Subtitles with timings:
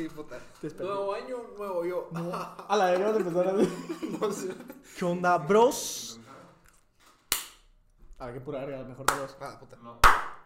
[0.00, 0.38] Sí, puta.
[0.62, 0.70] Te.
[0.82, 2.08] Nuevo año, nuevo yo.
[2.68, 4.16] A la deberíamos empezar así.
[4.18, 4.54] No sé.
[4.98, 6.18] ¿Qué onda, bros?
[8.18, 9.36] A ver, qué pura verga, mejor de dos.
[9.40, 9.76] Ah, puta.
[9.76, 9.98] No,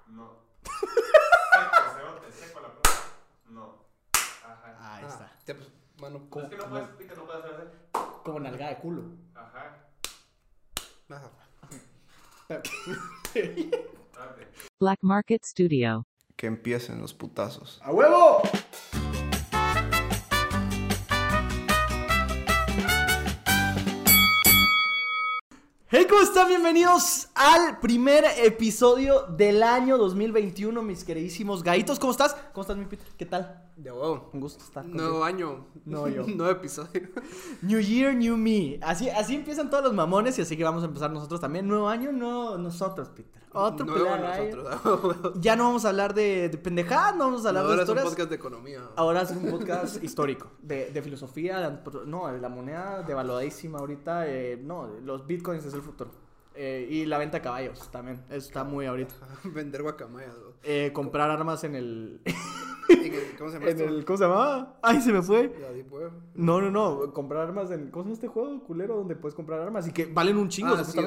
[0.09, 0.39] no.
[0.65, 2.99] Seco, cerote, seco la prueba.
[3.51, 3.79] No.
[4.45, 4.97] Ajá.
[4.97, 5.55] Ahí Ah, está.
[5.55, 5.69] pues,
[6.01, 6.19] mano.
[6.43, 8.09] Es que no puedes, pica, no puedes hacer así.
[8.25, 9.03] Como nalga de culo.
[9.37, 9.87] Ajá.
[11.11, 11.31] Ajá.
[12.49, 13.71] Date.
[14.81, 16.07] Black Market Studio.
[16.37, 17.81] Que empiecen los putazos.
[17.85, 18.43] ¡A huevo!
[25.97, 26.49] Hey, ¿cómo están?
[26.49, 32.01] Bienvenidos al primer episodio del año 2021, mis queridísimos gaitos.
[32.01, 32.35] ¿Cómo estás?
[32.53, 33.07] ¿Cómo estás, mi Peter?
[33.17, 33.63] ¿Qué tal?
[33.77, 34.29] De huevo.
[34.33, 35.67] Un gusto estar Nuevo año.
[35.85, 36.25] No, yo.
[36.27, 37.03] Nuevo episodio.
[37.63, 38.81] New Year, New Me.
[38.83, 41.69] Así, así empiezan todos los mamones y así que vamos a empezar nosotros también.
[41.69, 43.44] Nuevo año, no nosotros, Peter.
[43.55, 44.81] Otro nosotros.
[44.85, 45.33] huevo.
[45.41, 47.89] Ya no vamos a hablar de, de pendejadas, no vamos a hablar Ahora de es
[47.89, 48.11] un historias.
[48.11, 48.81] podcast de economía.
[48.97, 54.27] Ahora es un podcast histórico, de, de filosofía, de no, de la moneda devaluadísima ahorita,
[54.29, 56.11] eh, no, los bitcoins es el futuro.
[56.57, 59.15] Eh, y la venta de caballos también, eso está muy ahorita.
[59.45, 60.35] Vender guacamayas.
[60.63, 62.21] Eh, comprar armas en el,
[62.89, 64.79] ¿En el- ¿Cómo se llama en el, ¿cómo se llamaba?
[64.83, 65.53] Ay, se me fue.
[65.61, 66.13] La Deep Web.
[66.35, 69.61] No, no, no, comprar armas en, ¿cómo se llama este juego culero donde puedes comprar
[69.61, 70.99] armas y que valen un chingo, Ah, sí.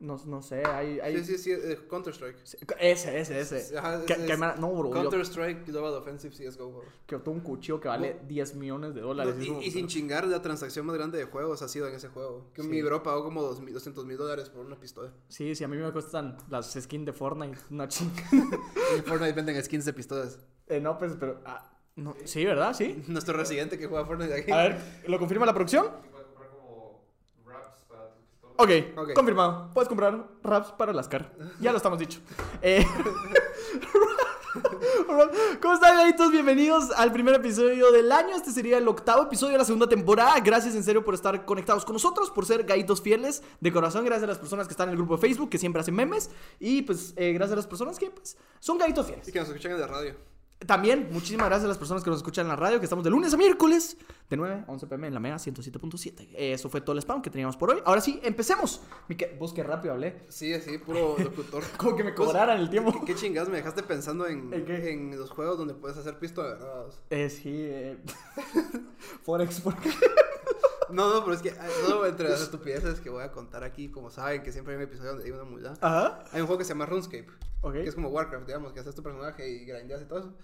[0.00, 1.16] No, no sé, hay, hay...
[1.24, 1.50] Sí, sí, sí.
[1.52, 2.36] eh, Counter-Strike.
[2.78, 3.76] Ese, ese, ese.
[3.78, 6.70] Ajá, Que- ese que es me- no, bro, yo, Counter-Strike Global Offensive CSGO.
[6.70, 6.82] bro.
[7.06, 9.34] que tengo un cuchillo que vale 10 millones de dólares.
[9.36, 12.08] No, es y, sin chingar, la transacción más grande de juegos ha sido en ese
[12.08, 12.50] juego.
[12.54, 12.68] Que Sí.
[12.68, 15.12] mi bro pagó como 200 mil dólares por una pistola.
[15.28, 18.22] Sí, sí, a mí me cuestan las skins de Fortnite, una chinga.
[18.96, 20.38] En Fortnite venden skins de pistolas.
[20.68, 21.40] Eh, no, pues, pero.
[21.44, 22.72] ah, no, sí, ¿verdad?
[22.74, 23.02] Sí.
[23.08, 24.52] Nuestro residente que juega Fortnite aquí.
[24.52, 25.86] A ver, ¿lo confirma la producción?
[26.04, 27.04] Y puedes comprar como
[27.44, 27.84] wraps
[28.60, 28.70] Ok,
[29.14, 29.70] confirmado.
[29.72, 31.32] Puedes comprar raps para las car.
[31.60, 32.18] Ya lo estamos dicho.
[32.60, 32.84] Eh,
[35.62, 36.32] ¿Cómo están, gaitos?
[36.32, 38.34] Bienvenidos al primer episodio del año.
[38.34, 40.40] Este sería el octavo episodio de la segunda temporada.
[40.40, 44.04] Gracias en serio por estar conectados con nosotros, por ser gaitos fieles de corazón.
[44.04, 46.28] Gracias a las personas que están en el grupo de Facebook, que siempre hacen memes.
[46.58, 49.28] Y pues, eh, gracias a las personas que pues, son gaitos fieles.
[49.28, 50.16] Y que nos escuchan en la radio.
[50.66, 53.10] También, muchísimas gracias a las personas que nos escuchan en la radio, que estamos de
[53.10, 53.96] lunes a miércoles,
[54.28, 56.28] de 9 a 11 pm en la Mega 107.7.
[56.34, 57.80] Eh, Eso fue todo el spam que teníamos por hoy.
[57.84, 58.80] Ahora sí, empecemos.
[59.08, 60.22] Mique, vos qué rápido hablé.
[60.28, 61.62] Sí, sí, puro locutor.
[61.76, 62.92] Como que me cobraran el tiempo.
[62.92, 66.48] ¿Qué, qué chingados me dejaste pensando en, ¿En los juegos donde puedes hacer pisto de
[66.54, 66.86] verdad?
[67.10, 67.96] Eh, sí, eh,
[69.22, 69.90] Forex, porque...
[70.90, 71.54] No, no, pero es que
[71.88, 74.84] no entre las estupideces que voy a contar aquí, como saben que siempre hay un
[74.84, 75.74] episodio donde hay una multa.
[75.80, 77.26] Ajá, Hay un juego que se llama RuneScape,
[77.62, 77.72] ok.
[77.74, 80.34] que es como Warcraft, digamos, que haces tu personaje y grindeas y todo eso.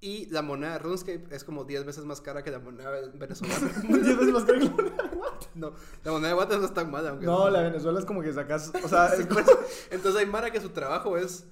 [0.00, 3.58] Y la moneda de RuneScape es como 10 veces más cara que la moneda venezolana.
[3.88, 5.10] 10 veces más caro que la-
[5.54, 5.72] no,
[6.02, 8.20] la moneda de Guatemala no es tan mala, aunque No, la de Venezuela es como
[8.22, 8.72] que sacas...
[8.82, 9.60] O sea, Sí, es eso.
[9.90, 11.44] Entonces hay Mara que su trabajo es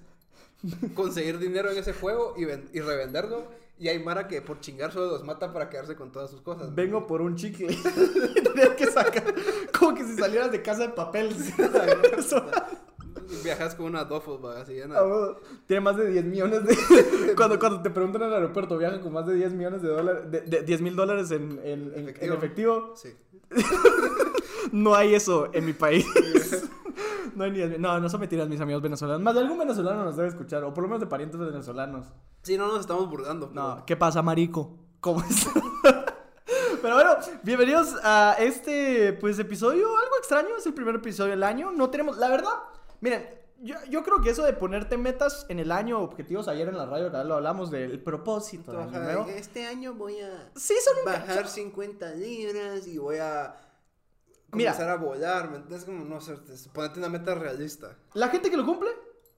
[0.94, 2.42] conseguir dinero en ese juego y,
[2.76, 3.46] y revenderlo.
[3.78, 6.72] Y hay Mara que por chingar solo los mata para quedarse con todas sus cosas.
[6.74, 7.66] Vengo por un chicle.
[8.44, 9.24] Tenía que sacar...
[9.76, 11.30] Como que si salieras de casa de papel.
[13.44, 14.98] Viajas con una bag así llena.
[14.98, 17.34] Ah, bueno, Tiene más de 10 millones de...
[17.36, 20.30] cuando, cuando te preguntan en el aeropuerto, viaja con más de 10 millones de dólares...
[20.30, 22.34] De, de 10 mil dólares en, en, en- en Efectivo.
[22.34, 22.94] efectivo.
[22.96, 23.08] Sí.
[24.70, 26.06] No hay eso en mi país.
[27.34, 27.58] no hay ni...
[27.58, 29.22] 10 mil- No, no son mentiras mis amigos venezolanos.
[29.22, 30.64] Más de algún venezolano nos debe escuchar.
[30.64, 32.06] O por lo menos de parientes venezolanos.
[32.42, 33.48] Sí, no nos estamos burlando.
[33.50, 34.76] pero- No, ¿qué pasa, marico?
[35.00, 35.46] ¿Cómo es?
[36.82, 37.10] Pero bueno,
[37.44, 41.70] bienvenidos a este pues episodio algo extraño, es el primer episodio del año.
[41.70, 42.54] No tenemos, la verdad,
[43.00, 43.28] miren,
[43.60, 46.86] yo, yo creo que eso de ponerte metas en el año, objetivos ayer en la
[46.86, 49.26] radio, lo hablamos del propósito Ajá.
[49.28, 51.48] Este año voy a Sí, son bajar cacho.
[51.50, 53.54] 50 libras y voy a
[54.52, 54.72] Mira.
[54.72, 55.50] comenzar a volar.
[55.50, 55.84] ¿me entiendes?
[55.84, 57.96] Como no sé, te- ponerte una meta realista.
[58.14, 58.90] La gente que lo cumple,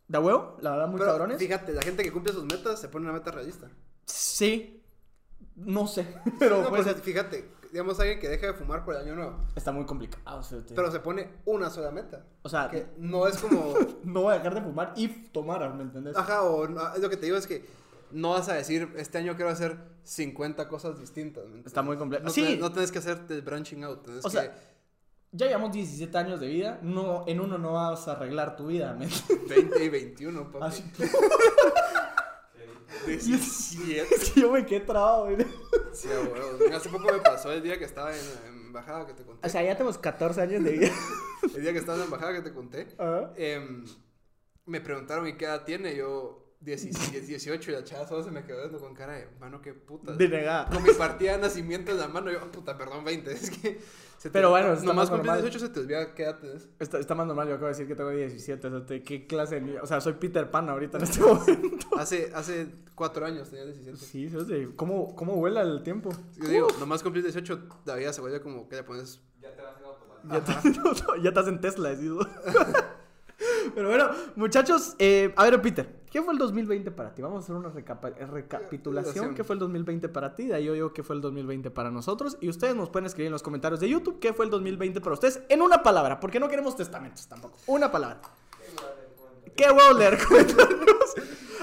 [0.08, 1.38] de huevo, la verdad, muy Pero cabrones.
[1.38, 3.70] fíjate, la gente que cumple sus metas se pone una meta realista.
[4.06, 4.82] Sí,
[5.56, 6.06] no sé,
[6.38, 9.72] pero No, pues fíjate, digamos alguien que deja de fumar por el año nuevo, está
[9.72, 10.38] muy complicado.
[10.38, 12.24] o sea, te- pero se pone una sola meta.
[12.42, 13.72] o sea, Que no es como,
[14.04, 16.16] no voy a dejar de fumar y tomar, ¿me entendés?
[16.16, 17.64] ajá, o no, lo que te digo es que
[18.10, 21.42] no vas a decir, este año quiero hacer 50 cosas distintas.
[21.44, 21.66] ¿me entiendes?
[21.72, 22.22] Está muy complejo.
[22.24, 22.42] No, Sí.
[22.44, 24.06] tenés- no tienes que hacer el branching out.
[24.08, 24.54] O que, sea,
[25.36, 28.94] ya llevamos 17 años de vida, no, en uno no vas a arreglar tu vida,
[28.94, 29.48] ¿me entiendes?
[29.48, 30.64] 20 y 21, papi.
[30.64, 30.84] Así-
[33.06, 34.14] 17.
[34.14, 35.36] Es que yo me quedé trabado, güey.
[35.92, 36.74] Sí, a huevo.
[36.76, 39.46] Hace poco me pasó el día que estaba en, en embajada que te conté.
[39.46, 40.90] O sea, ya tenemos 14 años de vida.
[41.54, 42.88] el día que estaba en la embajada que te conté.
[42.98, 43.32] Ajá.
[43.36, 43.84] em,
[44.66, 45.94] me preguntaron, ¿y qué edad tiene?
[45.96, 49.60] Yo, 17, 18 y la chava solo se me quedó viendo con cara de, mano,
[49.60, 50.12] qué puta.
[50.12, 50.70] De negada.
[50.70, 53.32] Con mi partida de nacimiento en la mano, yo, puta, perdón, 20.
[53.32, 53.78] Es que.
[54.16, 55.42] se te- Pero bueno, está nomás más normal.
[55.42, 56.38] 18 se te olvida qué edad.
[56.80, 58.66] Está, está más normal, yo acabo de decir que tengo 17.
[58.66, 59.80] O sea, te- ¿qué clase de niño?
[59.82, 61.86] O sea, soy Peter Pan ahorita en este momento.
[61.98, 63.98] Hace, hace 4 años tenía 17.
[63.98, 64.68] Sí, sí, sí.
[64.76, 66.10] ¿Cómo, ¿Cómo vuela el tiempo?
[66.38, 69.20] Yo digo, nomás cumplir 18, la vida se vuelve como que le pones.
[69.42, 70.32] Ya te vas en automático.
[70.32, 70.84] Ya, te, no,
[71.16, 72.26] no, ya estás en Tesla, decido.
[73.74, 77.22] Pero bueno, muchachos, eh, a ver, Peter, ¿qué fue el 2020 para ti?
[77.22, 79.34] Vamos a hacer una recapa- eh, recapitulación.
[79.34, 80.46] ¿Qué fue el 2020 para ti?
[80.46, 82.38] De ahí yo digo qué fue el 2020 para nosotros.
[82.40, 85.14] Y ustedes nos pueden escribir en los comentarios de YouTube qué fue el 2020 para
[85.14, 87.56] ustedes en una palabra, porque no queremos testamentos tampoco.
[87.66, 88.20] Una palabra.
[89.56, 91.14] ¿Qué huevo leer comentarios?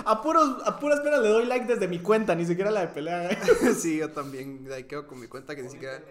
[0.03, 2.87] A, puros, a puras penas le doy like desde mi cuenta, ni siquiera la de
[2.89, 3.29] pelea.
[3.77, 4.67] sí, yo también.
[4.73, 6.01] Ahí quedo con mi cuenta que ni siquiera.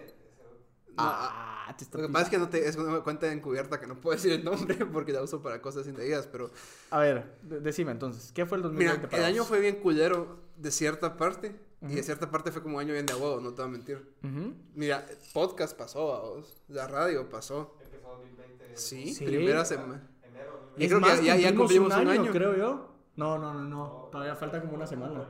[0.97, 3.87] Ah, te está Lo que pasa es que no te, es una cuenta encubierta que
[3.87, 6.51] no puedo decir el nombre porque la uso para cosas indebidas, pero
[6.89, 9.47] A ver, de- decime entonces, ¿qué fue el 2020 mira, para el año vos?
[9.49, 13.05] fue bien culero de cierta parte y de cierta parte fue como un año bien
[13.07, 14.15] de huevo, no te voy a mentir.
[14.23, 14.53] Ujú.
[14.75, 15.03] Mira,
[15.33, 17.75] podcast pasó a vos, la radio pasó.
[17.83, 18.77] Empezó 2020.
[18.77, 19.25] Sí, Sí.
[19.25, 20.07] primera semana.
[20.23, 20.59] Enero.
[20.77, 22.31] Y Es creo que más, ya- ya cumplimos un año.
[22.31, 22.91] creo yo.
[23.15, 24.09] No, no, no, no.
[24.11, 25.27] Todavía falta como una semana.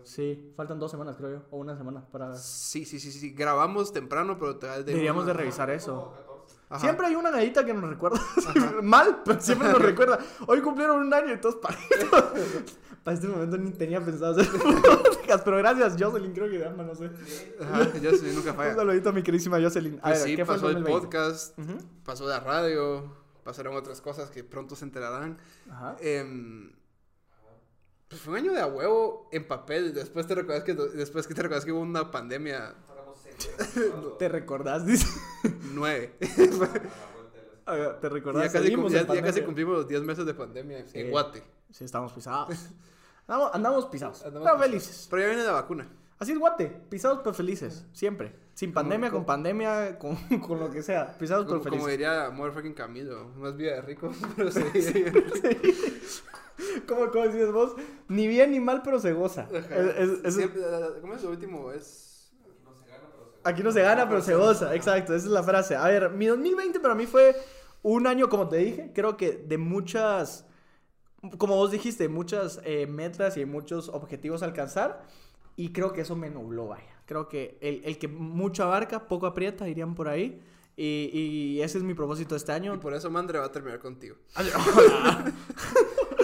[0.00, 0.06] 14, ¿no?
[0.06, 1.42] Sí, faltan dos semanas, creo yo.
[1.50, 2.34] O una semana para...
[2.36, 6.12] Sí, sí, sí, sí, grabamos temprano, pero te Deberíamos de revisar eso.
[6.16, 6.30] 14.
[6.70, 6.80] Ajá.
[6.80, 8.20] Siempre hay una gadita que nos recuerda.
[8.82, 10.18] Mal, pero siempre nos recuerda.
[10.46, 12.08] Hoy cumplieron un año y todos paritos.
[13.04, 16.82] Para este momento ni tenía pensado hacer podcast, pero gracias, Jocelyn, creo que se llama,
[16.82, 17.06] no sé.
[17.58, 18.74] Ajá, sí, nunca Un falla.
[18.74, 19.98] saludito a mi queridísima Jocelyn.
[20.00, 21.00] A Pues ver, sí, ¿qué fue el pasó el 2020?
[21.06, 21.78] podcast, Ujú.
[22.04, 23.10] pasó la radio,
[23.42, 25.38] pasaron otras cosas que pronto se enterarán.
[25.70, 25.96] Ajá.
[26.00, 26.72] Em,
[28.10, 29.94] pues fue un año de a huevo en papel.
[29.94, 32.74] Después te recuerdas que, después que te recuerdas que hubo una pandemia.
[34.18, 34.84] ¿Te recordás?
[34.84, 35.06] Dice.
[35.72, 36.14] nueve.
[38.00, 38.44] ¿Te recordás?
[38.46, 40.98] ya casi, Seguimos ya- ya casi cumplimos los 10 meses de pandemia Sí.
[41.00, 41.42] en Guate.
[41.70, 42.48] Sí, estamos pisados.
[43.28, 44.24] Andamos, andamos pisados.
[44.24, 44.66] Andamos pero pisados.
[44.66, 45.06] felices.
[45.08, 45.88] Pero ya viene la vacuna.
[46.18, 46.66] Así es Guate.
[46.90, 47.86] Pisados pero felices.
[47.92, 48.34] Siempre.
[48.54, 51.16] Sin Como- pandemia, con como- pandemia, con, con lo que sea.
[51.16, 51.92] Pisados pero Como, como felices.
[51.98, 53.28] diría Motherfucking Camilo.
[53.36, 54.60] Más vida de rico, pero sí.
[56.86, 57.74] ¿Cómo, cómo decías vos?
[58.08, 59.48] Ni bien ni mal, pero se goza.
[59.52, 60.62] Es- es- es- Siempre-
[61.00, 61.70] ¿Cómo es lo último?
[61.72, 62.32] Es.
[62.64, 64.74] No se gana, pero se Aquí no se gana, pero se goza.
[64.74, 65.76] Exacto, esa es la frase.
[65.76, 67.34] A ver, mi 2020 para mí fue
[67.82, 70.46] un año, como te dije, creo que de muchas,
[71.38, 75.04] como vos dijiste, muchas eh, metas y muchos objetivos a alcanzar.
[75.56, 77.02] Y creo que eso me nubló, vaya.
[77.06, 80.40] Creo que el, el que mucho abarca, poco aprieta, dirían por ahí.
[80.76, 81.10] Y,
[81.58, 82.80] y ese es mi propósito este Y año.
[82.80, 84.16] por eso Mandre va a terminar contigo.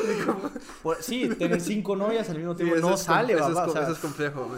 [0.83, 3.93] Por- sí, tener cinco novias al mismo tiempo no sale, eso es o sea, eso
[3.93, 4.49] es complejo.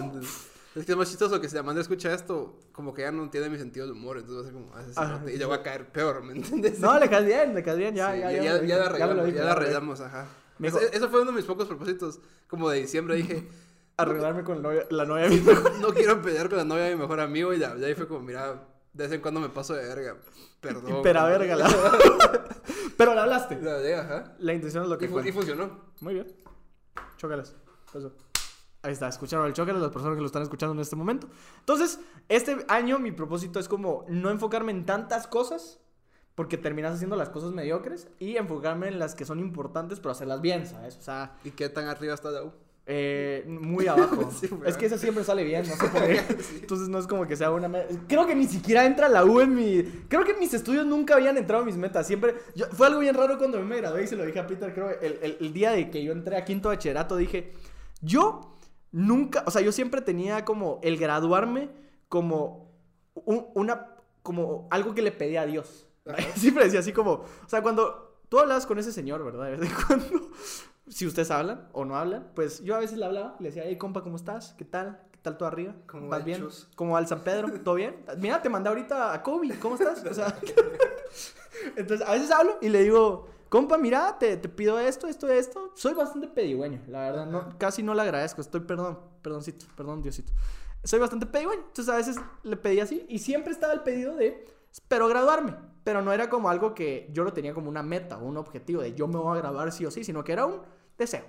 [0.74, 3.48] Es que es más chistoso que si Amanda escucha esto, como que ya no entiende
[3.50, 5.62] mi sentido del humor, entonces va a ser como, ah, Ah, y le va a
[5.62, 6.78] caer peor, ¿me entiendes?
[6.78, 8.84] No, le caes bien, le caes bien, ya, Sí, ya, ya, ya, ya, ya la
[8.86, 10.26] arreglamos, ya la ya arreglamos, ajá.
[10.60, 12.20] Eso fue uno de mis pocos propósitos.
[12.48, 13.48] Como de diciembre dije,
[13.96, 16.84] Arreglarme con la novia, la novia de mi mejor- no quiero pelear con la novia
[16.84, 18.62] de mi mejor amigo, y la hablé y fue como, mira,
[18.92, 20.16] de vez en cuando me paso de verga.
[20.60, 21.00] Perdón.
[21.02, 21.68] Pero a verga, la...
[22.96, 23.60] Pero la hablaste.
[23.60, 24.34] La hablé, ajá.
[24.38, 25.32] La intención es lo que fu- y fue.
[25.32, 25.92] funcionó.
[26.00, 26.26] Muy bien.
[27.16, 27.54] Chócalas.
[27.94, 28.12] Eso.
[28.82, 31.28] Ahí está, escucharon el chócalas las personas que lo están escuchando en este momento.
[31.60, 31.98] Entonces,
[32.28, 35.80] este año mi propósito es como no enfocarme en tantas cosas,
[36.36, 40.40] porque terminas haciendo las cosas mediocres, y enfocarme en las que son importantes, pero hacerlas
[40.40, 40.96] bien, ¿sabes?
[40.96, 42.52] O sea, ¿Y qué tan arriba está la U?
[42.90, 44.30] Eh, muy abajo.
[44.40, 46.20] Sí, es que esa siempre sale bien, no sé por qué.
[46.60, 47.94] Entonces no es como que sea una meta.
[48.08, 49.82] Creo que ni siquiera entra la U en mi...
[50.08, 52.06] Creo que mis estudios nunca habían entrado en mis metas.
[52.06, 52.34] Siempre...
[52.54, 54.88] yo- Fue algo bien raro cuando me gradué y se lo dije a Peter, creo,
[54.90, 57.52] el, el- el día de que yo entré a quinto bachillerato, dije,
[58.00, 58.56] yo
[58.90, 59.44] nunca...
[59.46, 61.68] O sea, yo siempre tenía como el graduarme
[62.08, 62.72] como
[63.14, 63.94] un- una...
[64.22, 65.86] Como algo que le pedía a Dios.
[66.06, 66.18] Ajá.
[66.36, 67.12] Siempre decía así como...
[67.12, 69.44] O sea, cuando tú hablabas con ese señor, ¿verdad?
[69.46, 70.30] De vez en cuando
[70.90, 73.76] si ustedes hablan o no hablan, pues yo a veces le hablaba, le decía, hey
[73.76, 74.54] compa, ¿cómo estás?
[74.56, 75.00] ¿Qué tal?
[75.12, 75.74] ¿Qué tal todo arriba?
[75.86, 76.40] ¿Cómo ¿Vas bien?
[76.40, 76.68] chus?
[76.76, 77.52] ¿Cómo va el San Pedro?
[77.60, 78.04] ¿Todo bien?
[78.18, 80.04] Mira, te mandé ahorita a Kobe, ¿cómo estás?
[80.04, 80.38] O sea,
[81.76, 85.72] entonces a veces hablo y le digo, compa, mira, te, te pido esto, esto, esto.
[85.74, 90.32] Soy bastante pedigüeño, la verdad, no, casi no le agradezco, estoy, perdón, perdoncito, perdón, Diosito.
[90.84, 94.46] Soy bastante pedigüeño, entonces a veces le pedí así y siempre estaba el pedido de,
[94.72, 95.54] espero graduarme.
[95.84, 98.82] Pero no era como algo que yo lo tenía como una meta o un objetivo
[98.82, 100.60] de yo me voy a graduar sí o sí, sino que era un
[100.98, 101.24] deseo.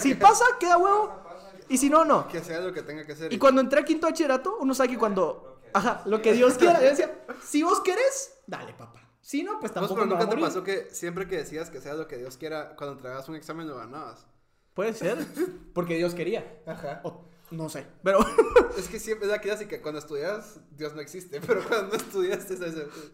[0.00, 1.22] Si pasa, queda huevo.
[1.68, 2.28] Y si no, no.
[2.28, 3.32] Que sea lo que tenga que hacer.
[3.32, 5.60] Y cuando entré a quinto bachillerato, uno sabe que cuando.
[5.72, 6.80] Ajá, lo que Dios quiera.
[6.80, 9.00] Yo decía, si vos querés, dale, papá.
[9.20, 12.06] Si no, pues tampoco pero nunca te pasó que siempre que decías que sea lo
[12.06, 14.26] que Dios quiera, cuando entregabas un examen lo ganabas.
[14.74, 15.16] Puede ser.
[15.72, 16.60] Porque Dios quería.
[16.66, 17.00] Ajá.
[17.04, 17.86] O- no sé.
[18.02, 18.18] Pero.
[18.76, 22.44] Es que siempre es la clásica, cuando estudias, Dios no existe, pero cuando estudias,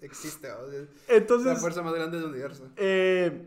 [0.00, 0.48] existe.
[0.48, 0.66] ¿no?
[0.72, 1.60] Es la Entonces.
[1.60, 2.68] fuerza más grande del universo.
[2.76, 3.46] eh,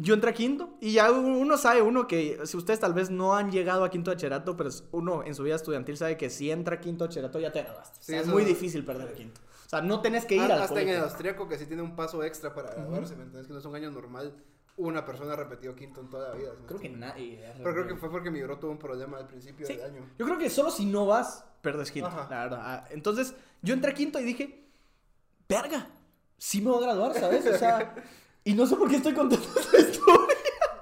[0.00, 3.34] yo entré a quinto y ya uno sabe, uno que si ustedes tal vez no
[3.34, 6.76] han llegado a quinto bachillerato, pero uno en su vida estudiantil sabe que si entra
[6.76, 7.98] a quinto bachillerato ya te graduaste.
[7.98, 9.40] O sea, Sí, es muy difícil perder quinto.
[9.66, 11.82] O sea, no tenés que ir Ah, al Hasta en el austriaco que sí tiene
[11.82, 13.46] un paso extra para graduarse, ¿me entiendes?
[13.48, 14.34] Que no es un año normal.
[14.76, 16.52] Una persona repetió quinto en toda la vida.
[16.66, 17.52] Creo que nadie.
[17.58, 19.74] Pero creo que fue porque mi bro tuvo un problema al principio Sí.
[19.76, 20.08] del año.
[20.16, 22.28] Yo creo que solo si no vas, perdes quinto, Ajá.
[22.30, 22.60] la verdad.
[22.62, 24.68] Ah, Entonces, yo entré a quinto y dije,
[25.48, 25.88] verga,
[26.38, 27.44] sí me voy a graduar, ¿sabes?
[27.46, 27.94] O sea,
[28.44, 30.36] y no sé por qué estoy contento de esta historia.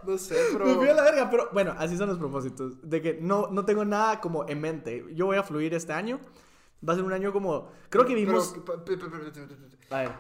[0.07, 0.75] No sé, Me pero...
[0.77, 2.89] fui a la verga, pero bueno, así son los propósitos.
[2.89, 5.05] De que no, no tengo nada como en mente.
[5.15, 6.21] Yo voy a fluir este año.
[6.89, 7.71] Va a ser un año como.
[7.89, 8.55] Creo que vimos.
[9.91, 10.13] A ver.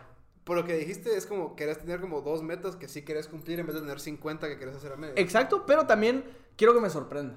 [0.43, 3.61] por lo que dijiste, es como querés tener como dos metas que sí querés cumplir
[3.61, 5.15] en vez de tener 50 que querés hacer a medio.
[5.17, 6.25] Exacto, pero también
[6.57, 7.37] quiero que me sorprenda.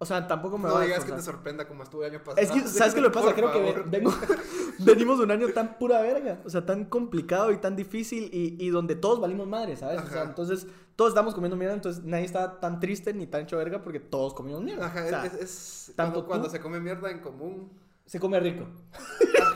[0.00, 2.22] O sea, tampoco me no va a digas que te sorprenda como estuve el año
[2.22, 2.40] pasado.
[2.40, 3.26] Es que, ¿sabes qué lo pasa?
[3.26, 3.90] Por Creo que favor.
[3.90, 4.12] vengo,
[4.78, 6.40] venimos de un año tan pura verga.
[6.44, 10.00] O sea, tan complicado y tan difícil y, y donde todos valimos madre, ¿sabes?
[10.00, 10.28] O sea, Ajá.
[10.30, 13.98] entonces todos estamos comiendo mierda, entonces nadie está tan triste ni tan hecho verga porque
[13.98, 14.86] todos comimos mierda.
[14.86, 17.70] Ajá, O sea, es, es tanto cuando, cuando se come mierda en común.
[18.06, 18.66] se come rico.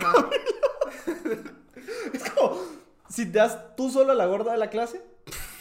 [0.00, 0.28] Ajá.
[2.12, 2.58] Es como,
[3.08, 5.02] si te das tú solo a la gorda de la clase,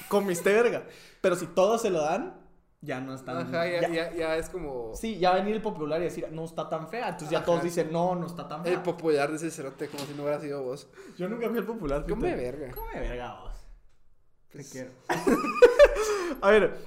[0.09, 0.83] comiste verga.
[1.21, 2.33] Pero si todos se lo dan,
[2.81, 3.37] ya no es tan...
[3.37, 4.95] Ajá, ya, ya- ya, ya es como...
[4.95, 7.09] Sí, ya va a venir el popular y decir, no está tan fea.
[7.09, 7.45] Entonces ya Ajá.
[7.45, 8.83] todos dicen, no, no está tan El fea.
[8.83, 10.89] popular de ese cerote, como si no hubiera sido vos.
[11.17, 12.01] Yo nunca fui el popular.
[12.05, 12.15] Peter.
[12.17, 12.71] Come verga.
[12.71, 13.53] Come verga vos.
[14.49, 14.91] Te Pues- quiero.
[16.41, 16.77] a ver,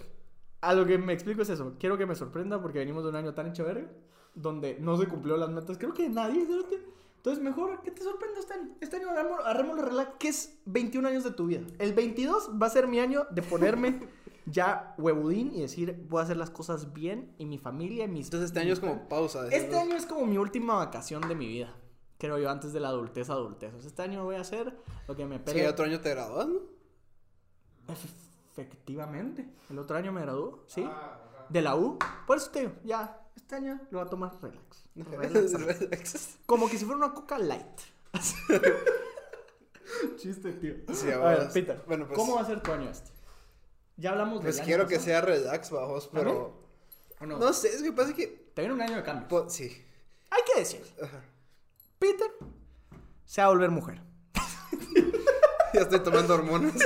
[0.61, 1.75] a lo que me explico es eso.
[1.79, 3.89] Quiero que me sorprenda porque venimos de un año tan hecho verga,
[4.35, 5.79] donde no se cumplió las metas.
[5.79, 6.81] Creo que nadie, cerote.
[7.17, 8.71] Entonces, mejor que te sorprenda este año.
[8.81, 11.63] Este año agarrémoslo relax, que es 21 años de tu vida.
[11.79, 14.01] El 22 va a ser mi año de ponerme
[14.47, 18.27] ya huevudín y decir, voy a hacer las cosas bien y mi familia y mis...
[18.27, 19.47] Entonces este año es como pausa.
[19.49, 21.75] Este año es como mi última vacación de mi vida.
[22.19, 23.73] Creo yo, antes de la adultez, adultez.
[23.79, 24.77] Sea, este año voy a hacer
[25.09, 25.69] lo que me Sí, pegue.
[25.69, 26.61] otro año te gradúas, ¿no?
[27.89, 28.23] Efe-
[28.53, 29.49] Efectivamente.
[29.69, 30.85] El otro año me graduó, ¿sí?
[30.87, 31.19] Ah.
[31.49, 31.99] De la U.
[32.27, 34.85] Por eso te digo, ya, este año lo voy a tomar relax.
[34.95, 35.53] Relax.
[35.55, 36.39] Relax.
[36.47, 37.81] Como que si fuera una coca light.
[40.17, 40.75] Chiste, tío.
[40.93, 43.11] Sí, a ver, Peter, bueno, pues- ¿cómo va a ser tu año este?
[43.97, 46.61] Ya hablamos de Pues quiero que sea relax, bajos, pero...
[47.21, 47.39] ¿O no?
[47.39, 48.27] No sé, es que pasa que...
[48.55, 49.29] Te viene un año de cambio.
[49.29, 49.65] po- Sí.
[50.31, 51.23] Hay que decir, Ajá.
[51.99, 52.31] Peter
[53.25, 54.01] se va a volver mujer.
[55.75, 56.75] Ya estoy tomando hormonas.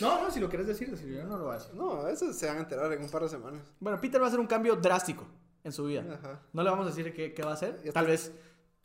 [0.00, 1.74] No, no, si lo quieres decir, si yo no lo voy a decir.
[1.74, 3.60] No, eso se van a enterar en un par de semanas.
[3.80, 5.26] Bueno, Peter va a hacer un cambio drástico
[5.62, 6.06] en su vida.
[6.14, 6.40] Ajá.
[6.54, 7.82] No le vamos a decir qué, qué va a hacer.
[7.92, 8.32] Tal vez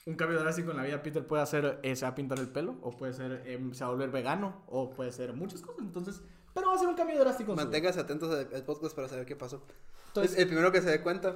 [0.05, 2.49] un cambio drástico en la vida Peter puede hacer, eh, se va a pintar el
[2.49, 5.79] pelo, o puede ser, eh, se va a volver vegano, o puede ser muchas cosas.
[5.83, 6.21] Entonces,
[6.55, 7.53] pero va a ser un cambio drástico.
[7.53, 9.61] Manténgase atentos al, podcast para saber qué pasó.
[10.07, 11.35] Entonces- el, el primero que se dé cuenta,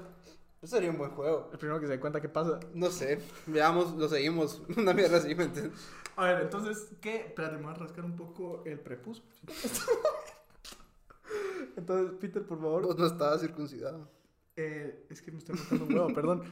[0.61, 1.49] eso sería un buen juego.
[1.51, 2.59] El primero que se dé cuenta qué pasa.
[2.73, 4.61] No sé, veamos, lo seguimos.
[4.77, 5.77] Una mierda así, ¿me entiendes?
[6.15, 7.17] A ver, entonces, ¿qué?
[7.27, 9.23] Espérate, me voy a rascar un poco el prepucio.
[11.75, 12.83] entonces, Peter, por favor.
[12.83, 14.09] Vos no estabas circuncidado.
[14.55, 16.43] Eh, es que me estoy cortando un huevo, perdón.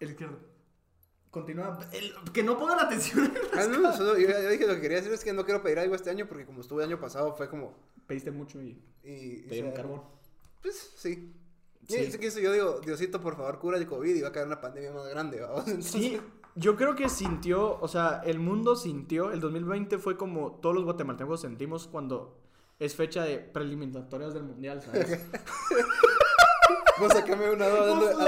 [0.00, 0.38] El izquierdo.
[1.30, 1.78] Continúa.
[1.92, 3.32] El- que no pongan atención.
[3.54, 5.78] Ah, no, solo, yo, yo dije lo que quería decir es que no quiero pedir
[5.78, 7.76] algo este año porque como estuve el año pasado fue como...
[8.08, 10.02] Pediste mucho y Y, te dieron carbón.
[10.60, 11.32] Pues sí.
[11.86, 11.94] Sí.
[11.94, 14.46] Es que eso yo digo, Diosito, por favor, cura el COVID y va a caer
[14.46, 15.64] una pandemia más grande, ¿vamos?
[15.84, 16.18] Sí,
[16.56, 20.84] yo creo que sintió, o sea, el mundo sintió, el 2020 fue como todos los
[20.84, 22.36] guatemaltecos sentimos cuando
[22.78, 25.20] es fecha de preliminatorias del mundial, ¿sabes?
[27.00, 28.20] Vos sacame una duda de-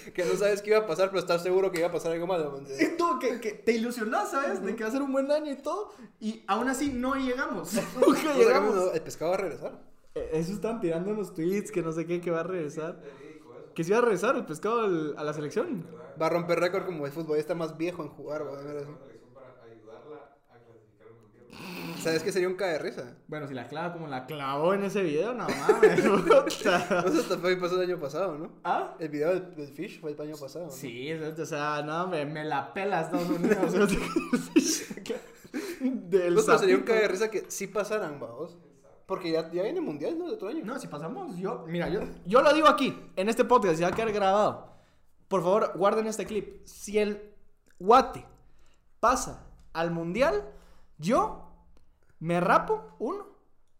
[0.12, 2.26] que no sabes qué iba a pasar, pero estás seguro que iba a pasar algo
[2.26, 2.60] malo.
[2.78, 4.62] Y tú, que, que te ilusionás, ¿sabes?
[4.64, 7.72] De que va a ser un buen año y todo, y aún así no llegamos.
[8.00, 8.94] Nunca llegamos.
[8.94, 9.80] El pescado va a regresar.
[10.14, 13.00] Eh, Eso están tirando en los tweets, que no sé qué, que va a regresar.
[13.74, 15.84] Que si va a regresar el pescado al- a la selección.
[15.84, 16.14] ¿verdad?
[16.20, 18.44] Va a romper récord como el futbolista más viejo en jugar.
[18.46, 18.50] ¿va?
[18.52, 18.98] Una selección
[19.32, 21.89] para ayudarla a clasificar al mundial.
[22.00, 23.16] ¿Sabes qué sería un cae de risa?
[23.28, 25.98] Bueno, si la clava como la clavó en ese video, no mames.
[26.60, 28.52] Eso hasta fue pasó el año pasado, ¿no?
[28.64, 28.96] ¿Ah?
[28.98, 30.66] El video del, del Fish fue el año pasado.
[30.66, 30.70] ¿no?
[30.70, 33.72] Sí, o sea, no, me, me la pela Estados Unidos.
[35.80, 38.56] Del pero sería un cae de risa que sí pasaran, vamos.
[39.06, 40.26] Porque ya, ya viene mundial, ¿no?
[40.26, 40.64] El otro año.
[40.64, 43.92] No, si pasamos, yo, mira, yo, yo lo digo aquí, en este podcast, ya va
[43.92, 44.76] a quedar grabado.
[45.26, 46.64] Por favor, guarden este clip.
[46.64, 47.20] Si el
[47.78, 48.24] Guate
[49.00, 50.44] pasa al mundial,
[50.98, 51.49] yo
[52.20, 53.26] me rapo, uno.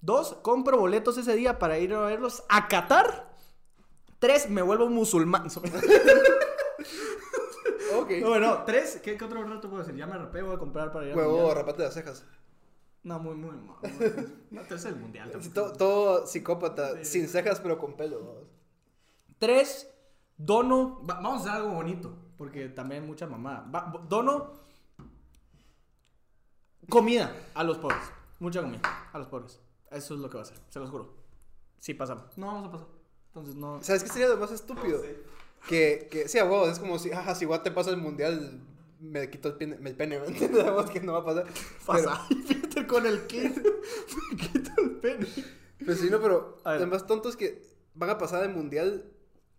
[0.00, 3.30] Dos, compro boletos ese día para ir a verlos a Qatar.
[4.18, 5.49] Tres, me vuelvo musulmán.
[7.97, 8.11] Ok.
[8.20, 9.97] No, bueno, tres, ¿qué, qué otro rato puedo decir?
[9.99, 12.25] Ya me rapé, voy a comprar para ir al Huevo, rapate las cejas.
[13.02, 13.75] No, muy, muy, muy.
[14.50, 15.32] No, tres es el mundial.
[15.52, 17.04] Todo, todo psicópata, Sí.
[17.04, 18.44] sin cejas pero con pelo.
[19.40, 19.90] Tres,
[20.37, 21.00] dono.
[21.04, 22.14] va- vamos a hacer algo bonito.
[22.38, 23.68] Porque también mucha mamá.
[23.75, 24.52] Va- dono
[26.88, 28.00] comida a los pobres.
[28.40, 28.80] Mucha comida
[29.12, 29.61] a los pobres.
[29.90, 31.14] Eso es lo que va a hacer, se los juro.
[31.78, 32.37] Sí pasamos.
[32.37, 32.88] No vamos a pasar.
[33.26, 33.82] Entonces no.
[33.82, 35.02] ¿Sabes qué sería lo más estúpido?
[35.68, 38.61] Que, que, sí, a huevos, es como si, ajá, si Guate pasa el mundial,
[38.99, 40.90] me quito el pene, el pene ¿me entiendes?
[40.90, 41.47] Que no va a pasar.
[41.87, 42.26] Pasa.
[42.30, 43.56] Y fíjate con el kit.
[44.30, 45.26] Me quito el pene.
[45.78, 47.62] Pero sí, no, pero lo más tonto es que
[47.94, 49.12] van a pasar el mundial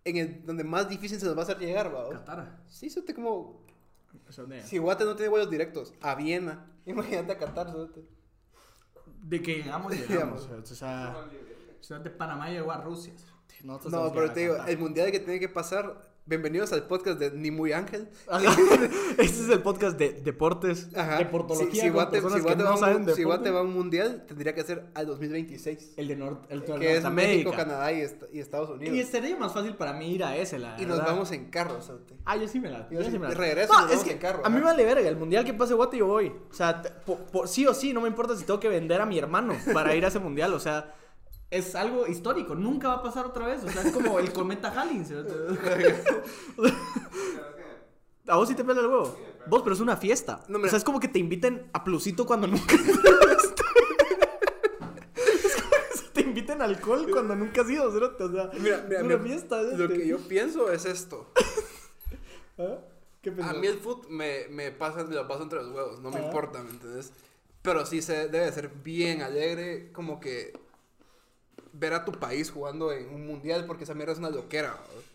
[0.06, 2.10] en el donde más difícil se nos va a hacer llegar, ¿va?
[2.10, 2.64] Qatar.
[2.68, 3.66] Sí, eso te como.
[4.28, 7.90] Eso Si Guate no tiene vuelos directos a Viena, imagínate a Qatar, ¿sabes?
[9.22, 10.50] De que llegamos, Llegamos.
[10.50, 11.16] O sea,
[11.80, 13.14] ciudad de Panamá llegó a Rusia.
[13.64, 13.80] No,
[14.12, 16.11] pero te digo, el mundial que tiene que pasar.
[16.36, 18.08] Bienvenidos al podcast de Ni Muy Ángel.
[18.30, 18.56] Ajá.
[19.18, 21.18] Este es el podcast de deportes, Ajá.
[21.18, 22.30] deportología Si, si Guate, si no
[22.80, 23.50] va, a un, de si Guate deporte.
[23.52, 25.96] va a un mundial, tendría que ser al 2026.
[25.98, 27.10] El de Nor- el de que es.
[27.12, 28.96] México, Canadá y, est- y Estados Unidos.
[28.96, 31.82] Y sería más fácil para mí ir a ese, la Y nos vamos en carro,
[31.82, 32.04] ¿sabes?
[32.24, 32.88] Ah, yo sí me la.
[32.90, 33.34] Yo Yo sí- sí me la.
[33.34, 35.10] regreso, No, nos es vamos que en carro, a mí me vale verga.
[35.10, 36.32] El mundial que pase Guate, yo voy.
[36.50, 39.02] O sea, te- por, por- sí o sí, no me importa si tengo que vender
[39.02, 40.54] a mi hermano para ir a ese mundial.
[40.54, 40.96] O sea,
[41.52, 42.56] es algo histórico.
[42.56, 43.64] Nunca va a pasar otra vez.
[43.64, 45.06] O sea, es como el cometa Halley.
[48.28, 49.18] A vos sí te pela el huevo.
[49.48, 50.44] Vos, pero es una fiesta.
[50.48, 52.76] No, o sea, es como que te inviten a Plusito cuando nunca.
[52.76, 53.02] es como
[55.72, 59.00] que se te inviten a alcohol cuando nunca has ido, cerote, O sea, Mira, mira,
[59.00, 59.62] es una mira, fiesta.
[59.62, 59.98] Lo este.
[59.98, 61.32] que yo pienso es esto.
[62.58, 62.78] ¿Ah?
[63.22, 66.10] ¿Qué A mí el foot me, me pasa, me lo paso entre los huevos, no
[66.10, 66.28] me Ajá.
[66.28, 67.12] importa, ¿me entiendes?
[67.62, 70.54] Pero sí se debe ser bien alegre, como que
[71.74, 74.70] ver a tu país jugando en un mundial, porque esa mierda es una loquera.
[74.70, 75.12] ¿no?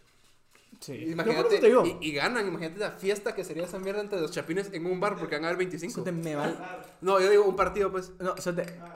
[0.80, 1.10] Sí.
[1.10, 4.70] Imagínate, No, y, y ganan, imagínate la fiesta que sería esa mierda entre los chapines
[4.72, 5.90] en un bar, porque van a haber 25.
[5.92, 6.54] Eso te me vale.
[7.00, 8.12] No, yo digo un partido, pues.
[8.18, 8.34] No.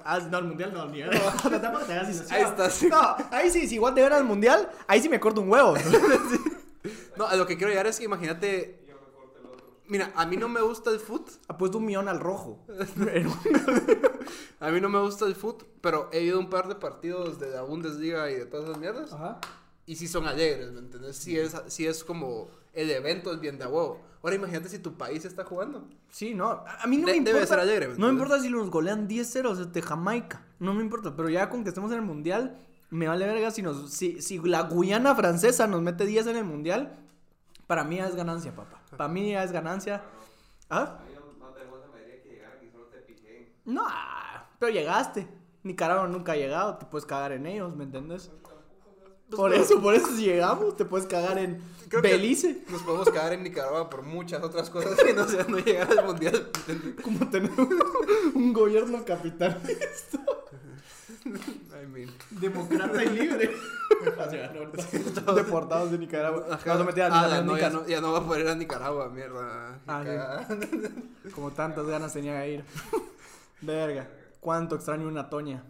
[0.05, 1.33] Ah, no, el mundial no, ni verga.
[1.43, 2.33] Tampoco te hagas ilusión.
[2.33, 2.89] Ahí está, sí.
[2.89, 5.75] No, ahí sí, si igual te ganas el mundial, ahí sí me corto un huevo.
[7.17, 8.80] No, a lo que quiero llegar es que imagínate.
[9.91, 11.29] Mira, a mí no me gusta el foot.
[11.49, 12.65] Apuesto un millón al rojo.
[14.61, 17.41] A mí no me gusta el foot, pero he ido a un par de partidos
[17.41, 19.13] de la Bundesliga y de todas esas mierdas.
[19.13, 19.39] Ajá.
[19.87, 21.17] Y sí son alegres, ¿me entiendes?
[21.17, 24.01] Sí es, sí es como el evento es bien de huevo.
[24.23, 25.89] Ahora imagínate si tu país está jugando.
[26.11, 26.51] Sí, no.
[26.51, 27.35] A mí no De- me importa.
[27.37, 30.45] debe ser alegre, ¿me no me importa si nos golean 10-0 desde Jamaica.
[30.59, 31.17] No me importa.
[31.17, 32.59] Pero ya con que estemos en el mundial,
[32.91, 33.91] me vale verga si nos.
[33.91, 36.99] Si, si la Guyana francesa nos mete 10 en el mundial,
[37.67, 38.80] para mí es ganancia, papá.
[38.97, 40.03] Para mí ya es ganancia.
[40.69, 40.99] ¿Ah?
[43.65, 43.85] No,
[44.59, 45.27] pero llegaste.
[45.63, 48.31] Nicaragua nunca ha llegado, te puedes cagar en ellos, ¿me entiendes?
[49.31, 52.65] Por eso, por eso si llegamos, te puedes cagar en Creo que- Belice.
[52.69, 56.05] Nos podemos quedar en Nicaragua por muchas otras cosas que no sean no llegar al
[56.07, 56.51] mundial.
[57.03, 57.79] Como tener un,
[58.35, 60.19] un gobierno capitalista,
[61.25, 62.11] I mean.
[62.31, 63.51] demócrata y libre.
[65.35, 66.47] Deportados de Nicaragua.
[66.49, 67.73] No Ah, ya no, ya, nicas.
[67.73, 69.81] no, ya no va a poder ir a Nicaragua, mierda.
[69.87, 71.31] Ah, sí.
[71.35, 72.65] Como tantas ganas tenía de ir.
[73.61, 74.09] Verga.
[74.41, 75.63] Cuánto extraño una Toña.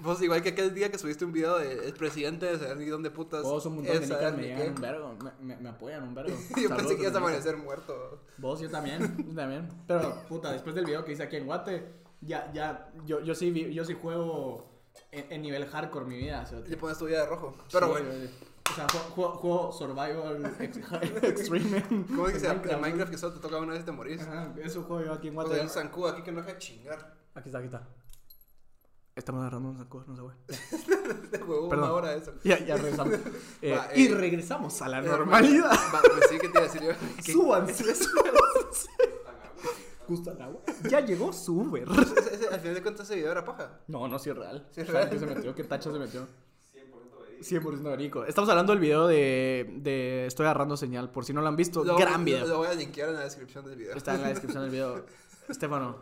[0.00, 3.10] Vos, igual que aquel día que subiste un video del presidente de saber ni dónde
[3.10, 3.42] putas.
[3.42, 4.68] Vos un montón de nicas me llegan qué.
[4.68, 5.16] un vergo.
[5.24, 6.36] Me, me, me apoyan un vergo.
[6.36, 8.20] Yo Saludos pensé que ibas a amanecer muerto.
[8.36, 9.66] Vos, yo también, yo también.
[9.86, 11.88] Pero, puta, después del video que hice aquí en Guate,
[12.20, 14.67] ya, ya, yo, yo sí, vi- yo sí juego
[15.12, 16.42] en, en nivel hardcore mi vida.
[16.44, 17.56] O sea, Le pones tu vida de rojo.
[17.72, 18.30] Pero sí, bueno, güey.
[18.70, 20.76] O sea, juego, Survival ex-
[21.22, 21.82] Extreme.
[22.08, 22.60] ¿cómo es que se llama?
[22.60, 24.20] Minecraft, En Minecraft que solo te toca una vez y te morís.
[24.22, 25.60] Ajá, eso juego yo aquí en O Guate.
[25.62, 27.16] un zancudo aquí que no deja de chingar.
[27.34, 27.88] Aquí está, aquí está.
[29.16, 30.36] Estamos agarrando unas cosas, no sé, güey.
[31.30, 31.78] Perdón.
[31.80, 32.34] una hora de eso.
[32.44, 33.14] Ya, ya regresamos.
[33.62, 35.72] Eh, Va, y eh, regresamos a la Eh, normalidad.
[35.92, 36.90] Va, pues sí, ¿qué te iba a decir yo?
[37.24, 37.84] ¿Qué- Súbanse.
[40.08, 40.60] ¿Gusta el agua?
[40.90, 41.86] Ya llegó su Uber.
[42.52, 43.80] Al final de cuentas ese video era paja.
[43.88, 44.66] No, no, sí es real.
[44.70, 45.10] Sí es ¿Sabes real.
[45.10, 45.54] qué se metió?
[45.54, 46.22] ¿Qué tacho se metió?
[46.22, 46.26] 100%
[47.20, 47.70] verídico.
[47.70, 48.24] 100% verico.
[48.24, 51.10] Estamos hablando del video de, de Estoy agarrando señal.
[51.10, 52.46] Por si no lo han visto, Lo- gran video.
[52.46, 53.94] lo voy a linkear en la descripción del video.
[53.94, 55.04] Está en la descripción del video.
[55.48, 55.98] Estefano.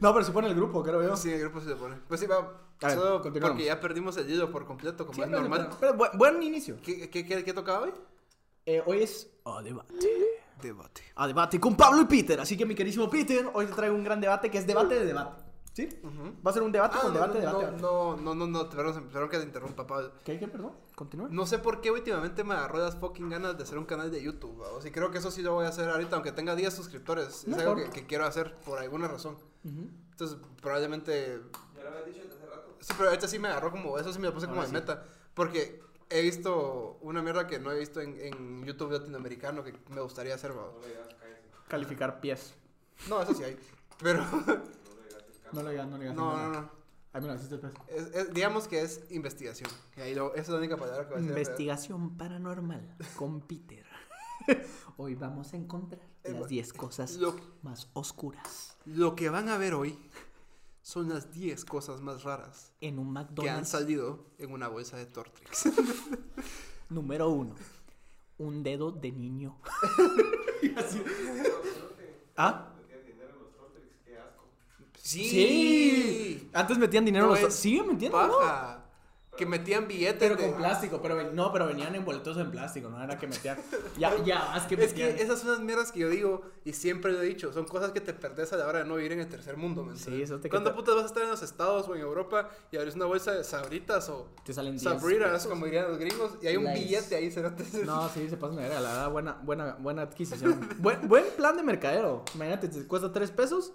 [0.00, 1.16] No, pero se pone el grupo, creo yo.
[1.16, 1.96] Sí, el grupo se pone.
[2.08, 2.60] Pues sí, va.
[2.80, 5.68] Solo porque ya perdimos el hilo por completo, como Sí, es normal.
[5.68, 6.76] pero- pero buen, buen inicio.
[6.82, 7.92] ¿Qué, qué, qué, qué tocaba hoy?
[8.66, 9.94] Eh, hoy es a debate.
[10.62, 11.02] Debate.
[11.16, 12.40] A debate con Pablo y Peter.
[12.40, 15.04] Así que, mi queridísimo Peter, hoy te traigo un gran debate que es debate de
[15.04, 15.42] debate.
[15.74, 15.88] ¿Sí?
[16.46, 17.82] Va a ser un debate Ah, con no, debate de no, debate.
[17.82, 20.12] no, no, no, no, perdón, perdón que te interrumpa, Pablo.
[20.24, 20.72] ¿Qué, qué, perdón?
[20.94, 21.26] Continúa.
[21.30, 24.22] No sé por qué últimamente me agarró las fucking ganas de hacer un canal de
[24.22, 26.72] YouTube, o sea, creo que eso sí lo voy a hacer ahorita, aunque tenga 10
[26.72, 27.44] suscriptores.
[27.48, 29.34] Es algo que, que quiero hacer por alguna razón.
[29.64, 29.88] Ujú.
[30.12, 31.40] Entonces, probablemente...
[31.76, 32.76] Ya lo habías dicho desde hace rato.
[32.80, 33.98] Sí, pero ahorita sí me agarró como...
[33.98, 34.80] Eso sí me lo puse como Ahora de sí.
[34.80, 35.04] meta.
[35.34, 35.82] Porque
[36.16, 40.34] he visto una mierda que no he visto en, en YouTube latinoamericano que me gustaría
[40.34, 40.70] hacer, ¿va?
[41.68, 42.54] Calificar pies.
[43.08, 43.56] No, eso sí hay.
[44.02, 44.22] Pero...
[44.24, 44.64] No le digas.
[45.52, 46.16] No le digas, no le digas.
[46.16, 46.70] no, no, no.
[47.12, 47.72] Ay, mira, hiciste el pez.
[47.88, 49.70] Es- es- digamos que es investigación.
[49.96, 51.30] Y ahí lo, esa es la única palabra que voy a decir.
[51.38, 53.86] Investigación paranormal con Peter.
[54.96, 59.58] Hoy vamos a encontrar Eh, las 10 cosas lo- más oscuras Lo que van a
[59.58, 59.96] ver hoy
[60.84, 63.68] son las 10 cosas más raras en un que han McDonald's.
[63.70, 65.70] salido en una bolsa de Tortrix.
[66.90, 67.54] Número 1.
[68.36, 69.56] Un dedo de niño.
[72.36, 72.72] ¿Ah?
[72.76, 74.44] Metían dinero en los Tortrix, qué asco.
[75.00, 76.50] Sí.
[76.52, 77.52] Antes metían dinero No en los...
[77.54, 78.26] es ¿Siguen metiendo?
[78.26, 78.38] no?
[78.38, 78.83] Paja.
[79.36, 80.16] Que metían billetes.
[80.18, 83.58] Pero de- con plástico, pero no, pero venían envueltos en plástico, no era que metían.
[83.98, 85.18] Ya, ya, más que Es que metían.
[85.26, 87.52] esas son las mierdas que yo digo y siempre lo he dicho.
[87.52, 89.82] Son cosas que te perdés a la hora de no vivir en el tercer mundo,
[89.84, 92.48] ¿me Sí, eso te ¿Cuándo putas vas a estar en los Estados o en Europa
[92.70, 96.32] y abres una bolsa de sabritas o Te salen 10 sabritas, como dirían los gringos,
[96.40, 97.64] y hay un billete ahí, cerote?
[97.84, 100.68] No, sí, se pasan de verga, la verdad, buena, buena, buena adquisición.
[100.78, 102.24] buen, buen plan de mercadero.
[102.34, 103.72] Imagínate, te cuesta 3 pesos,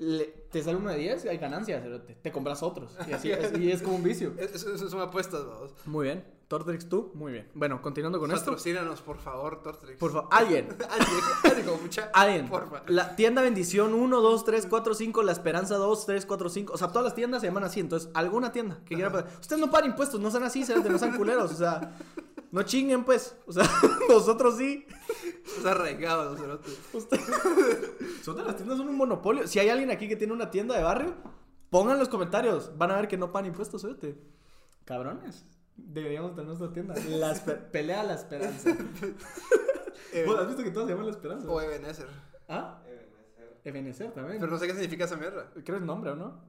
[0.00, 2.16] le- te sale uno de 10 y hay ganancias, cerote.
[2.20, 2.90] te compras otros.
[3.08, 4.32] Y así es, y es como un vicio.
[4.38, 5.70] Es- es- es- son apuestas, vamos.
[5.86, 6.24] Muy bien.
[6.48, 7.48] Tortrix, tú, muy bien.
[7.54, 8.46] Bueno, continuando con esto.
[8.46, 9.98] Patrocínanos, por favor, Tortrix.
[10.00, 10.66] Por favor, alguien.
[10.90, 12.10] Alguien, alguien, mucha.
[12.12, 12.48] Alguien.
[12.48, 12.82] Porfa.
[12.88, 16.72] La tienda Bendición 1, 2, 3, 4, 5, La Esperanza 2, 3, 4, 5.
[16.72, 17.78] O sea, todas las tiendas se llaman así.
[17.78, 19.12] Entonces, alguna tienda que quiera.
[19.12, 19.30] pagar.
[19.40, 21.52] Ustedes no pagan impuestos, no sean así, cerote, no sean culeros.
[21.52, 21.94] O sea,
[22.52, 23.36] no chinguen, pues.
[23.46, 23.64] O sea,
[24.08, 24.86] nosotros sí.
[25.58, 26.70] Es arraigado, cerote.
[26.92, 27.18] Usted-
[28.22, 29.46] Son las tiendas son un monopolio.
[29.48, 31.14] Si hay alguien aquí que tiene una tienda de barrio,
[31.70, 32.76] pongan en los comentarios.
[32.76, 34.14] Van a ver que no pagan impuestos, oye.
[34.84, 35.44] Cabrones.
[35.76, 36.94] Deberíamos tener nuestra tienda.
[37.08, 38.76] La esper- pelea la esperanza.
[40.26, 41.48] ¿Vos has visto que todos se llaman la esperanza?
[41.48, 42.08] O Ebenezer.
[42.48, 42.82] ¿Ah?
[42.86, 43.60] Ebenezer.
[43.64, 44.38] Ebenezer también.
[44.40, 45.50] Pero no sé qué significa esa mierda.
[45.52, 46.44] Creo que es nombre, ¿o no?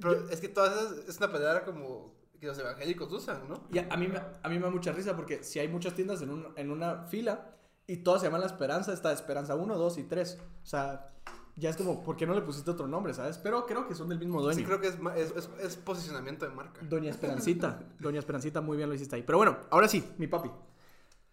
[0.00, 2.13] Pero es que todas esas es una palabra como
[2.44, 3.64] que los evangélicos usan, ¿no?
[3.72, 5.94] Y a, a mí, me- a mí me da mucha risa porque si hay muchas
[5.94, 9.76] tiendas en, un- en una fila y todas se llaman La Esperanza, está Esperanza 1,
[9.76, 10.38] 2 y 3.
[10.62, 11.10] O sea,
[11.56, 13.38] ya es como, ¿por qué no le pusiste otro nombre, sabes?
[13.38, 14.58] Pero creo que son del mismo dueño.
[14.58, 16.80] Sí, creo que es, es, es, es posicionamiento de marca.
[16.82, 17.80] Doña Esperancita.
[17.98, 19.22] Doña Esperancita, muy bien lo hiciste ahí.
[19.22, 20.50] Pero bueno, ahora sí, mi papi.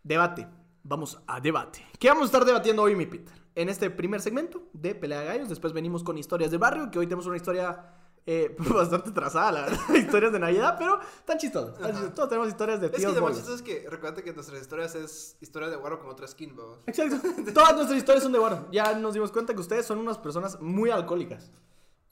[0.03, 0.47] Debate.
[0.83, 1.85] Vamos a debate.
[1.99, 3.35] ¿Qué vamos a estar debatiendo hoy, mi Peter?
[3.53, 5.49] En este primer segmento de Pelea de Gallos.
[5.49, 7.85] Después venimos con historias del barrio, que hoy tenemos una historia
[8.25, 9.79] eh, bastante trazada, la verdad.
[9.95, 12.13] historias de Navidad, pero tan chistosas.
[12.13, 14.61] Todos tenemos historias de Es que tíos lo más chistoso es que recuerda que nuestras
[14.61, 16.79] historias es historia de guaro con otra skin, vamos.
[16.85, 17.17] Exacto.
[17.53, 18.67] Todas nuestras historias son de guardo.
[18.71, 21.51] Ya nos dimos cuenta que ustedes son unas personas muy alcohólicas.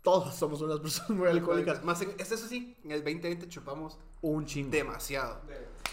[0.01, 1.83] Todos somos unas personas muy alcohólicas.
[1.83, 4.71] Más en, es eso sí, en el 2020 chupamos Un chingo.
[4.71, 5.41] demasiado.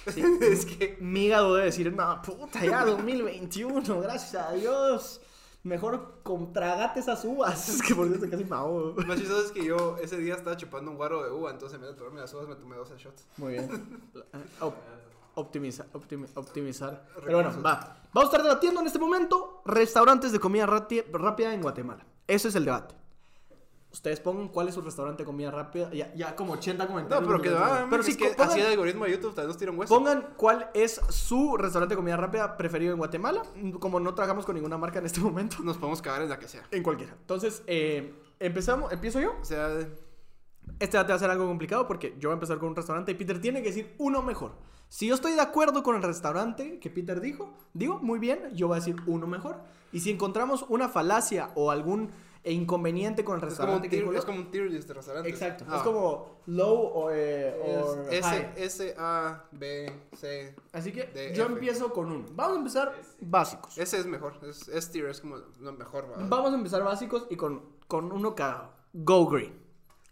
[0.06, 0.22] Sí.
[0.40, 5.20] es que Mi hígado debe decir, no, puta, ya 2021, gracias a Dios.
[5.66, 7.68] Mejor contragate esas uvas.
[7.76, 8.94] Es que por cierto casi me ahogo.
[9.00, 11.76] lo más chistoso es que yo ese día estaba chupando un guaro de uva, entonces
[11.76, 13.26] en vez de tomarme las uvas me tomé 12 shots.
[13.36, 13.68] Muy bien.
[14.60, 14.74] Op-
[15.34, 17.06] optimiza- optimi- optimizar.
[17.24, 17.96] Pero bueno, va.
[18.12, 22.06] Vamos a estar debatiendo en este momento restaurantes de comida rápida en Guatemala.
[22.26, 22.94] Ese es el debate.
[23.96, 25.90] Ustedes pongan cuál es su restaurante de comida rápida.
[25.90, 27.26] Ya, ya como 80 No, comentarios.
[27.26, 29.56] pero que va, Pero sí sí, que pongan- así el algoritmo de YouTube también nos
[29.56, 29.94] tira un hueso.
[29.94, 33.42] Pongan cuál es su restaurante de comida rápida preferido en Guatemala.
[33.80, 35.56] Como no trabajamos con ninguna marca en este momento.
[35.62, 36.62] Nos podemos cagar en la que sea.
[36.72, 37.14] En cualquiera.
[37.18, 38.92] Entonces, eh, empezamos.
[38.92, 39.34] ¿Empiezo yo?
[39.40, 39.70] O sea,
[40.78, 43.12] Este debate va a ser algo complicado porque yo voy a empezar con un restaurante
[43.12, 44.52] y Peter tiene que decir uno mejor.
[44.90, 48.66] Si yo estoy de acuerdo con el restaurante que Peter dijo, digo, muy bien, yo
[48.68, 49.56] voy a decir uno mejor.
[49.92, 52.10] Y si encontramos una falacia o algún
[52.46, 54.94] eh, inconveniente con el es como, un restaurante tier, es como un tier list de
[54.94, 55.32] restaurantes.
[55.32, 55.64] Exacto.
[55.68, 55.78] Ah.
[55.78, 58.52] Es como low o, eh, o Es high.
[58.54, 60.54] S, S, A, B, C.
[60.72, 61.52] Así que yo F.
[61.52, 62.24] empiezo con uno.
[62.34, 63.76] Vamos a empezar básicos.
[63.76, 64.38] Ese es mejor.
[64.48, 66.08] Es, es tier, es como lo mejor.
[66.08, 66.24] ¿va?
[66.24, 68.70] Vamos a empezar básicos y con, con uno cagado.
[68.92, 69.52] Go Green.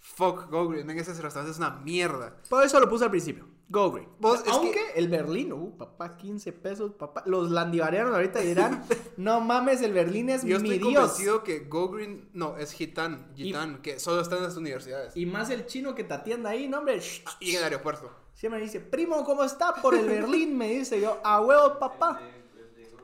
[0.01, 0.89] Fuck, Go Green.
[0.89, 2.35] Venga, ese restaurante es una mierda.
[2.51, 3.47] Por eso lo puse al principio.
[3.69, 4.09] Go Green.
[4.21, 7.23] Vos, es Aunque que- el Berlín, uh, papá, 15 pesos, papá.
[7.27, 8.85] Los landivarianos ahorita dirán,
[9.17, 11.01] no mames, el Berlín es Yo mi estoy Dios.
[11.11, 15.17] convencido que Go Green, no, es Gitán, Gitán, que solo está en las universidades.
[15.17, 16.99] Y más el chino que te atiende ahí, no, hombre.
[17.01, 18.11] shh, Y en el aeropuerto.
[18.35, 19.75] Siempre me dice, primo, ¿cómo está?
[19.75, 22.21] Por el Berlín, me dice yo, a huevo, papá.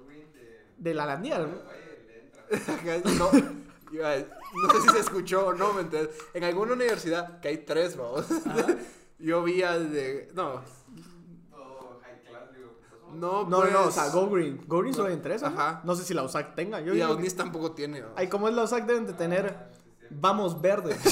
[0.07, 0.66] Green de.
[0.77, 1.49] De la landía, ¿no?
[3.90, 6.14] No sé si se escuchó o no, ¿me entiendes?
[6.35, 8.27] En alguna universidad, que hay tres, vamos.
[9.20, 10.30] Yo vi al de.
[10.35, 10.62] No,
[11.50, 12.70] Todo high class, digo.
[12.78, 14.61] pues, no, No, no, no, o pues, sea, Go Green.
[14.66, 15.42] Go Green solo hay en tres.
[15.42, 15.80] Ajá.
[15.85, 16.80] No sé si la USAC tenga.
[16.80, 18.00] Yo Y digo que- Aunis tampoco tiene.
[18.00, 18.09] ¿no?
[18.16, 19.68] Ay, como es la USAC, deben de tener
[20.11, 20.96] Vamos Verde.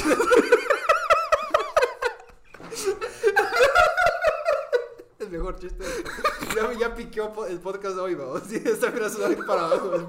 [5.18, 5.84] El mejor chiste.
[6.54, 8.42] Ya, ya piqueó el podcast de hoy, vamos.
[8.48, 9.90] Sí, esta mira se va a ir para abajo.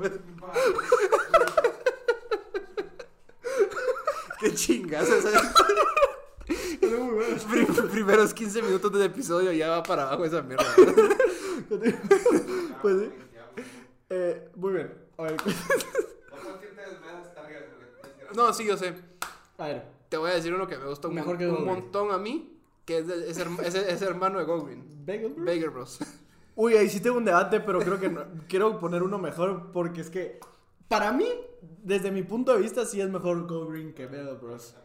[4.39, 5.07] Qué chingas.
[7.91, 10.65] Primeros 15 minutos del episodio ya va para abajo esa mierda.
[12.81, 13.09] pues sí.
[14.09, 14.93] Eh, muy bien.
[15.17, 15.35] A ver,
[18.35, 18.93] No sí, yo sé.
[19.57, 19.83] a ver.
[20.09, 22.57] Te voy a decir uno que me gusta un, Mejor que un montón a mí,
[22.85, 24.83] que es, de- es, herma- es- es hermano de Go Green.
[25.05, 25.45] Bagel Bros.
[25.45, 25.99] Baker Bros.
[26.55, 30.01] Uy, ahí sí tengo un debate, pero creo que no- quiero poner uno mejor porque
[30.01, 30.39] es que
[30.87, 31.27] para mí,
[31.83, 34.75] desde mi punto de vista, sí es mejor Go Green que Battle Bros.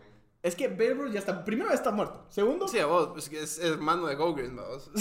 [0.45, 2.27] Es que Battle Bros ya está, primero ya está muerto.
[2.29, 4.91] Segundo, Sí, a vos, es que es hermano de Gogreen, vos.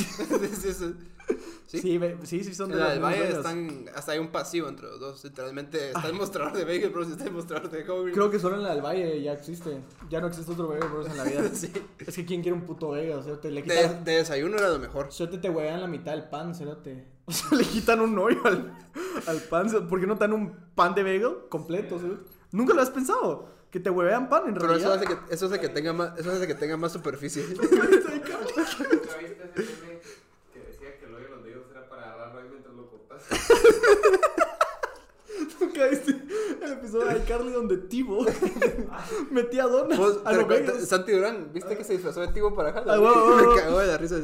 [1.68, 2.44] Sí, sí, sí.
[2.44, 5.24] sí, son de los Valle están, hasta hay un pasivo entre los dos.
[5.24, 8.14] Literalmente está el mostrador de Bagel Bros y está el mostrador de Gogreen.
[8.14, 9.82] Creo que solo en la del Valle ya existe.
[10.10, 11.42] Ya no existe otro Battle Bros en la vida.
[11.54, 11.72] Sí.
[12.00, 14.04] Es que quién quiere un puto Vega, o sea, te le quitan...
[14.06, 15.12] de desayuno era lo mejor.
[15.12, 17.06] Suerte te huevean la mitad del pan, cerote.
[17.26, 18.74] O sea, le quitan un hoyo al,
[19.28, 19.70] al pan.
[19.90, 22.00] ¿Por qué no te dan un pan de bagel completo?
[22.52, 23.53] Nunca lo has pensado.
[23.74, 24.94] Que te huevean pan en Pero eso realidad.
[24.94, 27.44] hace que, eso hace que tenga más, eso hace que tenga más superficie.
[27.50, 28.30] ¿Nunca viste ese
[29.82, 30.00] meme
[30.54, 33.24] que decía que el hoyo de los dedos era para agarrar mientras lo cortas?
[35.60, 36.12] Nunca viste
[36.64, 38.26] el episodio de iCarly donde Tibo
[39.32, 40.88] metía donas Vos, a bagels.
[40.88, 43.04] Santi Durán, ¿viste que se disfrazó de Tibo para Ah, Halloween?
[43.04, 43.54] huevo.
[43.56, 44.16] Me cagó de la risa.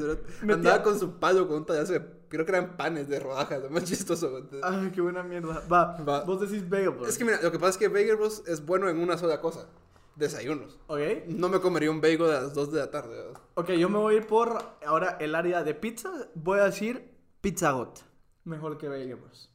[0.42, 3.62] Metía- Andaba con su palo con un pedazo de, creo que eran panes de rodajas,
[3.62, 4.30] lo más chistoso.
[4.32, 4.44] güey.
[4.64, 5.62] Ay, qué buena mierda.
[5.72, 6.24] Va, Va.
[6.24, 7.08] vos decís bagel, bro.
[7.08, 9.42] Es que mira, lo que pasa es que Bagel Bros es bueno en una sola
[9.42, 9.68] cosa.
[10.16, 10.78] Desayunos.
[10.88, 11.00] Ok.
[11.28, 13.16] No me comería un bagel a las 2 de la tarde.
[13.16, 13.42] ¿verdad?
[13.54, 16.12] Ok, yo me voy a ir por ahora el área de pizza.
[16.36, 18.00] Voy a decir Pizza Hut.
[18.44, 19.50] Mejor que Bagel Bros.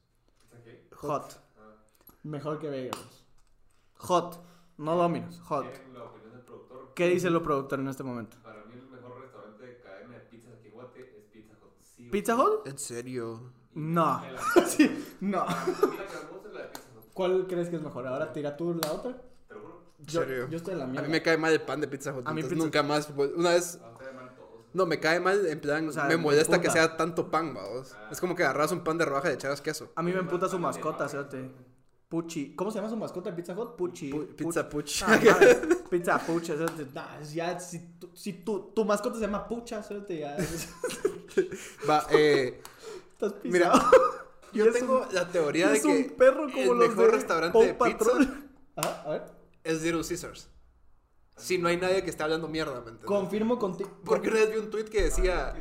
[0.96, 1.24] Hot.
[1.36, 1.43] Ah,
[2.24, 3.24] Mejor que Bagel Bros.
[3.98, 4.44] Hot.
[4.78, 5.40] No Domino's.
[5.40, 5.66] Hot.
[5.70, 6.92] ¿quieren la opinión del productor?
[6.94, 8.37] ¿Qué dice el productor en este momento?
[8.42, 11.72] Para mí el mejor restaurante de cadena de pizzas aquí en Guate es Pizza Hut.
[11.96, 12.40] Sí, ¿Pizza sí.
[12.42, 12.66] Hut?
[12.66, 13.52] ¿En serio?
[13.74, 14.22] No.
[14.66, 15.42] Sí, no.
[15.42, 17.82] A mí la que me gusta es la de Pizza Hut, ¿Cuál crees que es
[17.82, 18.06] mejor?
[18.06, 19.16] Ahora tira tú la otra.
[19.46, 19.82] te lo juro.
[20.00, 20.48] ¿En Yo, serio?
[20.48, 21.06] yo estoy en la A mierda.
[21.06, 22.26] mí me cae mal el pan de Pizza Hut.
[22.26, 23.10] A mí entonces pizza- nunca más.
[23.37, 23.78] Una vez.
[23.82, 23.94] A.
[24.72, 27.54] No, me cae mal, en plan, O sea, me me molesta que sea tanto pan,
[27.54, 27.94] vamos.
[28.10, 29.92] Es como que agarras un pan de rodaja y le echabas queso.
[29.94, 31.48] A mí me emputa su mascota, cerote.
[32.08, 32.54] Puchi.
[32.54, 33.76] ¿Cómo se llama su mascota de Pizza Hut?
[33.76, 34.10] Puchi.
[34.12, 35.02] Pu- pizza Puch.
[35.02, 35.18] Ah.
[35.90, 36.20] Pizza.
[36.94, 40.36] Nah, ya, si, tu, si tu, tu mascota se llama Pucha, cerote, ya.
[41.88, 42.60] Va, eh.
[43.12, 43.90] Estás Mira, pisado.
[44.52, 47.06] Yo Es tengo un- la teoría de es que un perro como el los mejor
[47.06, 48.10] de restaurante de pizza.
[48.76, 49.22] Ajá, a ver.
[49.64, 50.48] es Little Caesars.
[51.36, 53.06] Si no hay nadie que esté hablando mierda, ¿me entiendes?
[53.06, 53.90] Confirmo contigo.
[54.04, 55.52] Porque una vez vi un tweet que decía.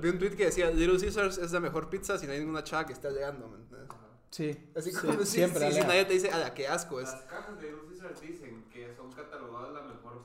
[0.00, 2.62] Vi un tweet que decía Little Caesars es la mejor pizza si no hay ninguna
[2.62, 3.88] chava que esté llegando, ¿me entiendes?
[4.32, 5.70] Sí, Así sí, como si, siempre.
[5.70, 7.12] si- si nadie te dice, a la que asco es.
[7.12, 10.24] Las cajas de Little Caesar dicen que son catalogadas la mejor,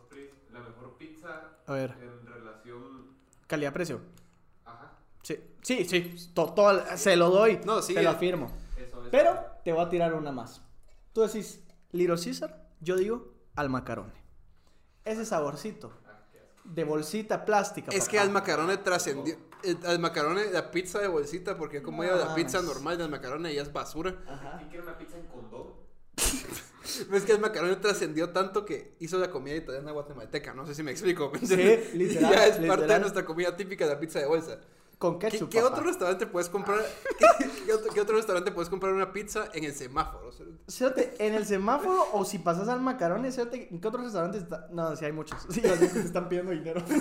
[0.52, 3.08] la mejor pizza A ver, en relación.
[3.48, 4.00] calidad-precio.
[4.66, 4.94] Ajá,
[5.24, 6.32] Sí, sí, sí.
[6.34, 7.60] to- todo- se lo doy.
[7.66, 8.14] No, sí, Te lo eh.
[8.14, 8.50] afirmo.
[8.78, 9.10] eso es.
[9.12, 10.62] Pero te voy a tirar una más.
[11.12, 14.14] Tú decís Little Caesar, yo digo al macarone.
[15.04, 16.07] Ese saborcito Ah, qué.
[16.68, 17.92] De bolsita plástica.
[17.92, 19.36] Es que al macarone trascendió.
[19.64, 23.10] el- Al macarone, la pizza de bolsita, porque como No yo la pizza normal del
[23.10, 24.16] macarone ya es basura.
[24.28, 24.58] Ajá.
[24.58, 25.74] ¿Quién quiere una pizza en condón?
[27.12, 30.54] Es que el macarone trascendió tanto que hizo la comida italiana guatemalteca.
[30.54, 31.32] No sé si me explico.
[31.44, 31.56] Sí,
[31.94, 34.60] literal, Ya es parte de nuestra comida típica, la pizza de bolsa.
[34.98, 35.50] Con ¿Qué, ketchup.
[35.50, 35.74] qué papá.
[35.76, 36.80] otro restaurante puedes comprar?
[37.20, 37.26] ¿qué,
[37.68, 40.32] qué otro, qué otro restaurante puedes comprar una pizza en el semáforo?
[40.68, 44.68] Fíjate, en el semáforo o si pasas al macarone, fíjate, ¿en qué otros restaurantes está?
[44.72, 45.38] No, sí hay muchos.
[45.50, 46.82] Sí, los que te están pidiendo dinero.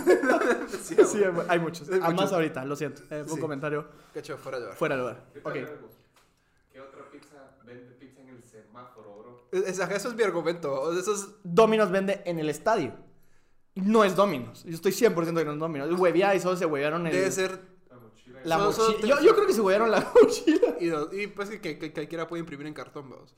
[0.82, 1.88] Sí, sí, hay, hay muchos.
[1.88, 2.32] Hay Además muchos.
[2.32, 3.02] ahorita, lo siento.
[3.10, 3.40] Eh, un Sí.
[3.40, 4.78] comentario Cacho, fuera de lugar.
[4.78, 5.24] fuera de lugar.
[5.34, 5.56] Yo te Ok.
[5.56, 5.88] agrego,
[6.72, 9.48] ¿Qué otra pizza vende pizza en el semáforo, bro?
[9.52, 10.92] Es- es- eso es mi argumento.
[10.98, 12.92] Eso es, Domino's vende en el estadio.
[13.74, 14.64] No es Domino's.
[14.64, 15.98] Yo estoy 100% que no es Domino's.
[15.98, 17.12] Huevía y solo se huevearon el...
[17.12, 17.60] debe ser.
[18.44, 19.00] La mochila.
[19.00, 20.76] te- Yo, yo creo que se huevearon la mochila.
[20.80, 23.34] Y, y pues que, que- que cualquiera puede imprimir en cartón, vamos.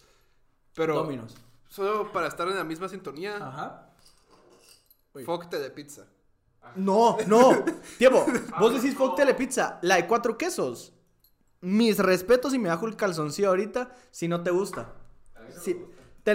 [0.74, 1.34] Pero Domino's.
[1.68, 3.90] solo para estar en la misma sintonía, Ajá.
[5.14, 5.24] Uy.
[5.24, 6.06] Foc Telepizza.
[6.76, 7.64] No, no.
[7.98, 8.26] Tiempo.
[8.60, 9.78] Vos decís Foc Telepizza.
[9.82, 10.92] La de cuatro quesos.
[11.60, 14.92] Mis respetos y me bajo el calzoncillo ahorita si no te gusta.
[15.34, 15.40] A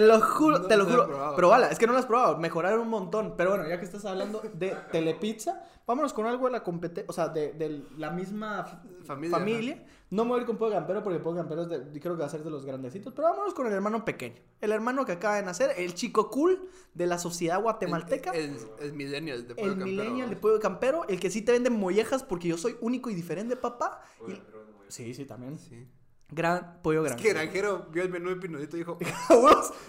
[0.00, 1.06] lo juro, No te lo juro.
[1.06, 1.36] probado.
[1.36, 2.38] Probala, es que no la has probado.
[2.38, 3.34] Mejoraron un montón.
[3.36, 7.04] Pero bueno, ya que estás hablando de Telepizza, vámonos con algo de la competencia.
[7.08, 8.64] O sea, de, de la misma
[9.04, 9.86] Familia, familia.
[10.10, 12.20] No me voy a ir con Pollo Campero porque Pollo Campero es de- creo que
[12.20, 13.12] va a ser de los grandecitos.
[13.14, 14.36] Pero vámonos con el hermano pequeño.
[14.60, 18.30] El hermano que acaba de nacer, el chico cool de la sociedad guatemalteca.
[18.32, 21.42] El, el, el millennial de El Pollo Campero, millennial de pollo campero, el que sí
[21.42, 24.00] te vende mollejas porque yo soy único y diferente, papá.
[24.28, 24.40] Y-
[24.88, 25.58] Sí, sí, también.
[25.58, 25.88] Sí.
[26.30, 27.22] Gran pollo Es grande.
[27.22, 28.98] que Granjero vio el menú de Pinudito y dijo,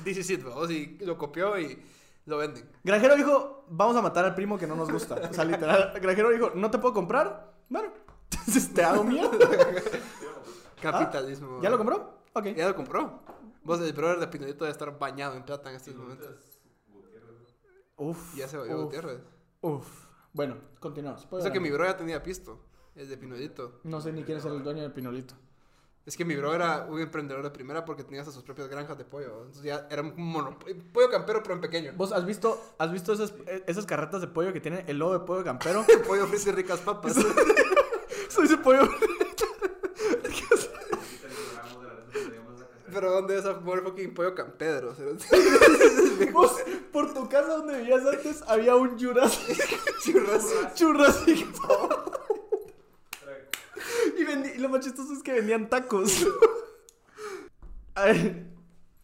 [0.04, 1.82] this is it, vamos, y lo copió y
[2.26, 2.70] lo venden.
[2.84, 5.16] Granjero dijo, vamos a matar al primo que no nos gusta.
[5.16, 5.94] O sea, literal.
[6.02, 7.54] Granjero dijo, no te puedo comprar.
[7.70, 7.92] Bueno,
[8.32, 9.38] entonces te hago mierda.
[10.82, 11.58] Capitalismo.
[11.58, 12.20] Ah, ¿Ya lo compró?
[12.34, 12.46] Ok.
[12.56, 13.22] Ya lo compró.
[13.64, 16.60] Vos, el brother de Pinudito debe estar bañado en plata en estos momentos.
[17.98, 18.36] Uf.
[18.36, 19.22] Ya se volvió uf, Gutiérrez.
[19.62, 19.88] Uf.
[20.34, 21.28] Bueno, continuamos.
[21.32, 22.60] Eso que mi bro ya tenía pisto,
[22.94, 23.80] el de Pinudito.
[23.84, 25.34] No sé ni quién es el dueño del pinolito.
[26.06, 28.96] Es que mi bro era un emprendedor de primera porque tenía hasta sus propias granjas
[28.98, 29.46] de pollo.
[29.46, 30.58] Entonces ya era un mono,
[30.94, 31.94] pollo campero, pero en pequeño.
[31.96, 33.34] ¿Vos has visto, has visto esas,
[33.66, 35.84] esas carretas de pollo que tienen el logo de pollo campero?
[35.88, 37.16] el pollo frito y ricas papas.
[38.30, 38.88] Soy ese pollo.
[42.96, 44.96] pero ¿dónde es a fucking pollo campedro?
[46.94, 49.58] Por tu casa donde vivías antes había un Jurassic.
[50.06, 50.78] Jurassic.
[50.78, 51.48] Jurassic
[54.18, 56.26] y, vendi- y lo más chistoso es que vendían tacos.
[57.96, 58.46] A ver,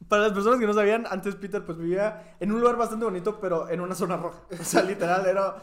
[0.07, 3.39] para las personas que no sabían, antes Peter pues vivía en un lugar bastante bonito,
[3.39, 4.41] pero en una zona roja.
[4.59, 5.55] O sea, literal, era,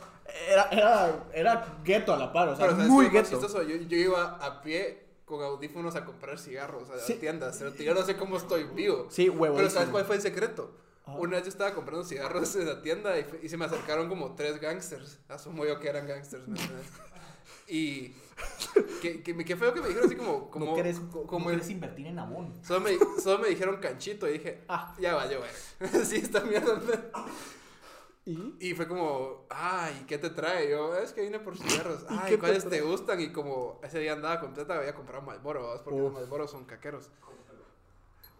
[0.48, 3.38] era, era, era gueto a la par, o sea, Pero, ¿sabes muy gueto.
[3.62, 7.14] Yo, yo iba a pie con audífonos a comprar cigarros a las Sí.
[7.14, 7.58] tiendas.
[7.58, 9.08] Pero yo no sé cómo estoy vivo.
[9.11, 9.56] Sí, huevo.
[9.56, 10.74] Pero ¿sabes cuál fue el secreto?
[11.04, 11.18] Ajá.
[11.18, 14.34] Una vez yo estaba comprando cigarros en la tienda y, y se me acercaron como
[14.34, 15.18] tres gangsters.
[15.28, 16.87] Asumo yo que eran gangsters, ¿me entiendes?
[17.68, 18.14] Y
[19.02, 20.50] que, que, qué feo que me dijeron así como...
[20.50, 22.54] como no querés, no como querés invertir en abón.
[22.64, 24.94] solo, me, solo me dijeron canchito y dije, Ah.
[24.98, 25.40] ya va, yo,
[26.04, 27.11] sí, esta mierda.
[28.24, 28.57] ¿Y?
[28.61, 30.70] Y fue como, ay, ¿qué te trae?
[30.70, 32.02] Yo, es que vine por cigarros.
[32.02, 33.20] ¿Y Ay, te ¿cuáles te gustan?
[33.20, 36.18] Y como ese día andaba completa, había comprado Malboro, porque los Uf.
[36.18, 37.09] Malboro son caqueros.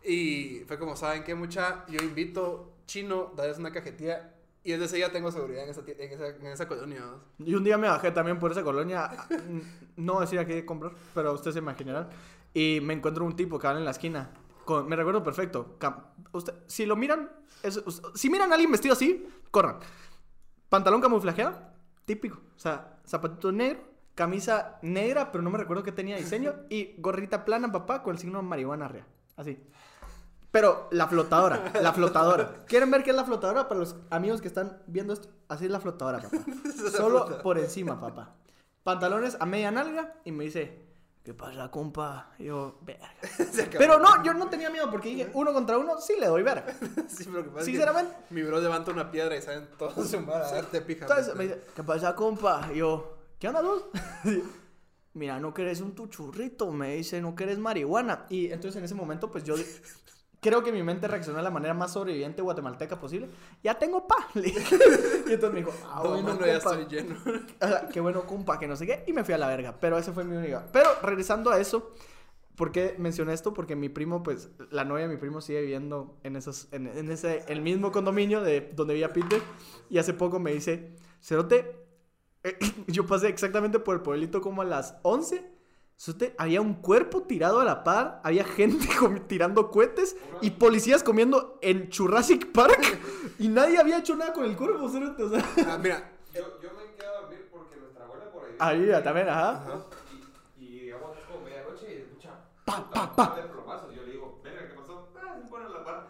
[0.05, 1.85] Y fue como, ¿saben qué, mucha?
[1.89, 4.35] Yo invito chino, darles una cajetilla.
[4.69, 7.03] Y desde ese día tengo seguridad en esa, en esa, en esa colonia.
[7.39, 9.61] Y un día me bajé también por esa colonia, mm,
[10.05, 12.11] no decía qué comprar, pero ustedes se imaginarán.
[12.53, 14.31] Y me encuentro un tipo que va en la esquina.
[14.67, 15.79] con- me recuerdo perfecto.
[16.33, 17.31] usted, si lo miran,
[17.63, 17.83] es-
[18.15, 19.79] si miran a alguien vestido así, corran.
[20.69, 21.59] Pantalón camuflajeado,
[22.05, 22.37] típico.
[22.55, 23.81] O sea, zapatito negro,
[24.15, 26.55] camisa negra, pero no me recuerdo que tenía diseño.
[26.69, 29.07] Y gorrita plana, papá, con el signo marihuana arriba.
[29.35, 29.59] Así.
[30.51, 32.65] Pero la flotadora, la flotadora.
[32.67, 33.69] ¿Quieren ver qué es la flotadora?
[33.69, 36.39] Para los amigos que están viendo esto, así es la flotadora, papá.
[36.97, 38.35] Solo por encima, papá.
[38.83, 40.87] Pantalones a media nalga y me dice,
[41.23, 42.31] ¿qué pasa, compa?
[42.39, 43.13] Y yo, verga.
[43.77, 46.65] Pero no, yo no tenía miedo porque dije, uno contra uno, sí le doy verga.
[47.09, 48.17] Sí, pero que pasa es que Sinceramente.
[48.31, 51.05] mi bro levanta una piedra y salen todos su a darte pija.
[51.05, 52.71] Entonces me dice, ¿qué pasa, compa?
[52.73, 53.85] Y yo, ¿qué onda, vos?
[55.13, 58.25] Mira, no querés un tuchurrito, me dice, no querés marihuana.
[58.31, 59.57] Y entonces en ese momento, pues yo
[60.41, 63.29] creo que mi mente reaccionó de la manera más sobreviviente guatemalteca posible.
[63.63, 64.29] Ya tengo pa.
[64.35, 64.49] y
[65.33, 67.17] entonces me dijo, ah, No, bueno, mano, ya estoy lleno.
[67.93, 69.05] Qué bueno, compa, que no sé qué.
[69.07, 69.77] Y me fui a la verga.
[69.81, 70.67] Pero ese fue mi única.
[70.73, 71.93] Pero regresando a eso,
[72.57, 73.53] ¿por qué mencioné esto?
[73.53, 77.11] Porque mi primo, pues, la novia de mi primo sigue viviendo en, esos, en, en
[77.11, 79.43] ese, el mismo condominio de donde vivía Peter.
[79.91, 81.89] Y hace poco me dice, Cerote,
[82.45, 85.58] eh, yo pasé exactamente por el pueblito como a las 11.
[85.99, 88.87] Cerote, había un cuerpo tirado a la par, había gente
[89.27, 93.01] tirando cohetes y policías comiendo en Jurassic Park
[93.41, 95.45] y nadie había hecho nada con el cuerpo, o sea.
[95.67, 98.55] Ah, mira, Yo, yo me quedé a dormir porque nuestra abuela por ahí.
[98.59, 99.51] Ahí ya también, ajá.
[99.51, 99.87] Ajá.
[100.59, 102.31] Y, y digamos, es como medianoche y escucha.
[102.65, 103.41] Pa, puta, pa, pa.
[103.41, 103.95] de plomazos.
[103.95, 105.09] Yo le digo, verga, ¿qué pasó?
[105.17, 106.09] Ah, se pone la par.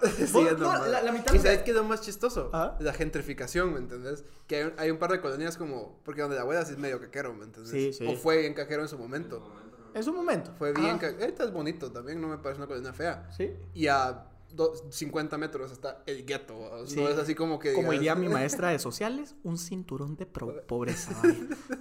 [0.00, 0.90] Sí, es normal.
[0.92, 2.50] la- la mitad ¿Y de- sabes qué es lo más chistoso?
[2.80, 4.24] La gentrificación, ¿me entendés?
[4.46, 5.98] Que hay, un- hay un par de colonias como...
[6.04, 7.70] Porque donde la abuela sí es medio caquero, ¿me entendés?
[7.70, 8.06] Sí, sí.
[8.06, 9.42] O fue bien caquero en su momento.
[9.94, 10.52] En su momento.
[10.58, 10.98] Fue bien Ajá.
[10.98, 11.24] caquero.
[11.24, 13.28] Esta es bonito también, no me parece una colonia fea.
[13.36, 13.52] Sí.
[13.74, 14.24] Y a
[14.90, 16.58] 50 metros está el gueto.
[16.58, 16.86] ¿va?
[16.86, 16.96] Sí.
[16.96, 17.72] No es así como que...
[17.74, 21.12] Como diría mi maestra de sociales, un cinturón de pobreza.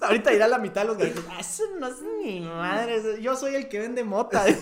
[0.01, 1.23] Ahorita irá la mitad de los gallitos.
[1.29, 3.21] "Ah, Eso no es ni madre.
[3.21, 4.43] Yo soy el que vende mota.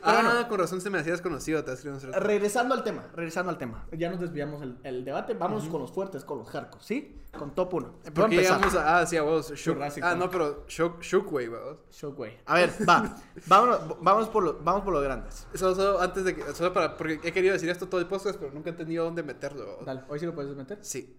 [0.00, 1.64] Pero Ah, bueno, con razón se me hacía desconocido.
[1.64, 1.74] Te
[2.20, 3.84] regresando al tema, regresando al tema.
[3.92, 5.34] Ya nos desviamos el, el debate.
[5.34, 7.16] Vamos con los fuertes, con los hardcore, ¿sí?
[7.36, 7.94] Con top 1.
[8.14, 9.00] ¿Por qué llegamos a...
[9.00, 9.52] Ah, sí, a vos.
[9.52, 11.76] Shook- Ah, no, pero Shook, Shockwave, ¿va?
[11.90, 12.40] Shockwave.
[12.46, 13.16] A ver, va.
[13.46, 15.46] Vámonos, vamos por, lo- vamos por los grandes.
[15.54, 16.54] Solo, solo antes de que...
[16.54, 16.96] Solo para...
[16.96, 19.78] Porque he querido decir esto todo el podcast, pero nunca he tenido dónde meterlo.
[19.84, 20.78] Dale, hoy sí lo puedes meter.
[20.82, 21.16] Sí.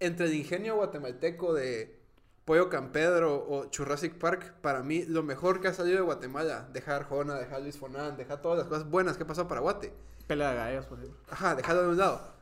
[0.00, 2.00] Entre el ingenio guatemalteco de
[2.44, 7.02] Pollo Campedro o Jurassic Park, para mí lo mejor que ha salido de Guatemala, dejar
[7.02, 9.92] Arjona, dejar Luis Fonán, dejar todas las cosas buenas que ha pasado para Guate.
[10.26, 11.20] Pelea de gallos, por ejemplo.
[11.30, 12.34] Ajá, dejarlo de un lado.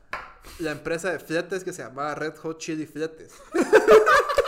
[0.59, 3.33] La empresa de fletes que se llamaba Red Hot Chili Fletes.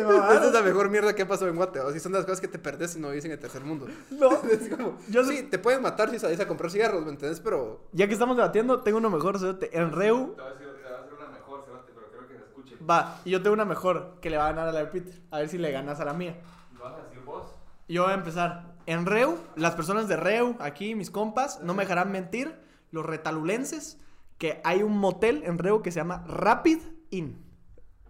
[0.00, 1.80] Esta es la mejor mierda que ha pasado en Guate.
[1.80, 3.62] O si son de las cosas que te perdés si no vivís en el tercer
[3.64, 3.86] mundo.
[4.10, 4.30] No.
[4.50, 7.40] Es como, Yo sí, te pueden matar si salís a comprar cigarros, ¿me entiendes?
[7.40, 9.38] Pero Ya que estamos debatiendo, tengo uno mejor.
[9.38, 9.76] cerote.
[9.76, 12.28] En Reu Te voy a decir, te voy a hacer una mejor, Cerote, pero creo
[12.28, 12.76] que se escuche.
[12.88, 15.14] Va, y yo tengo una mejor que le va a ganar a la de Peter.
[15.30, 16.36] A ver si le ganas a la mía.
[16.82, 17.46] ¿Vas a decir vos?
[17.88, 18.74] Yo voy a empezar.
[18.86, 22.54] En Reu, las personas de Reu, aquí mis compas, no me dejarán mentir,
[22.90, 23.98] los retalulenses,
[24.38, 26.78] que hay un motel en Reu que se llama Rapid
[27.10, 27.44] Inn.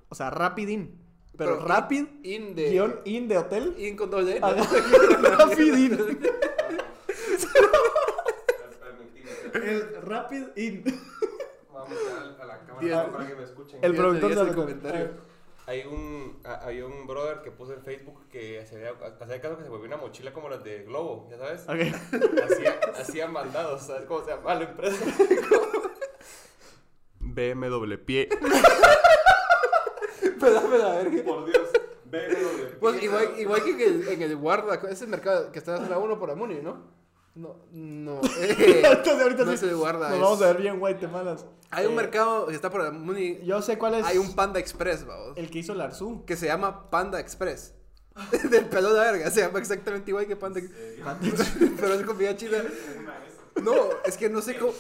[0.09, 1.08] O sea, Rapid Inn.
[1.38, 3.74] Pero, Pero Rapid in de- guion Inn de hotel.
[3.79, 4.40] In con doble N.
[5.22, 5.96] Rapid.
[8.81, 9.31] Permitime.
[9.55, 10.85] El Rapid Inn.
[11.73, 11.92] Vamos
[12.38, 13.79] a, a la cámara para que me escuchen.
[13.83, 15.10] El productor lo comentario.
[15.67, 19.65] Hay un, a- había un brother que puso en Facebook que hacía, hacía caso que
[19.65, 21.63] se volvió una mochila como las de Globo, ¿ya sabes?
[21.69, 21.81] Ok.
[22.50, 25.04] Hacía, hacía mandados, ¿sabes cómo se llama la empresa?
[27.21, 28.29] BMW pie.
[30.41, 31.23] Dame la verga.
[31.25, 31.69] Por Dios.
[32.81, 35.99] Pues igual, igual que en el, en el guarda, ese mercado que está en la
[35.99, 36.97] 1 por Amuni, ¿no?
[37.35, 38.21] No, no.
[38.41, 40.09] eh, Entonces ahorita no sí, se guarda.
[40.09, 41.45] Nos es- vamos a ver bien guatemalas.
[41.71, 43.41] Hay un Eh, mercado que está por el Muni.
[43.45, 45.37] Yo sé cuál es Hay un Panda Express, vamos.
[45.37, 46.25] el que hizo el Arzú.
[46.25, 47.75] Que se llama Panda Express.
[48.51, 49.31] Del pelo de verga.
[49.31, 50.61] Se llama exactamente igual que Panda
[51.81, 52.59] Pero es comida china.
[53.63, 53.75] No,
[54.05, 54.73] es que no sé cómo.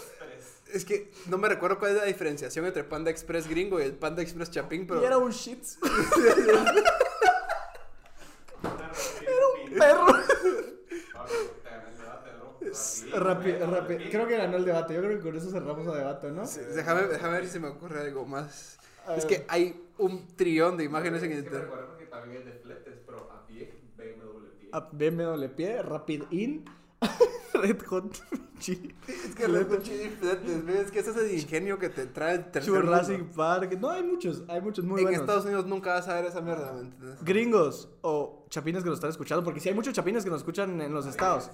[0.72, 3.94] Es que no me recuerdo cuál es la diferenciación entre Panda Express gringo y el
[3.94, 5.00] Panda Express chapín, pero.
[5.02, 5.62] Y era un shit.
[8.62, 10.06] era un perro.
[13.14, 14.00] Rápido, rápido.
[14.10, 14.94] Creo que ganó el debate.
[14.94, 16.46] Yo creo que con eso cerramos el debate, ¿no?
[16.46, 18.78] Sí, déjame, déjame ver si se me ocurre algo más.
[19.16, 21.70] Es que hay un trillón de imágenes en Es que me internet.
[21.70, 24.68] recuerdo que también es de fletes, pero a pie, BMW pie.
[24.72, 26.64] A BMW pie, Rapid In,
[27.62, 28.16] Red Hot
[28.58, 30.80] Chili, Es que los chili fletes, ¿ves?
[30.86, 33.32] Es que ese es el ingenio que te trae el tercer Jurassic mundo.
[33.36, 33.72] Park.
[33.80, 35.20] No, hay muchos, hay muchos muy En buenos.
[35.22, 37.24] Estados Unidos nunca vas a ver esa mierda, ¿me entiendes?
[37.24, 40.80] Gringos o chapines que nos están escuchando, porque si hay muchos chapines que nos escuchan
[40.80, 41.50] en los estados.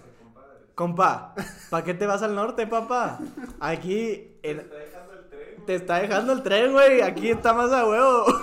[0.74, 1.34] Compa,
[1.70, 3.20] ¿para qué te vas al norte, papá?
[3.60, 5.66] Aquí en- Está dejando el tren.
[5.66, 7.00] te está dejando el tren, güey.
[7.02, 8.24] Aquí está más a huevo.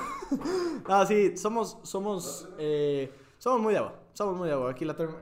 [0.86, 3.96] Ah, sí, somos, somos, eh, somos muy de agua.
[4.14, 4.72] Somos muy de agua.
[4.72, 5.14] Aquí la term-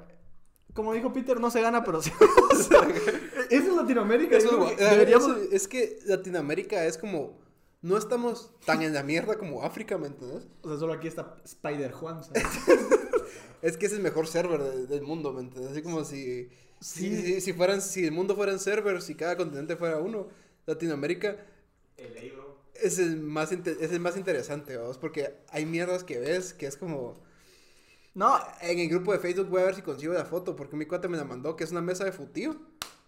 [0.79, 2.09] Como dijo Peter, no se gana, pero sí.
[3.49, 4.37] es en Latinoamérica.
[4.37, 5.27] Eso yo es creo gua- que deberíamos...
[5.27, 7.37] eso- es que Latinoamérica es como.
[7.81, 10.47] No estamos tan en la mierda como África, ¿me entiendes?
[10.61, 12.43] O sea, solo aquí está Spider Juan, ¿sabes?
[13.61, 15.73] Es que es el mejor server de- del mundo, ¿me entiendes?
[15.73, 16.47] Así como si.
[16.79, 17.09] Sí.
[17.09, 20.27] Si, si, si fueran, si el mundo fueran servers, si cada continente fuera uno,
[20.65, 21.35] Latinoamérica
[21.97, 22.31] El
[22.75, 26.77] es el más, es el más interesante, vamos, porque hay mierdas que ves que es
[26.77, 27.21] como.
[28.13, 30.85] No, En el grupo de Facebook voy a ver si consigo la foto, porque mi
[30.85, 32.55] cuate me la mandó, que es una mesa de futío,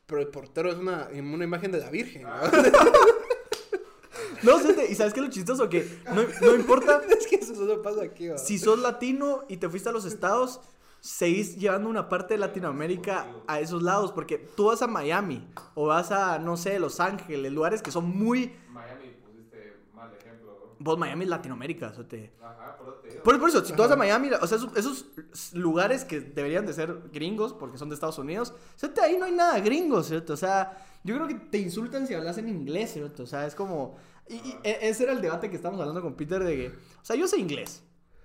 [0.05, 2.29] pero el portero es una, una imagen de la Virgen, ¿no?
[4.43, 7.81] no, y sabes qué es lo chistoso que no, no importa es que eso solo
[7.81, 8.37] pasa aquí, ¿va?
[8.37, 10.61] si sos latino y te fuiste a los estados,
[11.01, 15.87] seguís llevando una parte de Latinoamérica a esos lados, porque tú vas a Miami o
[15.87, 18.55] vas a, no sé, Los Ángeles, lugares que son muy...
[18.69, 20.55] Miami pusiste mal ejemplo.
[20.55, 20.70] bro.
[20.83, 22.33] Vos, Miami es Latinoamérica, te...
[22.41, 23.23] Ajá, por eso te digo.
[23.23, 25.05] Por, por eso, si tú vas a Miami, o sea, esos, esos
[25.53, 29.01] lugares que deberían de ser gringos, porque son de Estados Unidos, ¿cierto?
[29.01, 30.33] ahí no hay nada gringo, ¿cierto?
[30.33, 33.23] O sea, yo creo que te insultan si hablas en inglés, ¿cierto?
[33.23, 33.97] O sea, es como...
[34.27, 37.05] Y, y e- ese era el debate que estábamos hablando con Peter de que, o
[37.05, 37.83] sea, yo sé inglés.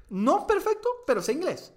[0.08, 1.72] No perfecto, pero sé inglés.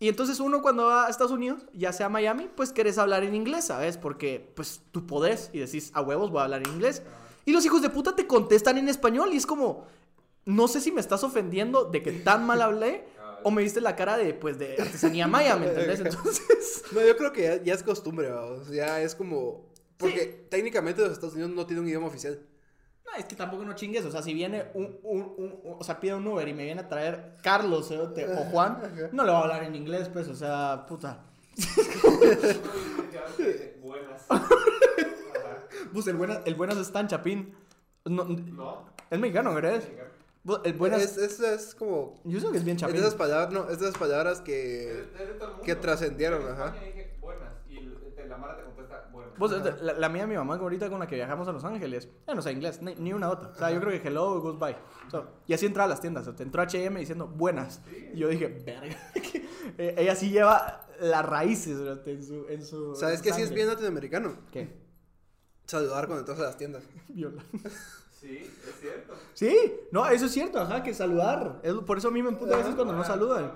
[0.00, 3.24] Y entonces uno cuando va a Estados Unidos, ya sea a Miami, pues querés hablar
[3.24, 3.96] en inglés, ¿sabes?
[3.96, 7.02] Porque pues tú podés y decís, a huevos voy a hablar en inglés.
[7.44, 9.86] Y los hijos de puta te contestan en español y es como,
[10.48, 13.04] no sé si me estás ofendiendo de que tan mal hablé
[13.44, 16.00] o me viste la cara de, pues, de artesanía maya, ¿me entendés?
[16.04, 19.68] Entonces, No, yo creo que ya, ya es costumbre, vamos, ya es como...
[19.98, 22.38] Porque técnicamente los Estados Unidos no tienen un idioma oficial.
[23.04, 25.82] no, es que tampoco no chingues, o sea, si viene un, un, un- un- o
[25.84, 27.98] sea, pide un Uber y me viene a traer Carlos ¿eh?
[28.14, 31.24] te- o Juan, no le va a hablar en inglés, pues, o sea, puta.
[33.82, 34.26] Buenas.
[35.92, 37.54] Pues el buenas, el buenas está en Chapín.
[38.04, 38.84] No, No.
[39.10, 39.52] es mexicano.
[39.52, 39.82] Bu- El
[40.76, 42.20] buenas, Es, es, es como...
[42.24, 42.96] yo sé que es bien Es Chapín.
[42.96, 44.90] de esas palabras, no, es de esas palabras que...
[44.92, 45.62] Es- es de todo el mundo.
[45.64, 46.72] que trascendieron, ajá.
[46.72, 47.52] Dije buenas.
[47.68, 49.38] Y el- te- la Mara te contesta buenas.
[49.38, 49.50] Vos,
[49.82, 52.42] la, la mía, mi mamá, ahorita con la que viajamos a Los Ángeles, ya no
[52.42, 53.48] sé inglés, ni, ni una otra.
[53.50, 54.76] O sea, yo creo que hello, goodbye.
[55.10, 56.26] So, y así entraba a las tiendas.
[56.26, 57.80] O sea, entró HM diciendo buenas.
[58.14, 58.96] Y yo dije, verga.
[59.76, 61.76] Eh, Ella sí lleva las raíces
[62.06, 62.46] en su.
[62.48, 64.34] En su ¿Sabes en su qué sí es bien latinoamericano?
[64.50, 64.68] ¿Qué?
[65.66, 66.82] Saludar cuando entras a las tiendas.
[67.08, 67.42] Viola.
[68.20, 68.38] Sí,
[68.68, 69.14] es cierto.
[69.34, 69.56] Sí,
[69.92, 71.60] no, eso es cierto, ajá, que saludar.
[71.62, 73.52] Es- por eso a mí me emputa a veces cuando no saludan.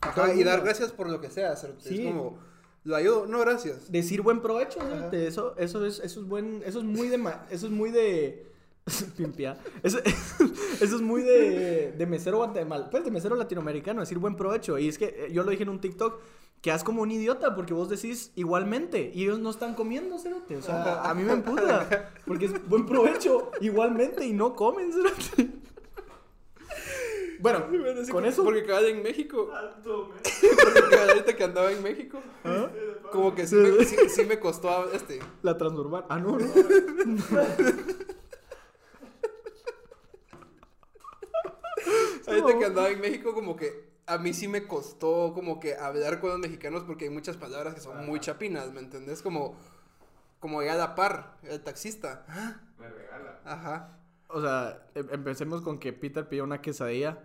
[0.00, 1.54] Ajá, y dar gracias por lo que sea.
[1.56, 1.88] cerote.
[1.88, 2.00] Sí.
[2.06, 2.38] Es como,
[2.84, 3.92] lo ayudo, no gracias.
[3.92, 7.46] Decir buen provecho, fíjate, eso, eso es, eso es buen, eso es muy de, ma-
[7.50, 8.50] eso es muy de,
[9.16, 9.98] pimpia, eso,
[10.80, 14.88] eso es muy de, de mesero guatemal, pues de mesero latinoamericano, decir buen provecho, y
[14.88, 16.18] es que eh, yo lo dije en un TikTok,
[16.62, 20.56] que haz como un idiota, porque vos decís igualmente, y ellos no están comiendo, cerote,
[20.56, 25.50] o sea, a mí me emputa, porque es buen provecho, igualmente, y no comen, cerote.
[27.40, 29.50] Bueno, Bueno, sí, con porque- eso, Porque cada en México.
[29.52, 30.10] Alto,
[30.62, 32.20] Porque cada que andaba en México.
[32.44, 32.70] ¿Ah?
[33.10, 35.18] Como que sí me, sí, sí me costó este.
[35.42, 36.46] la transurbana, ah, no, no.
[42.26, 46.20] Ahorita que andaba en México, como que a mí sí me costó como que hablar
[46.20, 49.22] con los mexicanos porque hay muchas palabras que son muy chapinas, ¿me entendés?
[49.22, 49.56] Como,
[50.40, 52.24] como ya la par, el taxista.
[52.28, 53.40] Ah, Me regala.
[53.44, 53.98] Ajá.
[54.28, 57.22] O sea, em- empecemos con que Peter pidió una quesadilla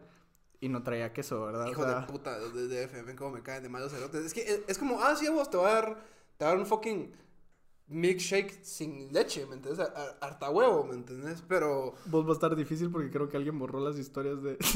[0.59, 1.67] y no traía queso, ¿verdad?
[1.67, 4.25] O Hijo sea, de puta, los de DF, ven cómo me caen de malos cerotes.
[4.25, 6.03] Es que es, es como, ah, sí, vos te va a dar,
[6.37, 7.13] te va a dar un fucking
[7.87, 9.87] milkshake sin leche, ¿me entiendes?
[10.19, 11.41] Harta huevo, ¿me entendés?
[11.47, 11.93] Pero...
[12.05, 14.57] Vos va a estar difícil porque creo que alguien borró las historias de...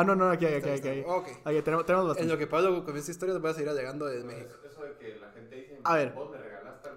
[0.00, 0.68] ah, no, no, aquí, aquí, aquí.
[0.70, 1.02] aquí, aquí.
[1.06, 1.26] Ok.
[1.44, 2.32] Aquí, tenemos, tenemos En bastante.
[2.32, 4.50] lo que Pablo con esta historia voy a seguir llegando de México.
[4.64, 6.12] Eso, eso de que la gente dice, A ver.
[6.12, 6.90] vos me regalaste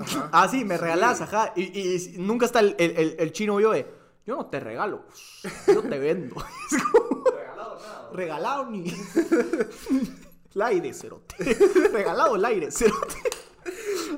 [0.32, 1.52] Ah, sí, me regalás, ajá.
[1.56, 3.86] Y, y- y nunca está el, el, el- el chino yo de,
[4.26, 5.04] yo no te regalo,
[5.66, 6.36] yo te vendo.
[6.72, 7.24] Es como,
[8.12, 8.90] regalado ni.
[10.54, 11.34] el aire, cerote.
[11.92, 13.14] Regalado el aire, cerote.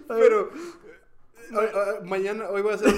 [0.06, 0.50] Pero
[1.52, 2.94] hoy- hoy- mañana, hoy voy a hacer,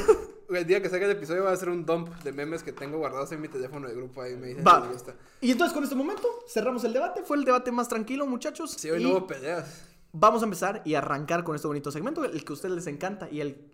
[0.56, 2.98] el día que salga el episodio voy a hacer un dump de memes que tengo
[2.98, 4.88] guardados en mi teléfono de grupo ahí, me dicen Va.
[4.96, 5.12] si.
[5.46, 7.22] Y entonces con este momento cerramos el debate.
[7.22, 8.72] Fue el debate más tranquilo, muchachos.
[8.72, 9.82] Sí, hoy y no hubo peleas.
[10.12, 13.28] vamos a empezar y arrancar con este bonito segmento, el que a ustedes les encanta
[13.30, 13.70] y el...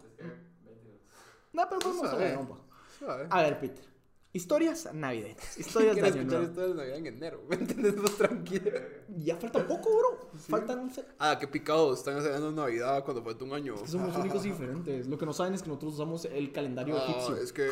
[1.53, 2.65] No, pero vamos a ver un poco.
[2.99, 3.27] Suave.
[3.31, 3.90] A ver, Peter.
[4.33, 5.59] Historias navideñas.
[5.59, 7.97] Historias de año escuchar historias de en enero, ¿me entiendes?
[7.97, 8.71] Más tranquilo.
[9.19, 10.31] Ya falta poco, bro.
[10.49, 10.89] Faltan...
[10.89, 13.75] Es Ah, qué picados, están celebrando Navidad cuando falta un año.
[13.83, 15.07] que somos únicos y diferentes.
[15.09, 17.37] Lo que no saben es que nosotros usamos el calendario Ah, egipcio.
[17.37, 17.69] es que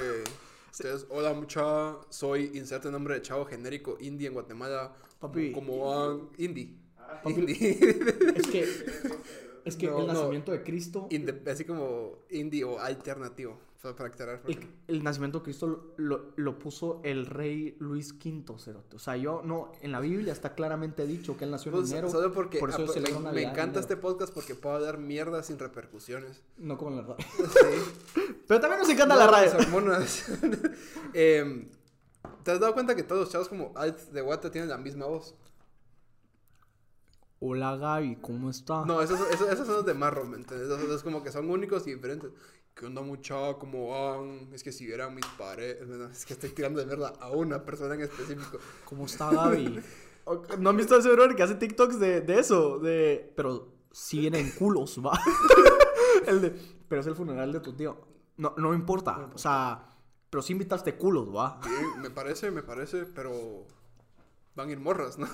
[0.72, 4.92] ustedes, hola mucha, soy inserte nombre de chavo genérico indie en Guatemala.
[5.20, 5.52] Papi.
[5.52, 6.76] Como van indie.
[7.22, 7.30] Papi.
[7.40, 7.78] Indie.
[8.36, 8.68] Es que...
[9.64, 10.12] Es que No, el no.
[10.14, 11.08] nacimiento de Cristo...
[11.10, 13.58] Inde- así como indie o alternativo.
[13.82, 14.42] Para, para aclarar.
[14.42, 14.54] porque-
[14.88, 18.96] El, el nacimiento de Cristo lo, lo puso el rey Luis V, cerote.
[18.96, 21.90] O sea, yo no, en la Biblia está claramente dicho que él nació en Pues,
[21.92, 22.10] enero.
[22.10, 23.80] solo porque por eso ah, celebro me, me en encanta enero.
[23.80, 26.42] este podcast porque puedo hablar mierda sin repercusiones.
[26.56, 27.24] No como en la radio.
[27.38, 28.34] Sí.
[28.48, 29.52] Pero también nos encanta No, la radio.
[29.58, 30.24] hormonas.
[31.14, 31.68] Em,
[32.42, 35.06] ¿Te has dado cuenta que todos los chavos como alt de Guata tienen la misma
[35.06, 35.34] voz?
[37.40, 38.84] Hola Gaby, ¿cómo está?
[38.84, 40.68] No, esos, esos, esos son los de Marro, ¿me entiendes?
[40.68, 42.30] Esos, esos como que son únicos y diferentes.
[42.74, 43.54] ¿Qué onda, mucha?
[43.54, 44.48] ¿Cómo van?
[44.52, 45.88] Es que si vieran mis paredes...
[46.12, 48.58] Es que estoy tirando de mierda a una persona en específico.
[48.84, 49.80] ¿Cómo está Gaby?
[50.58, 52.78] ¿No han visto ese brother que hace TikToks de, de eso?
[52.78, 55.18] De, pero si vienen culos, va.
[56.26, 56.54] el de,
[56.88, 58.00] pero es el funeral de tu tío.
[58.36, 59.30] No, no me importa.
[59.32, 59.96] O sea,
[60.28, 61.60] pero si invitaste culos, va.
[61.64, 63.66] Bien, me parece, me parece, pero...
[64.54, 65.28] Van a ir morras, ¿no?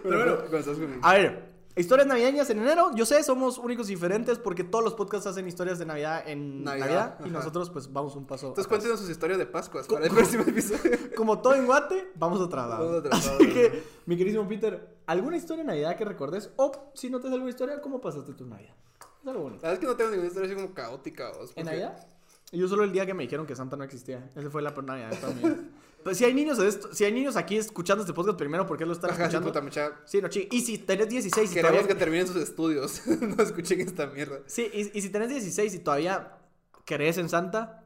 [0.02, 2.90] Pero bueno, estás A ver, historias navideñas en enero.
[2.94, 6.64] Yo sé, somos únicos y diferentes porque todos los podcasts hacen historias de Navidad en
[6.64, 7.32] Navidad, Navidad, y ajá.
[7.32, 8.48] nosotros pues vamos un paso.
[8.48, 10.98] Entonces cuéntenos sus historias de Pascuas para el próximo episodio.
[11.16, 12.86] Como todo en Guate, vamos atrasados.
[12.86, 13.40] Vamos atrasados.
[13.40, 16.50] Así que, mi queridísimo Peter, ¿alguna historia de Navidad que recordes?
[16.56, 18.74] O si no te alguna historia, ¿cómo pasaste tu Navidad?
[19.22, 19.62] Es algo bonito.
[19.62, 21.30] La verdad es que no tengo ninguna historia así como caótica.
[21.32, 21.52] ¿vos?
[21.54, 22.06] ¿En Navidad?
[22.52, 24.30] Yo solo el día que me dijeron que Santa no existía.
[24.34, 25.56] Ese fue la peor Navidad vida.
[26.02, 28.86] Pues si hay niños, esto- si hay niños aquí escuchando este podcast primero, ¿por qué
[28.86, 29.48] lo están Ajá, sí, escuchando?
[29.48, 29.92] puta, mucha...
[30.06, 30.48] Sí, no, chi.
[30.50, 31.88] Y si tenés 16 y Queremos todavía...
[31.88, 33.02] que terminen sus estudios.
[33.20, 34.38] no escuchen esta mierda.
[34.46, 36.38] Sí, y, y si tenés 16 y todavía
[36.86, 37.79] crees en Santa...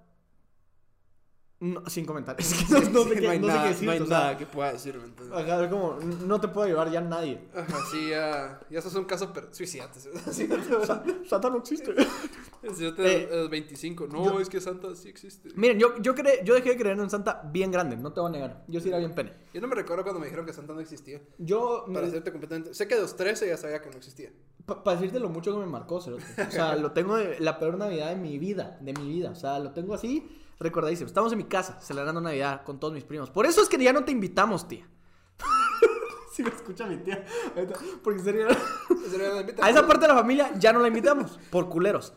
[1.73, 2.53] No, sin comentarios.
[2.53, 4.01] Es que no, no sé Sí, qué, hay no sé nada, qué decirte, no hay
[4.01, 5.39] o sea, nada que pueda decir, ¿me entiendes?
[5.39, 7.41] Ajá, como, no te puede ayudar ya nadie.
[7.55, 8.61] Ajá, sí, ya...
[8.71, 9.33] Ya sos un caso...
[9.33, 9.49] Per...
[9.53, 9.99] Suicídate.
[10.33, 10.49] Sí,
[10.85, 11.95] Sa- Santa no existe.
[11.95, 14.07] Te Eh, a los 25.
[14.09, 15.51] No, yo- es que Santa sí existe.
[15.55, 18.29] Miren, yo, yo, cre- yo dejé de creer en Santa bien grande, no te voy
[18.31, 18.65] a negar.
[18.69, 19.33] Yo sí era bien pene.
[19.53, 21.21] Yo no me recuerdo cuando me dijeron que Santa no existía.
[21.39, 22.75] Yo, me- Para serte completamente...
[22.75, 24.31] Sé que a los 13 ya sabía que no existía.
[24.67, 26.25] para decirte lo mucho que me marcó, cerote.
[26.47, 29.31] O sea, lo tengo de la peor Navidad de mi vida, de mi vida.
[29.31, 30.27] O sea, lo tengo así,
[30.59, 31.07] recordadísimo.
[31.09, 33.31] Estamos en mi casa, celebrando Navidad con todos mis primos.
[33.31, 34.89] Por eso es que ya no te invitamos, tía.
[36.33, 37.25] Si me escucha mi tía.
[38.03, 38.49] Porque serio,
[39.63, 42.13] a esa parte de la familia ya no la invitamos, por culeros.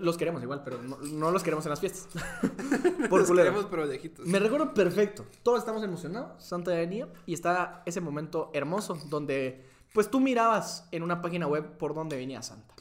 [0.00, 2.08] Los queremos igual, pero no, no los queremos en las fiestas.
[3.10, 3.50] Por Los culeros.
[3.50, 4.24] queremos, pero lejitos.
[4.26, 5.26] Me recuerdo perfecto.
[5.42, 6.42] Todos estamos emocionados.
[6.42, 7.08] Santa ya venía.
[7.26, 12.16] Y está ese momento hermoso donde, pues tú mirabas en una página web por dónde
[12.16, 12.74] venía Santa.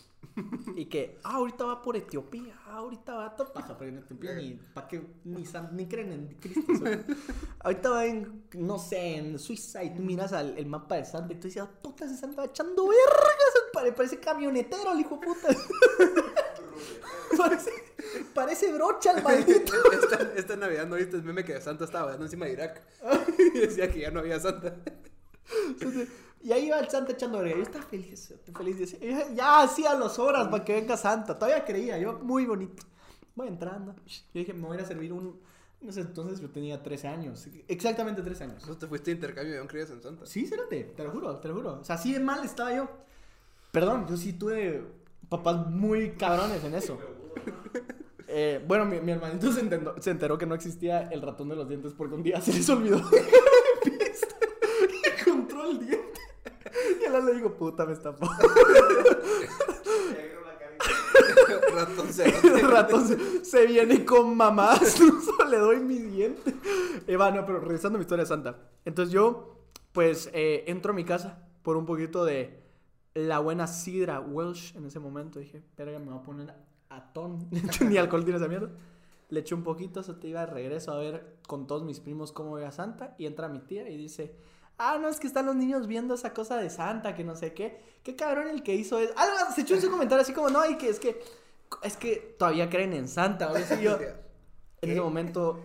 [0.76, 2.58] Y que, ah, ahorita va por Etiopía.
[2.66, 3.36] Ah, ahorita va a.
[3.36, 6.72] Porque en Etiopía ni, pa' qué, ni, san- ni creen en Cristo.
[7.60, 9.84] ahorita va en, no sé, en Suiza.
[9.84, 11.34] Y tú miras al, el mapa de Santa.
[11.34, 13.54] Y tú dices, ah, puta, Santa va echando vergas.
[13.74, 15.48] Pare- Parece camionetero, el hijo de puta.
[17.38, 17.72] parece,
[18.34, 19.74] parece brocha el maldito.
[19.92, 22.82] Esta, esta Navidad no viste el meme que Santa estaba bailando encima de Irak.
[23.54, 24.76] Y decía que ya no había Santa.
[26.44, 27.56] Y ahí iba el Santa echando verga.
[27.58, 28.80] Yo estaba feliz, feliz.
[28.80, 31.38] Decía, ya, hacía las horas para que venga Santa.
[31.38, 32.84] Todavía creía, yo muy bonito.
[33.36, 33.94] Voy entrando.
[34.06, 35.40] Yo dije, me voy a ir a servir un.
[35.82, 37.48] No sé, entonces yo tenía 13 años.
[37.68, 38.68] Exactamente 13 años.
[38.68, 40.26] ¿No te fuiste de intercambio y aún creías en Santa?
[40.26, 41.80] Sí, cérate, te lo juro, te lo juro.
[41.80, 42.88] O sea, así de mal estaba yo.
[43.72, 44.84] Perdón, yo sí tuve
[45.30, 46.98] papás muy cabrones en eso.
[48.34, 51.56] Eh, bueno, mi, mi hermanito se, entendió- se enteró que no existía el ratón de
[51.58, 53.04] los dientes porque un día se les olvidó
[53.84, 54.36] Fiesta.
[54.90, 56.20] y encontró el diente.
[57.32, 58.26] Digo, puta, me estafó.
[61.74, 62.08] Ratón.
[62.20, 65.00] El ratón se, se viene con mamás.
[65.50, 66.56] Le doy mi diente.
[67.08, 68.58] Eh, va, no, pero regresando a mi historia Santa.
[68.86, 69.58] Entonces yo,
[69.92, 72.62] pues, eh, entro a mi casa por un poquito de
[73.14, 75.40] la buena sidra Welsh en ese momento.
[75.40, 76.54] Dije, verga, me voy a poner
[76.90, 77.50] atón.
[77.82, 78.70] Ni alcohol tiene esa mierda.
[79.30, 82.32] Le eché un poquito, se te iba de regreso a ver con todos mis primos
[82.32, 83.16] cómo iba Santa.
[83.18, 84.36] Y entra mi tía y dice,
[84.84, 87.54] Ah, no, es que están los niños viendo esa cosa de Santa, que no sé
[87.54, 87.80] qué.
[88.02, 89.14] Qué cabrón el que hizo eso.
[89.16, 91.22] Algo se echó en su comentario así como, no, y que es que,
[91.84, 93.52] es que todavía creen en Santa.
[93.52, 94.00] O así yo,
[94.82, 95.62] en ese momento,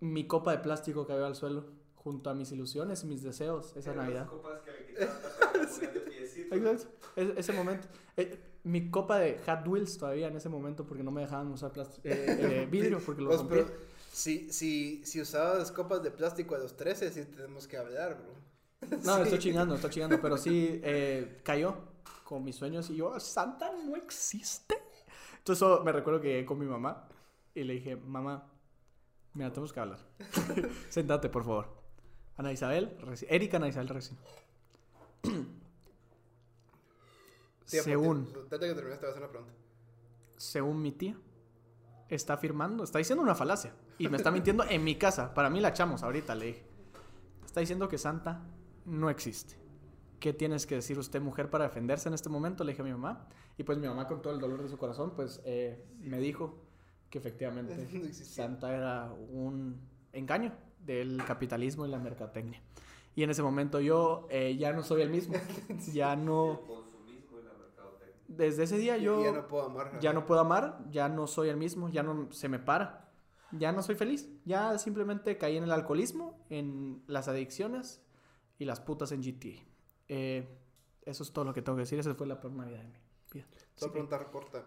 [0.00, 1.64] mi copa de plástico cayó al suelo,
[1.96, 4.26] junto a mis ilusiones y mis deseos esa Navidad.
[5.54, 6.88] Exacto.
[7.16, 7.88] Es- ese momento.
[8.16, 11.72] Eh, mi copa de Hot Wheels todavía en ese momento porque no me dejaban usar
[11.76, 13.54] eh, eh, vidrio porque lo Pues, rompí.
[13.56, 13.68] pero
[14.12, 18.98] si, si, si usabas copas de plástico a los 13, sí tenemos que hablar, bro.
[19.04, 19.22] No, Sí.
[19.22, 21.74] estoy chingando, estoy chingando, pero sí eh, cayó
[22.24, 24.76] con mis sueños y yo, Santa no existe.
[25.38, 27.08] Entonces solo me recuerdo que llegué con mi mamá
[27.54, 28.46] y le dije, mamá,
[29.32, 29.98] mira, tenemos que hablar.
[30.90, 31.68] Sentate, por favor.
[32.36, 32.96] Ana Isabel,
[33.28, 34.18] Erika Ana Isabel recién.
[37.64, 39.54] Según, que termines te voy a hacer una pregunta.
[40.36, 41.16] según mi tía,
[42.10, 43.72] está afirmando, está diciendo una falacia
[44.06, 45.32] y me está mintiendo en mi casa.
[45.34, 46.62] Para mí la echamos ahorita, le dije.
[47.44, 48.42] Está diciendo que Santa
[48.84, 49.56] no existe.
[50.18, 52.64] ¿Qué tienes que decir usted, mujer, para defenderse en este momento?
[52.64, 53.26] Le dije a mi mamá.
[53.58, 56.62] Y pues mi mamá, con todo el dolor de su corazón, pues eh, me dijo
[57.10, 58.12] que efectivamente No.
[58.12, 59.80] Santa era un
[60.12, 60.52] engaño
[60.84, 62.62] del capitalismo y la mercadotecnia.
[63.14, 65.34] Y en ese momento yo eh, ya no soy el mismo.
[65.92, 66.60] Ya no.
[68.28, 70.00] Desde ese día yo ya no puedo amar.
[70.00, 73.11] ya no puedo amar, ya no soy el mismo, ya no se me para,
[73.52, 78.02] ya no soy feliz, ya simplemente caí en el alcoholismo, en las adicciones
[78.58, 79.62] y las putas en GTA.
[80.08, 80.58] Eh,
[81.02, 82.98] eso es todo lo que tengo que decir, esa fue la peor Navidad de mi
[83.32, 83.46] vida.
[83.74, 84.66] Solo preguntar corta.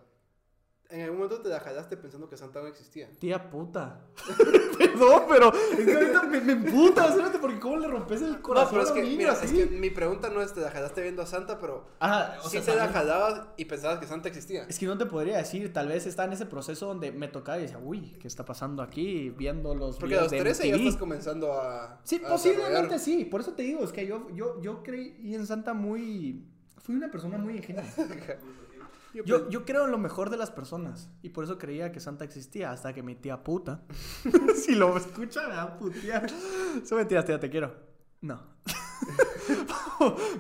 [0.90, 3.10] ¿En algún momento te la jalaste pensando que Santa no existía?
[3.20, 4.02] tía puta.
[4.78, 8.42] Perdón, pero es que ahorita me, me emputa, espérate, porque cómo le rompes el No,
[8.42, 9.46] corazón pero es a que, mira, así?
[9.46, 12.50] es que mi pregunta no es te la jalaste viendo a Santa, pero Ajá, o
[12.50, 14.66] sí sea, te la jalabas y pensabas que Santa existía.
[14.70, 17.58] Es que no te podría decir, tal vez está en ese proceso donde me tocaba
[17.58, 19.32] y decía, uy, ¿qué está pasando aquí?
[19.32, 22.00] Viendo los Porque a los videos de 13 ya estás comenzando a.
[22.04, 23.26] Sí, a posiblemente sí.
[23.26, 26.46] Por eso te digo, es que yo, yo, yo creí en Santa muy...
[26.78, 27.84] Fui una persona muy ingenua.
[29.24, 31.10] Yo, yo creo en lo mejor de las personas.
[31.22, 32.72] Y por eso creía que Santa existía.
[32.72, 33.84] Hasta que mi tía puta...
[34.56, 36.30] si lo escucha, me va a putear.
[36.86, 37.74] Son mentiras, tía, te quiero.
[38.22, 38.42] No.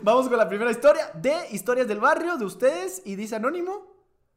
[0.04, 3.02] Vamos con la primera historia de Historias del Barrio de ustedes.
[3.06, 3.96] Y dice Anónimo.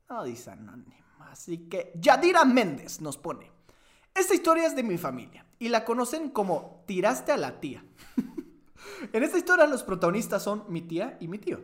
[0.09, 0.95] No dice Anónimo.
[1.21, 3.51] Así que Yadira Méndez nos pone.
[4.15, 5.47] Esta historia es de mi familia.
[5.59, 7.85] Y la conocen como Tiraste a la tía.
[9.13, 11.61] En esta historia los protagonistas son mi tía y mi tío.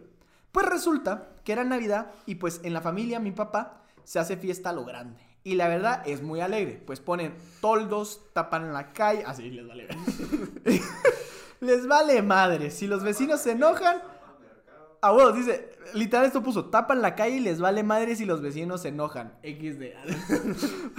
[0.55, 4.71] Pues resulta que era Navidad y pues en la familia mi papá se hace fiesta
[4.71, 5.21] a lo grande.
[5.43, 9.89] Y la verdad es muy alegre, pues ponen toldos, tapan la calle, así les vale.
[11.61, 14.01] les vale madre, si los vecinos se enojan,
[15.03, 18.83] Ah, dice, literal esto puso, tapan la calle y les vale madre si los vecinos
[18.83, 19.35] se enojan.
[19.43, 19.83] XD.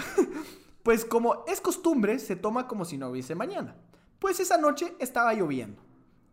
[0.83, 3.73] pues como es costumbre, se toma como si no hubiese mañana.
[4.19, 5.84] Pues esa noche estaba lloviendo.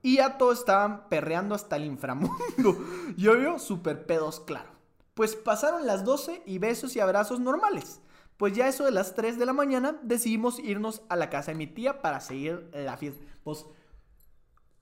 [0.03, 2.37] Y ya todos estaban perreando hasta el inframundo.
[3.17, 4.71] Llovió súper pedos, claro.
[5.15, 8.01] Pues pasaron las 12 y besos y abrazos normales.
[8.37, 11.59] Pues ya eso de las 3 de la mañana decidimos irnos a la casa de
[11.59, 13.23] mi tía para seguir la fiesta.
[13.45, 13.67] Pues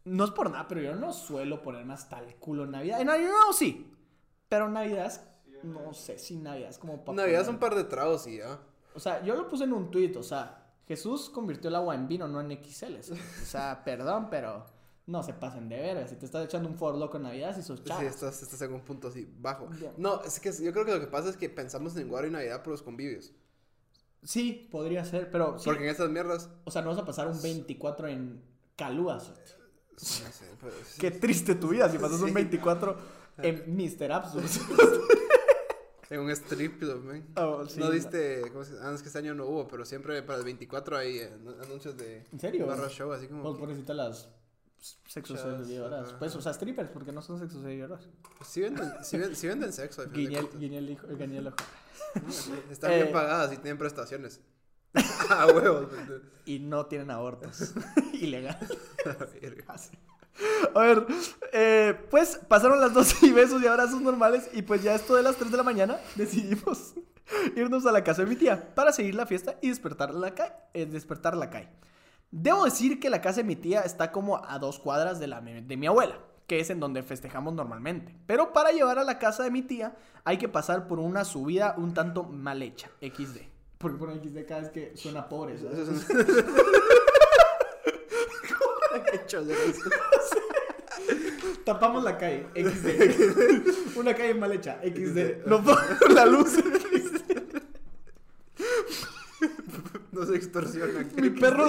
[0.05, 3.01] no es por nada, pero yo no suelo ponerme hasta el culo en Navidad.
[3.01, 3.93] En Año Nuevo sí.
[4.49, 5.21] Pero en Navidad es,
[5.63, 8.59] no sé si Navidad es como para Navidad es un par de tragos y ya.
[8.95, 12.09] O sea, yo lo puse en un tuit, o sea, Jesús convirtió el agua en
[12.09, 12.97] vino, no en XL.
[13.13, 14.65] O sea, perdón, pero
[15.11, 16.07] no se pasen de verga.
[16.07, 18.05] Si te estás echando un for loco en Navidad, si sos Sí, chavos.
[18.05, 19.67] estás, estás en un punto así bajo.
[19.69, 19.93] Bien.
[19.97, 22.31] No, es que yo creo que lo que pasa es que pensamos en Guaro y
[22.31, 23.33] Navidad por los convivios.
[24.23, 25.65] Sí, podría ser, pero sí.
[25.65, 26.49] Porque en esas mierdas.
[26.65, 28.43] O sea, no vas a pasar un 24 en
[28.77, 29.19] Calúa.
[29.21, 29.53] suerte.
[29.93, 30.45] No sé,
[30.99, 32.35] Qué triste tu vida si pasas un Sí.
[32.35, 32.97] 24
[33.39, 34.13] en Mr.
[34.13, 34.45] Absurd.
[36.09, 37.25] En un strip club, man.
[37.37, 40.21] Oh, sí, no viste, ¿cómo se Ah, es que este año no hubo, pero siempre
[40.25, 41.31] para el 24 hay eh,
[41.63, 42.67] anuncios de ¿En serio?
[42.67, 43.53] barra show, así como.
[43.55, 44.29] Que- pobrecita las
[45.07, 46.09] sexo Chavas, seguidoras.
[46.09, 46.19] ajá.
[46.19, 48.09] Pues, o sea, strippers, porque no son sexo seguidoras.
[48.45, 50.03] Sí venden, sí ven- sí venden sexo.
[50.05, 50.19] cuentas.
[50.59, 51.57] guiñel, hijo, guiñel, ojo.
[52.71, 52.97] Están Eh.
[53.03, 54.41] bien pagadas y tienen prestaciones.
[55.31, 55.89] A huevos.
[56.47, 57.75] Y no tienen abortos.
[58.15, 58.59] Ilegal.
[60.75, 61.07] A ver,
[61.53, 65.23] eh, pues pasaron las 12 y besos y abrazos normales y pues ya esto de
[65.23, 66.95] las 3 de la mañana decidimos
[67.57, 70.55] irnos a la casa de mi tía para seguir la fiesta y despertar la calle.
[70.87, 71.69] despertar la calle.
[72.31, 75.41] Debo decir que la casa de mi tía está como a dos cuadras de la
[75.41, 78.15] de mi abuela, que es en donde festejamos normalmente.
[78.27, 81.75] Pero para llegar a la casa de mi tía hay que pasar por una subida
[81.77, 83.39] un tanto mal hecha, XD.
[83.79, 85.57] Porque por XD cada vez que suena pobre.
[91.65, 93.97] Tapamos la calle, XD.
[93.97, 95.47] Una calle mal hecha, XD.
[95.47, 95.63] No
[96.15, 96.59] la luz,
[100.13, 101.11] Nos extorsionan.
[101.17, 101.69] Mi perro.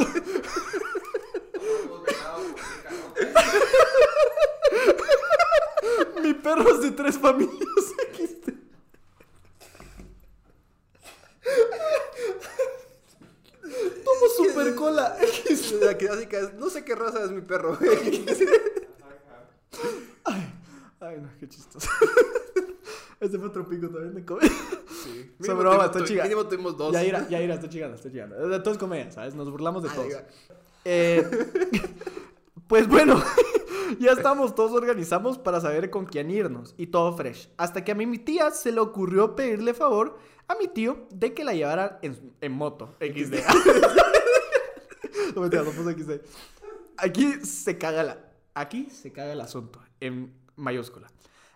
[6.24, 7.60] Mi perro es de tres familias.
[14.04, 15.18] Tomo super cola.
[16.58, 17.78] no sé qué raza es mi perro.
[20.24, 20.54] Ay,
[21.00, 21.88] ay no, qué chistoso.
[23.22, 24.49] Este fue otro pico también de comedia.
[25.03, 25.32] Sí.
[25.39, 25.99] Esa Mínimo broma, está.
[26.24, 26.91] Mínimo tuvimos dos.
[26.91, 28.47] Ya irá, ya irá, estoy chingando, estoy chingando.
[28.49, 29.36] De todos comedia, ¿sabes?
[29.36, 30.13] Nos burlamos de Ah, todos.
[30.86, 31.30] Eh,
[32.67, 33.22] pues bueno,
[33.99, 37.49] ya estamos, todos organizamos para saber con quién irnos y todo fresh.
[37.57, 40.17] Hasta que a mí mi tía se le ocurrió pedirle favor
[40.47, 42.95] a mi tío de que la llevara en, en moto.
[42.99, 43.36] XD.
[45.36, 46.11] no mentira, no puse XD.
[46.97, 48.32] Aquí se caga la.
[48.55, 49.80] Aquí se caga el asunto.
[49.99, 51.07] En mayúscula.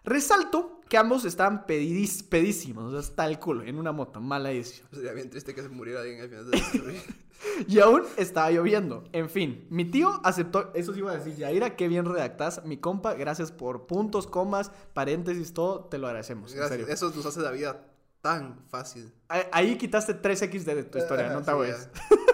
[0.04, 4.50] Resalto que ambos estaban pedidis- pedísimos, o sea, hasta el culo, en una moto, mala
[4.50, 4.88] decisión.
[4.94, 7.02] Sería bien triste que se muriera alguien al final de la historia.
[7.68, 9.04] Y aún estaba lloviendo.
[9.12, 10.72] En fin, mi tío aceptó.
[10.74, 12.66] Eso sí iba a decir, Yaira, qué bien redactás.
[12.66, 15.86] Mi compa, gracias por puntos, comas, paréntesis, todo.
[15.86, 16.52] Te lo agradecemos.
[16.52, 16.80] En Gracias.
[16.80, 16.94] serio.
[16.94, 17.86] Eso nos hace la vida
[18.22, 19.14] tan fácil.
[19.28, 21.90] Ahí- Ahí quitaste 3x de tu historia, no te Sí.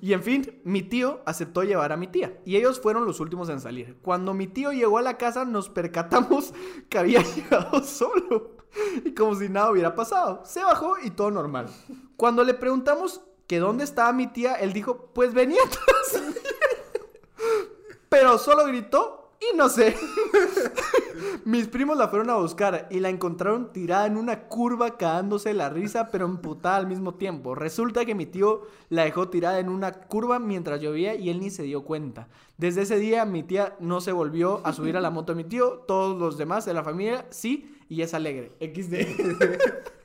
[0.00, 2.40] Y en fin, mi tío aceptó llevar a mi tía.
[2.44, 3.96] Y ellos fueron los últimos en salir.
[4.02, 6.52] Cuando mi tío llegó a la casa, nos percatamos
[6.88, 8.56] que había llegado solo.
[9.04, 10.42] Y como si nada hubiera pasado.
[10.44, 11.68] Se bajó y todo normal.
[12.16, 16.22] Cuando le preguntamos que dónde estaba mi tía, él dijo, pues venía atrás.
[16.22, 16.42] mío".
[18.08, 19.96] Pero solo gritó y no sé.
[21.44, 25.68] Mis primos la fueron a buscar y la encontraron tirada en una curva cagándose la
[25.70, 27.54] risa, pero emputada al mismo tiempo.
[27.54, 31.50] Resulta que mi tío la dejó tirada en una curva mientras llovía y él ni
[31.50, 32.28] se dio cuenta.
[32.58, 35.44] Desde ese día mi tía no se volvió a subir a la moto de mi
[35.48, 38.52] tío, todos los demás de la familia sí, y es alegre.
[38.60, 38.94] XD.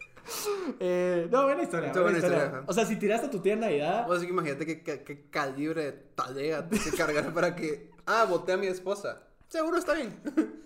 [0.80, 1.88] Eh, no, buena historia.
[1.88, 2.38] Está buena buena historia.
[2.46, 2.66] historia, ajá.
[2.70, 5.30] O sea, si tiraste a tu tía en Navidad, así que imagínate qué, qué- qué
[5.30, 7.92] calibre de tarea te que cargar para que.
[8.06, 9.24] Ah, voté a mi esposa.
[9.52, 10.18] Seguro está bien.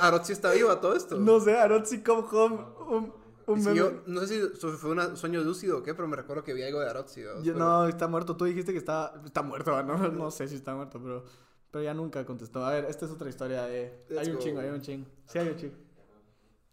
[0.00, 1.16] Arotzi está viva todo esto.
[1.18, 2.58] no sé, Arotzi Come Home,
[2.88, 3.12] un,
[3.46, 6.52] un yo no sé si fue un sueño lúcido o qué, pero me recuerdo que
[6.54, 7.22] vi algo de Arotzi.
[7.22, 7.42] ¿no?
[7.42, 8.36] Yo- Pero- no, está muerto.
[8.36, 9.82] Tú dijiste que está, está muerto.
[9.82, 11.24] No, no sé si está muerto, pero,
[11.70, 12.64] pero ya nunca contestó.
[12.66, 14.04] A ver, esta es otra historia de...
[14.08, 14.42] Let's hay un go.
[14.42, 15.06] chingo, hay un chingo.
[15.26, 15.74] Sí, hay un chingo.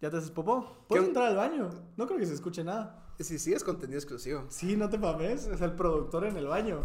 [0.02, 0.86] ¿Ya te haces popó?
[0.90, 1.08] ¿Puedes ¿Qué?
[1.10, 1.70] entrar al baño?
[1.96, 3.00] No creo que se escuche nada.
[3.20, 4.44] Sí, sí, es contenido exclusivo.
[4.50, 5.46] Sí, no te mames.
[5.48, 6.82] Es el productor en el baño.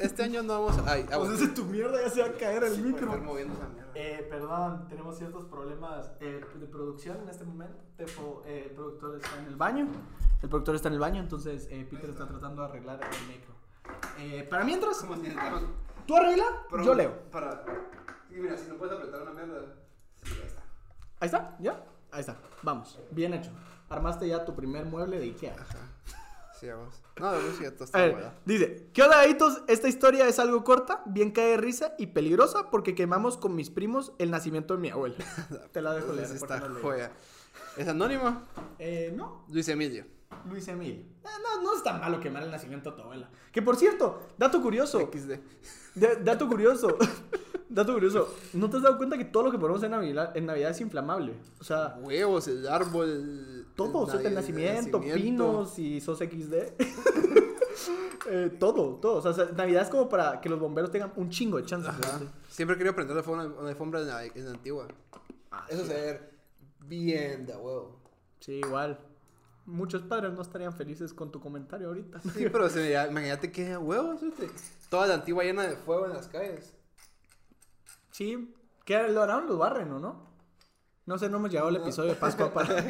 [0.00, 0.92] Este año no vamos a.
[0.92, 1.54] Ay, ah, Pues bueno.
[1.54, 3.06] tu mierda ya se va a caer el micro.
[3.06, 3.90] estar moviendo esa mierda.
[3.94, 7.78] Eh, perdón, tenemos ciertos problemas eh, de producción en este momento.
[7.98, 9.88] Tipo, eh, el productor está en el baño.
[10.42, 13.52] El productor está en el baño, entonces eh, Peter está tratando de arreglar el micro.
[14.18, 15.60] Eh, para mientras, ¿Cómo se llama?
[16.06, 17.18] tú arregla, Pero yo leo.
[17.30, 17.62] Para.
[18.28, 19.66] Sí, mira, si no puedes apretar una mierda.
[20.22, 20.62] Sí, ya está.
[21.20, 21.84] Ahí está, ¿ya?
[22.10, 23.50] Ahí está, vamos, bien hecho.
[23.90, 25.56] Armaste ya tu primer mueble de Ikea.
[26.60, 26.94] Sí, vamos.
[27.18, 29.62] No, la música A está ver, dice, ¿qué onda, gaditos?
[29.66, 33.70] Esta historia es algo corta, bien cae de risa y peligrosa porque quemamos con mis
[33.70, 35.16] primos el nacimiento de mi abuela.
[35.72, 36.30] Te la dejo leer.
[36.30, 37.12] Está no joya.
[37.78, 38.42] ¿Es anónimo?
[38.78, 40.04] Eh, no, Luis Emilio.
[40.50, 41.00] Luis Emilio.
[41.00, 43.30] Eh, no, no es tan malo quemar el nacimiento de tu abuela.
[43.52, 45.00] Que por cierto, dato curioso.
[45.12, 45.38] XD.
[45.94, 46.98] Da- dato curioso.
[47.70, 48.34] dato curioso.
[48.52, 50.80] ¿No te has dado cuenta que todo lo que ponemos en Navidad, en Navidad es
[50.82, 51.34] inflamable?
[51.58, 53.59] O sea, Huevos, el árbol.
[53.86, 53.98] Todo.
[54.02, 56.54] O sea, el nacimiento, pinos y sos XD.
[58.28, 59.16] Eh, todo, todo.
[59.28, 61.92] O sea, Navidad es como para que los bomberos tengan un chingo de chances.
[62.48, 64.86] Siempre he querido prender una, una alfombra en la, en la antigua.
[65.68, 66.30] Eso se ver
[66.86, 67.98] bien de huevo.
[68.40, 69.00] Sí, igual.
[69.64, 72.20] Muchos padres no estarían felices con tu comentario ahorita.
[72.20, 74.50] Sí, pero se me- imagínate que huevos, este.
[74.90, 76.74] Toda la antigua llena de fuego en las calles.
[78.10, 78.54] Sí,
[78.84, 79.46] ¿qué lo harán?
[79.46, 80.29] ¿Los barren o no?
[81.10, 82.84] No sé, no hemos llegado al episodio de Pascua para,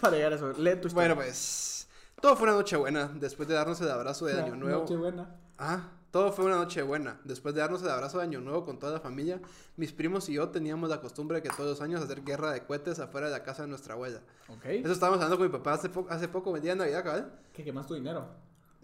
[0.00, 0.48] para llegar a eso.
[0.54, 0.92] Lee tu historia.
[0.94, 1.86] Bueno, pues.
[2.20, 4.80] Todo fue una noche buena después de darnos el abrazo de Año Nuevo.
[4.80, 5.36] Nochebuena.
[5.56, 7.20] Ah, todo fue una noche buena.
[7.22, 9.40] Después de darnos el abrazo de Año Nuevo con toda la familia,
[9.76, 12.64] mis primos y yo teníamos la costumbre de que todos los años hacer guerra de
[12.64, 14.20] cohetes afuera de la casa de nuestra abuela.
[14.48, 14.64] Ok.
[14.64, 17.32] Eso estábamos hablando con mi papá hace, po- hace poco, el día de Navidad, cabal.
[17.54, 18.26] ¿Qué quemas tu dinero?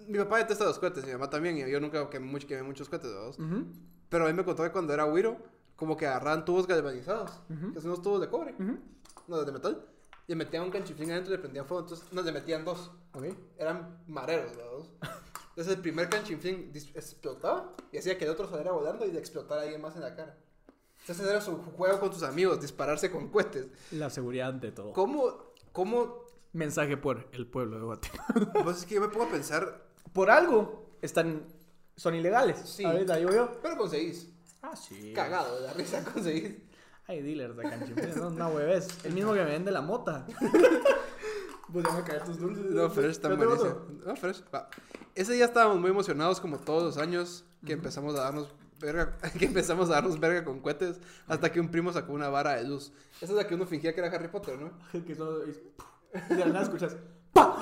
[0.07, 2.89] Mi papá detesta los cohetes, mi mamá también, y yo nunca quemé, mucho, quemé muchos
[2.89, 3.30] cohetes, ¿verdad?
[3.39, 3.64] Ujú,
[4.09, 5.37] Pero él me contó que cuando era güiro,
[5.77, 7.72] como que agarraban tubos galvanizados, Ujú.
[7.74, 8.79] que son unos tubos de cobre, ujú.
[9.29, 9.87] no, de metal,
[10.27, 12.91] y metían un canchiflín adentro y le prendían fuego, entonces nos le metían dos.
[13.12, 13.24] Ok.
[13.59, 14.72] Eran mareros, ¿verdad?
[15.51, 19.18] Entonces el primer canchiflín dis- explotaba y hacía que el otro saliera volando y le
[19.18, 20.37] explotara a alguien más en la cara.
[21.01, 23.68] Entonces era su juego con tus amigos, dispararse con cohetes.
[23.93, 24.93] La seguridad ante todo.
[24.93, 28.53] ¿Cómo, cómo, Mensaje por el pueblo de Guatemala.
[28.64, 31.47] pues es que yo me pongo a pensar, Por algo están,
[31.97, 32.59] son ilegales.
[32.59, 32.85] Sí.
[32.85, 33.59] A ver, digo yo.
[33.62, 34.29] pero conseguís,
[34.69, 35.12] Ah, sí.
[35.14, 36.57] cagado de la risa conseguís.
[37.07, 38.89] Hay dealers de canchiflines, no, no hueves.
[39.05, 40.27] El mismo que me vende la mota.
[41.73, 42.64] pues ya me caer tus dulces.
[42.73, 43.87] No, Fresh tengo buenísimo.
[44.05, 44.69] No, Fresh, va.
[45.14, 49.45] Ese día estábamos muy emocionados como todos los años que empezamos a darnos verga, que
[49.45, 50.99] empezamos a darnos verga con cohetes
[51.29, 52.93] hasta que un primo sacó una vara de luz.
[53.21, 54.73] Esa es la que uno fingía que era Harry Potter, ¿no?
[55.07, 55.53] que solo y
[56.35, 56.97] de la nada escuchas
[57.33, 57.57] ¡pa!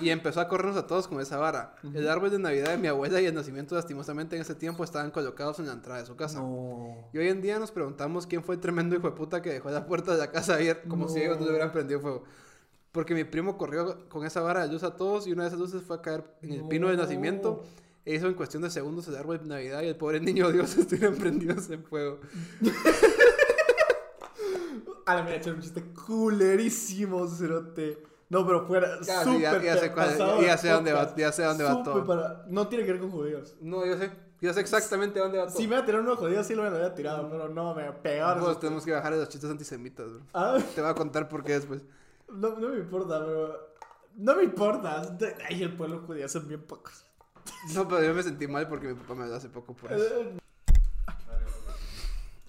[0.00, 1.76] Y empezó a corrernos a todos con esa vara.
[1.94, 5.10] El árbol de Navidad de mi abuela y el nacimiento, lastimosamente, en ese tiempo estaban
[5.10, 6.40] colocados en la entrada de su casa.
[6.40, 7.08] No.
[7.12, 9.70] Y hoy en día nos preguntamos quién fue el tremendo hijo de puta que dejó
[9.70, 12.24] la puerta de la casa abierta, como si ellos no le hubieran prendido fuego.
[12.92, 15.58] Porque mi primo corrió con esa vara de luz a todos y una de esas
[15.58, 17.64] luces fue a caer en el pino del nacimiento.
[18.04, 20.76] E hizo en cuestión de segundos el árbol de Navidad y el pobre niño Dios
[20.78, 22.20] estuvieron prendidos en fuego.
[25.06, 28.13] A la mía, un chiste culerísimo, cerote.
[28.30, 31.30] No, pero fuera Ya, sí, súper ya- ya sé cuál- ya sé dónde va- ya
[31.32, 32.06] sé dónde va todo.
[32.06, 33.56] para- No tiene que ver con judíos.
[33.60, 34.10] No, yo sé.
[34.40, 35.56] Yo sé exactamente dónde va todo.
[35.56, 37.74] Si me iba a tirar uno judío, sí lo me lo había tirado, pero no,
[37.74, 38.42] me pegaron.
[38.44, 40.20] Pues tenemos que bajar esos chistes antisemitas, bro.
[40.34, 41.82] Ah, Te voy a contar por qué después.
[42.28, 43.74] no, no me importa, pero.
[44.16, 45.16] No me importa.
[45.48, 47.04] Ay, el pueblo judío son bien pocos.
[47.74, 50.04] No, pero yo me sentí mal porque mi papá me habló hace poco por eso.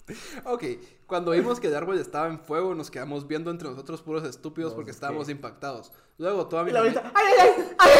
[0.44, 0.64] Ok,
[1.06, 4.74] cuando vimos que el árbol estaba en fuego, nos quedamos viendo entre nosotros puros estúpidos
[4.74, 5.92] porque estábamos impactados.
[6.18, 7.12] Luego toda mi la familia...
[7.14, 7.48] ¡ay, ay,
[7.78, 7.92] ay!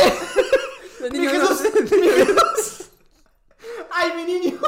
[1.02, 1.62] ¡Ay, ¡Mi niño Jesús!
[1.74, 2.90] ¡Mi Jesús!
[3.92, 4.58] ¡Ay, mi niño!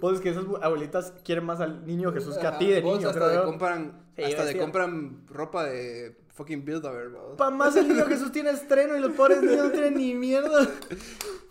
[0.00, 2.98] Pues es que esas abuelitas quieren más al niño Jesús que a ti de Vos
[2.98, 7.10] niño, hasta creo le compran, Sí, hasta le compran ropa de fucking build a ver.
[7.36, 10.68] Pa' más el niño Jesús tiene estreno y los pobres niños no tienen ni mierda.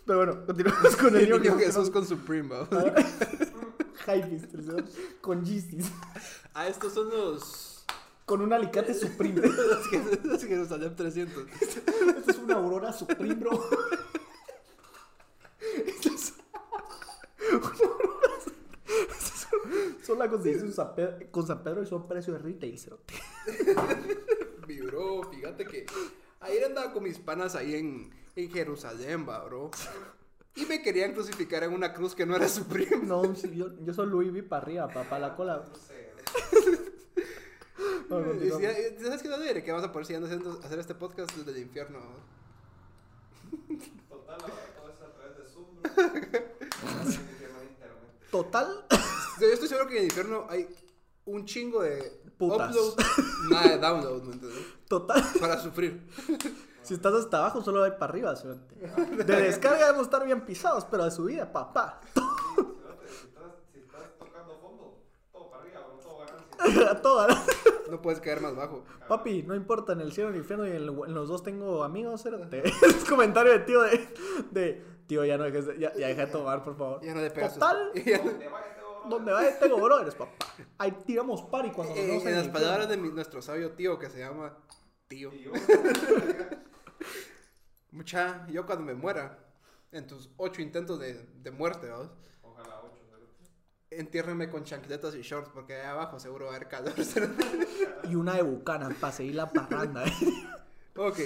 [0.04, 1.74] Pero bueno, continuamos con el El niño, niño Jesús.
[1.74, 2.68] Jesús con Supreme, vamos.
[4.64, 4.76] ¿No?
[5.20, 5.90] con Gistis.
[6.54, 7.84] Ah, estos son los...
[8.26, 9.40] Con un alicate Supreme.
[9.46, 11.46] los que los Jerusalén 300.
[11.60, 13.50] Esta es una Aurora Supreme, bro.
[15.86, 19.08] Esta es una Aurora Supreme.
[19.10, 20.66] Estas son- Son la conseguiste
[21.30, 23.14] con San Pedro y son precio de retail, cerote.
[24.68, 25.86] Mi bro, fíjate que
[26.40, 29.70] ayer andaba con mis panas ahí en, en Jerusalén, va, bro.
[30.54, 32.98] Y me querían crucificar en una cruz que no era Supreme.
[33.06, 35.64] No, sí, yo, yo soy Louis V para arriba, para la cola.
[38.08, 38.76] Bueno, Y continuamos.
[38.98, 39.62] si- ¿Sabes qué no diré?
[39.64, 41.98] Que vamos a poder seguir haciendo, hacer este podcast desde el infierno.
[44.08, 45.82] Total, ahora todo es a través de Zoom.
[48.30, 48.86] Total.
[49.40, 50.68] Yo estoy seguro que en el infierno hay
[51.26, 52.70] un chingo de Putas.
[52.70, 52.94] upload,
[53.50, 54.62] nada de download, ¿me entiendes?
[54.88, 55.22] Total.
[55.40, 56.00] Para sufrir.
[56.82, 58.74] Si estás hasta abajo, solo hay para arriba, cerote.
[59.24, 62.00] De descarga debemos estar bien pisados, pero de subida, papá.
[62.12, 64.98] Fíjate, Si estás, si estás tocando fondo,
[65.32, 66.90] todo para arriba, bro, todo ganancia.
[66.90, 67.46] A todas.
[67.90, 68.84] No puedes caer más bajo.
[69.08, 71.42] Papi, no importa, en el cielo en el infierno y en, el- en los dos
[71.42, 72.62] tengo amigos, cerote.
[72.82, 74.08] Es comentario de tío de,
[74.50, 77.00] de tío, ya no dejes de, ya, ya deja de tomar, por favor.
[77.02, 77.54] Ya no le pegas.
[77.54, 78.50] Total, Te te
[79.08, 80.32] donde vaya tengo brothers, papá.
[80.78, 83.98] Ahí tiramos party cuando nos Eh, en en las palabras de mi- nuestro sabio tío
[83.98, 84.56] que se llama
[85.08, 85.30] tío.
[85.34, 85.50] Yo,
[87.92, 89.38] Mucha, yo cuando me muera,
[89.92, 92.10] en tus ocho intentos de, de muerte, ¿vamos?
[92.42, 93.02] ojalá ocho,
[93.90, 96.94] Entiérrenme con chancletas y shorts porque ahí abajo seguro va a haber calor.
[98.08, 100.04] Y una de bucana para seguir la parranda.
[100.96, 101.18] Ok.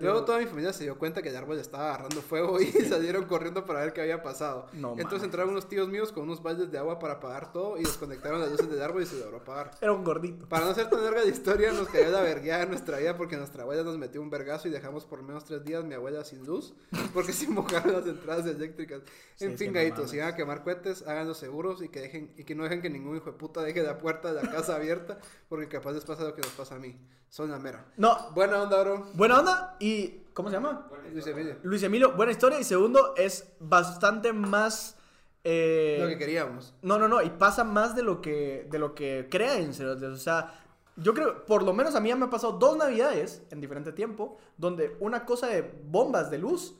[0.00, 3.24] Luego toda mi familia se dio cuenta que el árbol estaba agarrando fuego y salieron
[3.26, 4.66] corriendo para ver qué había pasado.
[4.72, 5.24] No Entonces mames.
[5.24, 8.50] entraron unos tíos míos con unos baldes de agua para apagar todo y desconectaron las
[8.50, 9.70] luces del árbol y se logró apagar.
[9.80, 10.48] Era un gordito.
[10.48, 13.36] Para no ser tan larga la historia, nos cayó la vergueada en nuestra vida porque
[13.36, 16.44] nuestra abuela nos metió un vergazo y dejamos por menos tres días mi abuela sin
[16.44, 16.74] luz
[17.14, 19.02] porque se mojaron las entradas eléctricas.
[19.36, 21.88] Sí, En es fin, que no gaitos, si van a quemar cohetes, háganlo seguros y
[21.90, 24.42] que, dejen, y que no dejen que ningún hijo de puta deje la puerta de
[24.42, 26.98] la casa abierta porque capaz les pasa lo que nos pasa a mí.
[27.28, 27.84] Son la mera.
[27.96, 28.95] No, Buena onda, bro.
[29.14, 30.22] Buena onda y...
[30.34, 30.88] ¿Cómo se llama?
[31.12, 31.56] Luis Emilio.
[31.62, 32.60] Luis Emilio, buena historia.
[32.60, 34.96] Y segundo, es bastante más...
[35.44, 36.74] eh, Lo que queríamos.
[36.82, 39.70] No, no, no, y pasa más de lo que, de lo que creen.
[39.70, 40.54] O sea,
[40.96, 43.92] yo creo, por lo menos a mí ya me ha pasado dos navidades en diferente
[43.92, 46.74] tiempo, donde una cosa de bombas de luz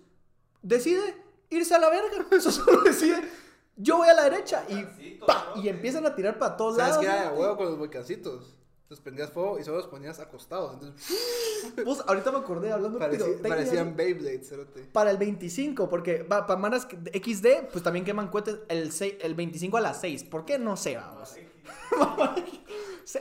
[0.62, 1.14] decide
[1.48, 2.26] irse a la verga.
[2.36, 3.22] Eso solo decide,
[3.76, 7.06] yo voy a la derecha y, pa, y empiezan a tirar para todos ¿Sabes lados.
[7.06, 7.40] qué de cerote.
[7.40, 8.56] huevo con los volcancitos?
[8.88, 10.74] Los prendías fuego y solo los ponías acostados.
[10.74, 14.52] Entonces, Pues ahorita me acordé hablando pirotecnia, parecían Beyblades.
[14.92, 19.34] Para el 25, porque va, para manas XD, pues también queman cohetes el, sei- el
[19.34, 20.24] 25 a las 6.
[20.24, 20.58] ¿Por qué?
[20.58, 21.34] No sé, vamos.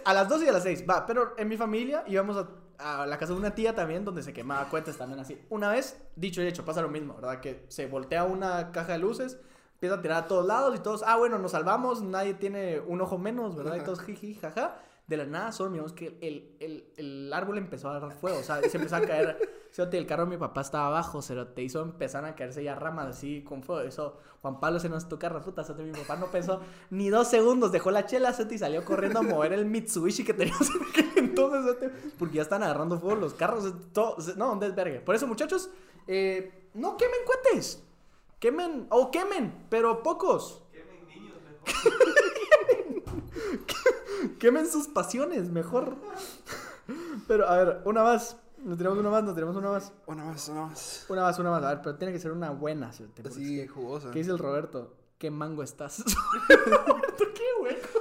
[0.03, 1.05] A las 2 y a las 6, va.
[1.05, 4.33] Pero en mi familia íbamos a, a la casa de una tía también, donde se
[4.33, 5.39] quemaba cohetes también así.
[5.49, 7.39] Una vez, dicho y hecho, pasa lo mismo, ¿verdad?
[7.39, 9.37] Que se voltea una caja de luces,
[9.73, 12.99] empieza a tirar a todos lados y todos, ah, bueno, nos salvamos, nadie tiene un
[13.01, 13.75] ojo menos, ¿verdad?
[13.75, 14.79] Y todos, jiji, jaja.
[15.07, 18.43] De la nada, solo miramos que el, el, el árbol empezó a agarrar fuego, o
[18.43, 19.37] sea, se empezó a caer.
[19.71, 23.07] Cerote, el carro de mi papá estaba abajo, cerote, hizo empezaron a caerse ya ramas
[23.07, 23.81] así con fuego.
[23.81, 27.27] Eso, Juan Pablo se nos tu carro, puta, cerote, mi papá no pensó ni dos
[27.27, 30.81] segundos, dejó la chela, cerote, y salió corriendo a mover el Mitsubishi que teníamos en
[30.89, 35.01] aquel entonces, cerote, porque ya están agarrando fuego los carros, todo, no, un desvergue.
[35.01, 35.69] Por eso, muchachos,
[36.07, 37.83] eh, no quemen cohetes.
[38.39, 40.63] Quemen, o quemen, pero pocos.
[40.71, 41.93] Quemen niños mejor.
[44.45, 45.95] Quemen sus pasiones, mejor.
[47.27, 48.37] Pero, a ver, una más.
[48.59, 49.91] Nos tenemos una más, nos tenemos una más.
[50.05, 51.05] Una más, una más.
[51.09, 51.63] Una más, una más.
[51.63, 52.93] A ver, pero tiene que ser una buena.
[52.93, 54.11] cerote, porque Así jugosa.
[54.11, 54.93] ¿Qué dice el Roberto?
[55.17, 56.03] ¿Qué mango estás?
[56.47, 57.99] Roberto, qué hueco.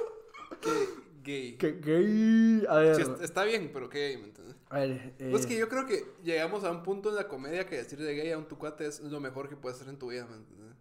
[1.22, 1.57] Gay.
[1.57, 2.66] Qué gay.
[2.68, 2.97] A ver.
[2.97, 4.57] Sí, est- está bien, pero qué gay, ¿me entiendes?
[4.68, 5.14] A ver.
[5.18, 7.99] eh, Pues que yo creo que llegamos a un punto en la comedia que decir
[7.99, 10.36] de gay a un tucuate es lo mejor que puedes hacer en tu vida, ¿me
[10.36, 10.76] entiendes?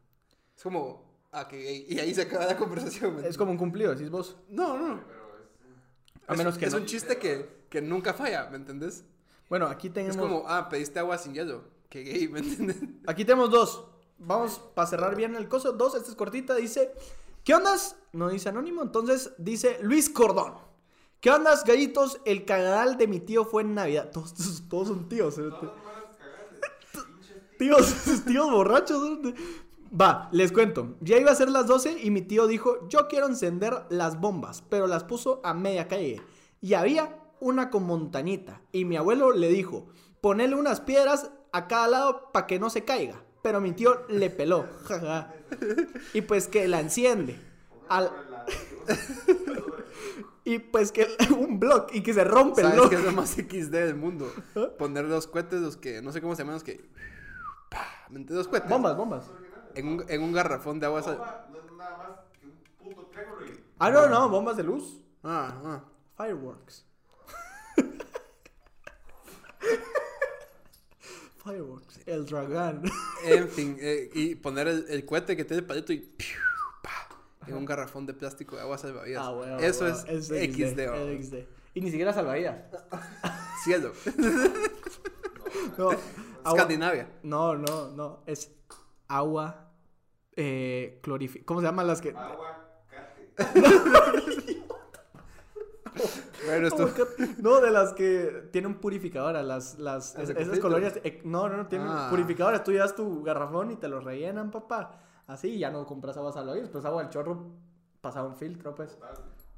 [0.57, 1.85] Es como, ah, que gay.
[1.87, 4.35] Y ahí se acaba la conversación, ¿me Es como un cumplido, decís vos.
[4.49, 5.22] No, no, no.
[6.27, 6.79] A Es- menos que Es no.
[6.79, 9.03] un chiste que, que nunca falla, ¿me entiendes?
[9.49, 10.15] Bueno, aquí tenemos.
[10.15, 11.63] Es como, ah, pediste agua sin hielo.
[11.89, 12.77] Qué gay, ¿me entiendes?
[13.07, 13.85] Aquí tenemos dos.
[14.17, 15.73] Vamos para cerrar bien el coso.
[15.73, 16.55] Dos, esta es cortita.
[16.55, 16.91] Dice:
[17.43, 17.97] ¿Qué ondas?
[18.13, 18.81] No dice anónimo.
[18.81, 20.55] Entonces dice Luis Cordón.
[21.19, 22.19] ¿Qué ondas, gallitos?
[22.25, 24.09] El cagadal de mi tío fue en Navidad.
[24.11, 25.37] Todos, todos, todos son tíos.
[25.37, 25.43] ¿eh?
[27.59, 27.93] Tíos,
[28.25, 29.19] tíos borrachos.
[29.25, 29.35] ¿eh?
[29.99, 30.95] Va, les cuento.
[31.01, 34.63] Ya iba a ser las 12 y mi tío dijo, yo quiero encender las bombas,
[34.69, 36.21] pero las puso a media calle.
[36.61, 38.61] Y había una con montañita.
[38.71, 39.87] Y mi abuelo le dijo,
[40.21, 43.21] ponele unas piedras a cada lado para que no se caiga.
[43.43, 44.65] Pero mi tío le peló.
[44.85, 45.31] jaja.
[46.13, 47.39] y pues que la enciende.
[47.89, 48.09] Al-
[50.45, 52.89] y pues que un blog y que se rompe el ¿Sabes blog.
[52.89, 54.31] qué es lo más XD del mundo?
[54.55, 54.69] ¿Ah?
[54.77, 56.89] Poner los cohetes, los que, no sé cómo se llaman, los que...
[58.29, 58.69] Los cohetes.
[58.69, 59.25] Bombas, bombas.
[59.75, 61.01] En un, en un garrafón de agua.
[61.01, 62.09] Bomba no es nada más
[62.39, 63.63] que un puto triángulo y.
[63.79, 65.01] Ah, no, no, bombas de luz.
[65.23, 65.83] Ah, ah.
[66.17, 66.85] Fireworks.
[71.43, 71.99] Fireworks.
[72.05, 72.83] El dragón.
[73.25, 76.15] En fin, eh, y poner el, el cohete que tiene el palito y...
[77.45, 79.21] En un garrafón de plástico de agua salvavidas.
[79.25, 81.35] Ah, bueno, Eso bueno, es, XD, XD.
[81.73, 82.57] Y ni siquiera salvavidas.
[83.63, 83.91] Cielo.
[85.77, 85.89] No,
[86.43, 87.09] agua- Escandinavia.
[87.23, 88.19] no, no, no.
[88.25, 88.51] Es
[89.17, 89.71] agua
[90.35, 91.45] eh, clorificada.
[91.45, 92.09] ¿Cómo se llaman las que.?
[92.09, 93.33] Aguacate.
[96.45, 96.89] Bueno, esto...
[97.37, 99.43] No, de las que tienen purificadora.
[99.43, 100.99] Las, las, ¿Las de es- esas colonias.
[101.03, 102.07] eh, no, no, no, tienen Ah.
[102.09, 102.63] purificadoras.
[102.63, 104.99] Tú llevas tu garrafón y te lo rellenan, papá.
[105.27, 106.69] Así ya no compras agua salvavidas.
[106.69, 107.51] Pues agua del chorro
[108.01, 108.97] pasaba un filtro, pues.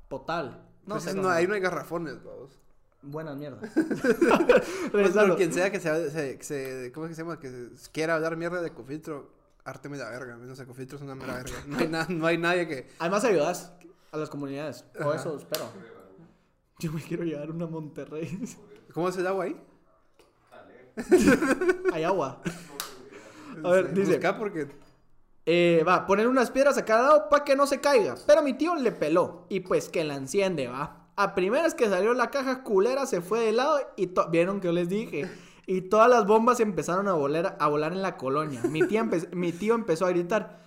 [0.07, 0.61] Potal.
[0.85, 1.15] No Pues sé.
[1.15, 2.59] no ahí no hay garrafones, vamos.
[3.01, 3.71] Buenas mierdas.
[4.91, 7.39] Pues, quien sea que se, se, se- ¿cómo es que se llama?
[7.39, 9.31] Que se- quiera hablar mierda de Cofiltro,
[9.66, 10.38] árteme la verga.
[10.38, 11.57] No sé, Cofiltro es una mera verga.
[11.68, 12.88] No hay, na- no hay nadie que...
[12.99, 13.74] Además ayudas
[14.11, 14.86] a las comunidades.
[14.99, 15.16] O Ajá.
[15.20, 15.66] eso espero.
[16.80, 18.39] Yo me quiero llevar una Monterrey.
[18.93, 19.61] ¿Cómo es el agua ahí?
[21.93, 22.41] Hay agua.
[23.63, 24.13] A ver, Sí, dice.
[24.13, 24.68] Busca porque...
[25.47, 28.16] Eh, va, poner unas piedras a cada lado para que no se caiga.
[28.26, 29.45] Pero mi tío le peló.
[29.49, 31.07] Y pues que la enciende, va.
[31.16, 34.74] A primeras que salió la caja culera, se fue de lado y vieron que yo
[34.74, 35.30] les dije.
[35.68, 38.61] Y todas las bombas empezaron a volar, a volar en la colonia.
[38.70, 40.59] Mi, tía mi tío empezó a gritar: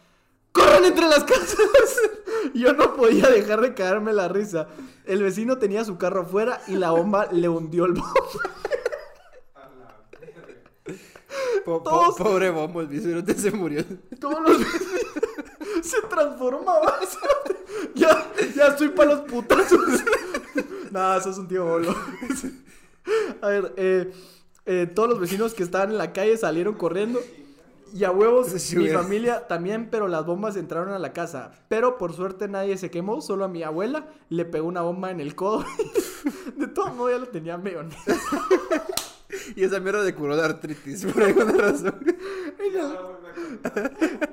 [0.52, 1.56] ¡Corran entre las casas!
[2.54, 4.68] Yo no podía dejar de caerme la risa.
[5.04, 8.14] El vecino tenía su carro afuera y la bomba le hundió el bombo.
[11.64, 13.84] Po- po- pobre Bombo, el bisonte se murió.
[14.18, 14.58] Todos los
[15.84, 16.98] se transformaba.
[17.94, 18.26] ya,
[18.56, 19.80] ya estoy para los putazos.
[20.90, 21.94] Nada, eso es un tío bolo.
[23.42, 24.12] A ver, eh,
[24.70, 27.20] eh, todos los vecinos que estaban en la calle salieron corriendo.
[27.94, 31.52] Y a huevos, Sí, mi familia también, pero las bombas entraron a la casa.
[31.68, 35.20] Pero por suerte nadie se quemó, solo a mi abuela le pegó una bomba en
[35.20, 35.64] el codo.
[36.56, 37.84] De todo modo ya lo tenía medio.
[39.54, 41.94] Y esa mierda le curó la artritis, por alguna razón.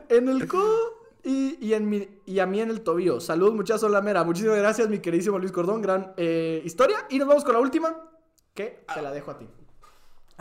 [0.07, 3.19] En el codo y, y, en mi, y a mí en el tobillo.
[3.19, 4.23] Saludos, muchachos, la mera.
[4.23, 5.81] Muchísimas gracias, mi queridísimo Luis Cordón.
[5.81, 7.05] Gran eh, historia.
[7.09, 7.95] Y nos vamos con la última,
[8.53, 9.47] que te la dejo a ti.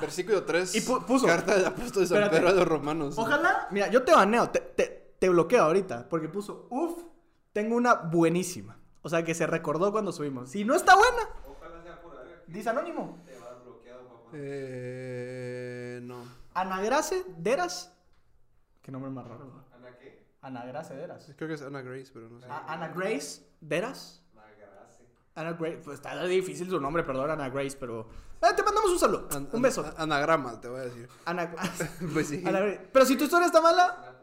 [0.00, 0.74] Versículo 3.
[0.74, 2.36] Y pu- puso- Carta del apóstol San Espérate.
[2.36, 3.16] Pedro a los romanos.
[3.18, 3.68] Ojalá.
[3.70, 6.08] Mira, yo te baneo, te, te, te bloqueo ahorita.
[6.08, 7.02] Porque puso, uff,
[7.52, 8.78] tengo una buenísima.
[9.02, 10.50] O sea, que se recordó cuando subimos.
[10.50, 12.42] Si no está buena, Ojalá sea pura verga.
[12.46, 13.22] dice anónimo.
[13.24, 14.30] Te vas bloqueado, papá.
[14.32, 16.00] Eh.
[16.02, 16.16] No.
[16.54, 17.92] Anagrace Deras.
[18.82, 19.64] Qué nombre más raro.
[19.74, 20.26] ¿Ana qué?
[20.40, 21.32] Anagrace Deras.
[21.36, 22.46] Creo que es Ana Grace, pero no sé.
[22.48, 24.22] A- Ana Grace Deras.
[25.36, 28.08] Ana Grace, pues está difícil su nombre, perdón, Ana Grace, pero.
[28.40, 29.28] Eh, te mandamos un saludo.
[29.32, 29.84] An- un an- beso.
[29.84, 31.08] a- Anagrama, te voy a decir.
[31.24, 31.50] Ana,
[32.12, 32.42] Pues sí.
[32.46, 32.60] Ana.
[32.92, 34.14] Pero si tu historia está mala,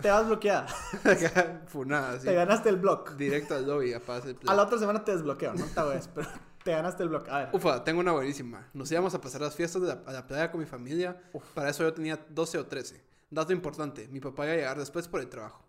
[0.00, 0.66] te vas bloqueada.
[1.66, 2.26] Funada, sí.
[2.26, 3.12] Te ganaste el block.
[3.16, 4.36] Directo al lobby, a paz el.
[4.46, 6.28] A la otra semana te desbloqueo, no esta vez, pero
[6.62, 7.28] te ganaste el block.
[7.28, 7.48] A ver.
[7.52, 8.68] Ufa, tengo una buenísima.
[8.74, 11.20] Nos íbamos a pasar las fiestas de la- a la playa con mi familia.
[11.54, 13.02] Para eso yo tenía 12 o 13.
[13.30, 15.64] Dato importante, mi papá iba a llegar después por el trabajo.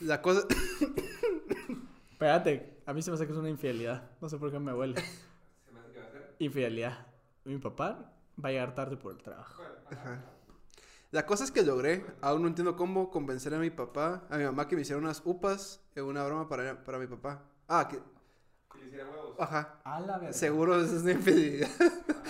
[0.00, 0.40] La cosa...
[2.10, 4.10] Espérate, a mí se me hace que es una infidelidad.
[4.20, 5.00] No sé por qué me huele.
[5.64, 6.34] Se me hace que va a ser.
[6.38, 7.06] Infidelidad.
[7.44, 8.12] Mi papá
[8.42, 9.62] va a llegar tarde por el trabajo.
[9.90, 10.24] Ajá.
[11.10, 14.44] La cosa es que logré, aún no entiendo cómo, convencer a mi papá, a mi
[14.44, 17.42] mamá que me hiciera unas upas en una broma para, para mi papá.
[17.68, 17.98] Ah, que...
[18.72, 19.36] Que le hiciera huevos.
[19.38, 19.80] Ajá.
[19.84, 20.32] A la verga.
[20.32, 21.68] Seguro eso es una infidelidad.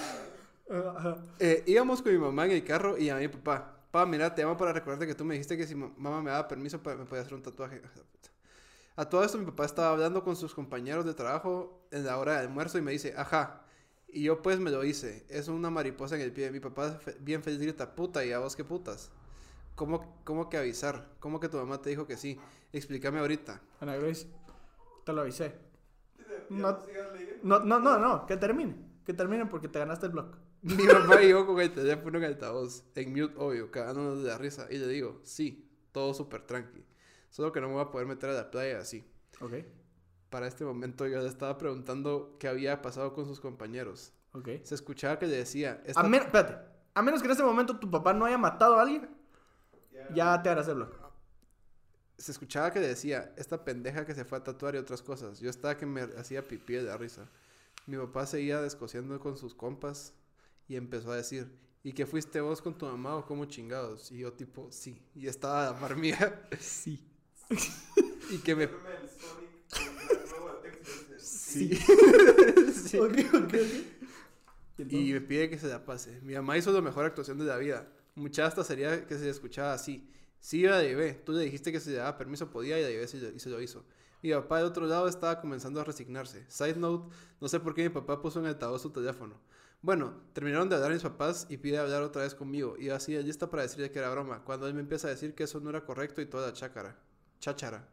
[0.96, 1.16] Ajá.
[1.38, 3.76] Eh, íbamos con mi mamá en el carro y a mi papá.
[3.92, 6.30] Pa, mira, te llamo para recordarte que tú me dijiste que si ma- mamá me
[6.30, 7.82] daba permiso me podía hacer un tatuaje.
[8.97, 12.32] A todo esto mi papá estaba hablando con sus compañeros de trabajo en la hora
[12.34, 13.64] de almuerzo y me dice, ajá.
[14.09, 15.24] Y yo pues me lo hice.
[15.30, 16.51] Es una mariposa en el pie.
[16.51, 19.11] Mi papá fe- bien feliz grita, puta, ¿y a vos qué putas?
[19.74, 21.09] ¿Cómo, ¿Cómo que avisar?
[21.18, 22.38] ¿Cómo que tu mamá te dijo que sí?
[22.72, 23.62] Explícame ahorita.
[23.80, 24.26] Ana Grace,
[25.07, 25.55] te lo avisé.
[26.51, 26.78] No-.
[27.43, 28.76] No, no, no, no, que termine.
[29.07, 30.36] Que termine porque te ganaste el blog.
[30.62, 34.36] Mi papá y yo con el teléfono en altavoz, en mute, obvio, cagándonos de la
[34.38, 34.66] risa.
[34.70, 36.84] Y le digo, sí, todo súper tranqui.
[37.33, 39.05] Solo que no me voy a poder meter a la playa así.
[39.41, 39.55] Ok,
[40.30, 44.12] Para este momento yo le estaba preguntando qué había pasado con sus compañeros.
[44.35, 44.49] ok.
[44.62, 46.57] Se escuchaba que le decía, A, esta- men- espérate,
[46.95, 49.11] a menos que en este momento tu papá no haya matado a alguien,
[50.14, 50.91] ya te harás el blog.
[52.18, 55.41] se escuchaba que le decía, esta pendeja que se fue a tatuar y otras cosas.
[55.41, 57.28] Yo estaba que me hacía pipí de la risa.
[57.87, 60.14] Mi papá seguía descosiendo con sus compas
[60.68, 64.12] y empezó a decir, ¿y que fuiste vos con tu mamá o cómo chingados?
[64.12, 65.03] Y yo tipo, sí.
[65.16, 66.47] Y estaba a la par mía.
[66.61, 67.09] Sí.
[68.30, 68.66] Y que me...
[68.66, 68.82] Del el.
[71.18, 71.78] Sí.
[72.72, 72.98] Sí.
[72.98, 73.55] Ok, ok, ok.
[74.90, 76.20] ¿Y me pide que se la pase.
[76.22, 77.88] Mi mamá hizo la mejor actuación de la vida.
[78.14, 80.09] Mucha hasta sería que se escuchaba así.
[80.40, 81.14] Sí, la llevé.
[81.14, 83.38] Tú le dijiste que si le daba permiso podía y la llevé y se lo-
[83.38, 83.84] se hizo.
[84.22, 86.44] Mi papá de otro lado estaba comenzando a resignarse.
[86.48, 89.40] Side note, no sé por qué mi papá puso en altavoz su teléfono.
[89.80, 92.76] Bueno, terminaron de hablar mis papás y pide hablar otra vez conmigo.
[92.78, 94.44] Y así lista para decirle que era broma.
[94.44, 96.98] Cuando él me empieza a decir que eso no era correcto y toda la chácara.
[97.43, 97.84] Cháchara.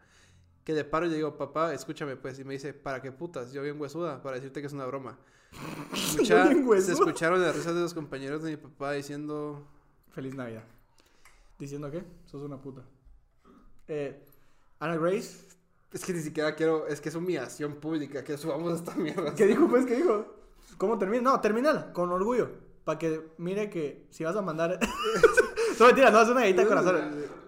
[0.63, 2.39] Que le paro y le digo, papá, escúchame pues.
[2.39, 3.51] Y me dice, ¿para qué putas?
[3.51, 5.17] Yo bien huesuda para decirte que es una broma.
[6.19, 6.81] Huesuda.
[6.81, 9.67] se escucharon las risas de los compañeros de mi papá diciendo...
[10.11, 10.63] Feliz Navidad.
[11.57, 12.03] ¿Diciendo qué?
[12.25, 12.83] Sos una puta.
[13.87, 14.23] Eh,
[14.79, 15.49] Ana Grace.
[15.91, 16.87] Es que ni siquiera quiero...
[16.87, 19.33] Es que es humillación pública que subamos esta mierda.
[19.33, 19.85] ¿Qué dijo, pues?
[19.87, 20.35] ¿Qué dijo?
[20.77, 21.23] ¿Cómo termina?
[21.23, 22.49] No, terminala, con orgullo.
[22.83, 24.79] Para que mire que si vas a mandar.
[25.79, 27.38] no, mentira, no, es una gallita de corazón.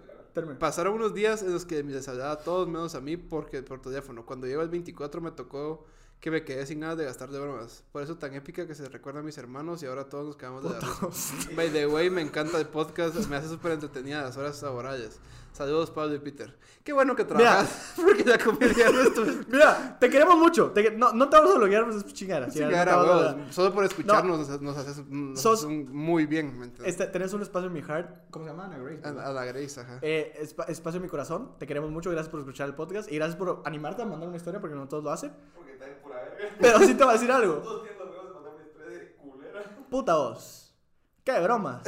[0.58, 3.80] Pasaron unos días en los que les hablaba a todos menos a mí porque por
[3.80, 4.24] teléfono.
[4.24, 5.84] Cuando llegó el 24 me tocó
[6.20, 7.82] que me quedé sin nada de gastar de bromas.
[7.90, 10.62] Por eso tan épica que se recuerda a mis hermanos y ahora todos nos quedamos
[10.62, 11.56] de la.
[11.56, 15.18] By the way, me encanta el podcast, me hace súper entretenida las horas laborales.
[15.52, 16.58] Saludos, Pablo y Peter.
[16.82, 19.22] Qué bueno que trabajas, porque la comedia no es tu...
[19.48, 20.70] Mira, te queremos mucho.
[20.70, 22.50] Te- no, no te vamos a bloquear, pues es chingada.
[22.50, 23.52] Sí, ya, no a.
[23.52, 26.88] Solo por escucharnos nos, nos haces, nos Sos- haces un- muy bien, ¿me entiendes?
[26.94, 28.30] Este, tenés un espacio en mi heart.
[28.30, 28.64] ¿Cómo se llama?
[28.64, 29.06] Ana Grace.
[29.06, 29.98] A, la Grace, ajá.
[30.00, 31.56] Eh, espa- espacio en mi corazón.
[31.58, 32.10] Te queremos mucho.
[32.10, 33.12] Gracias por escuchar el podcast.
[33.12, 35.32] Y gracias por animarte a mandar una historia porque no todos lo hacen.
[35.54, 36.56] Porque está en pura verga.
[36.60, 37.54] Pero sí te voy a decir algo.
[37.56, 39.76] Todos tienen los huevos de mandarme historia de culera.
[39.90, 40.74] Puta vos.
[41.22, 41.82] Qué bromas.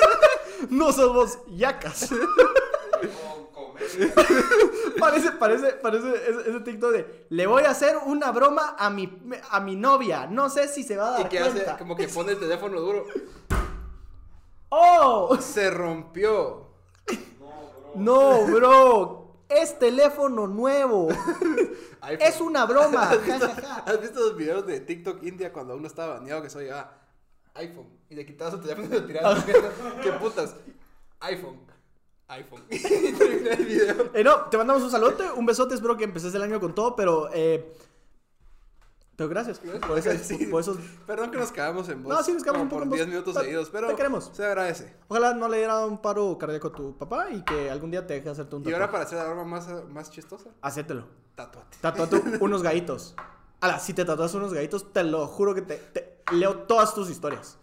[0.70, 2.10] no sos vos, yacas.
[5.00, 9.10] Parece, parece, parece ese, ese TikTok de le voy a hacer una broma a mi,
[9.50, 10.26] a mi novia.
[10.26, 12.80] No sé si se va a dar Y que hace como que pone el teléfono
[12.80, 13.06] duro.
[14.68, 15.36] ¡Oh!
[15.40, 16.68] Se rompió.
[17.94, 19.36] No, bro.
[19.48, 21.08] Es teléfono nuevo.
[22.02, 22.28] iPhone.
[22.28, 23.02] Es una broma.
[23.10, 23.50] ¿Has visto,
[23.86, 26.92] has visto los videos de TikTok India cuando uno estaba baneado que soy ah,
[27.54, 29.44] iPhone y le quitabas su teléfono y lo tirabas?
[30.02, 30.54] ¿Qué putas?
[31.20, 31.70] iPhone.
[32.30, 32.62] iPhone.
[32.70, 34.10] el video.
[34.14, 35.74] Eh, no, te mandamos un saludote, un besote.
[35.74, 37.28] Espero que empeces el año con todo, pero.
[37.32, 37.72] Eh,
[39.16, 40.46] pero gracias por, ese- Sí.
[40.46, 40.78] por esos.
[41.06, 42.10] Perdón que nos cagamos en voz.
[42.14, 42.96] No, sí, nos cagamos un poco por en voz.
[42.98, 44.30] 10 minutos Pero seguidos, pero te queremos.
[44.32, 44.96] se agradece.
[45.08, 48.14] Ojalá no le diera un paro cardíaco a tu papá y que algún día te
[48.14, 48.92] deje hacerte un Y ahora tatuaje.
[48.92, 51.04] para hacer la broma más, más chistosa, Hacételo.
[51.34, 51.76] tatuate.
[51.82, 53.14] Tatuate unos gallitos.
[53.60, 57.10] Ala, si te tatuas unos gallitos, te lo juro que te, te- leo todas tus
[57.10, 57.58] historias.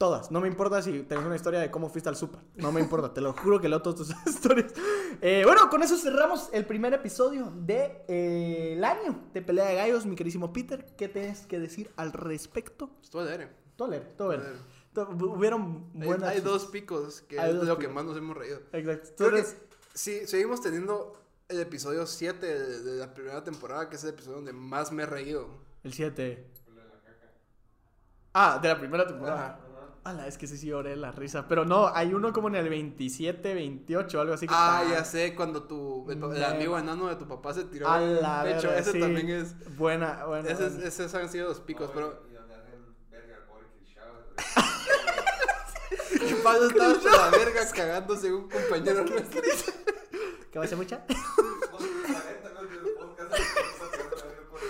[0.00, 0.30] Todas.
[0.30, 2.40] No me importa si tenés una historia de cómo fuiste al súper.
[2.56, 3.12] No me importa.
[3.12, 4.72] Te lo juro que leo todas tus historias.
[5.20, 9.66] Eh, bueno, con eso cerramos el primer episodio del de, eh, el año de Pelea
[9.66, 10.86] de Gallos, mi querísimo Peter.
[10.96, 12.88] ¿Qué tienes que decir al respecto?
[13.02, 13.50] Estuvo alegre.
[13.76, 14.40] Todo leer, todo ver.
[14.40, 15.26] Alegre.
[15.26, 16.30] Hubieron buenas...
[16.30, 18.60] Hay dos picos que Hay es de lo que más nos hemos reído.
[18.72, 19.08] Exacto.
[19.10, 19.56] Tú Creo que eres-
[19.92, 21.12] sí, seguimos teniendo
[21.48, 25.02] el episodio 7 de, de la primera temporada, que es el episodio donde más me
[25.02, 25.46] he reído.
[25.84, 26.46] El 7.
[28.32, 29.60] Ah, de la primera temporada.
[30.02, 31.46] Ala, es que sí, sí, lloré la risa.
[31.46, 34.46] Pero no, hay uno como en el 27, 28, algo así.
[34.46, 37.64] Que Ah, está- ya sé, cuando tu, el, el amigo enano de tu papá se
[37.64, 38.68] tiró A la pecho.
[38.68, 39.00] verga, Ese sí.
[39.00, 39.76] también es.
[39.76, 40.48] Buena, buena.
[40.48, 40.88] Ese, es- buena.
[40.88, 42.22] esos han sido los picos, pero.
[42.30, 44.24] Y donde hacen verga al pobre Chris Chávez.
[46.30, 49.42] Y Pablo estaba hasta la verga cagándose en un compañero nuestro.
[50.50, 51.04] ¿Qué va a ser mucha?
[51.72, 53.32] Vos, la neta, no es del podcast.
[53.34, 54.66] es que estás hablando de pobre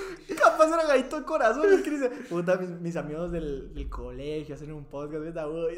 [0.61, 1.73] Capaz era gallito de corazón.
[1.73, 5.25] Es que dice, puta, mis, mis amigos del, del colegio hacen un podcast.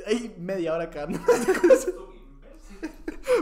[0.06, 1.06] Ay, media hora acá.
[1.06, 1.12] Tú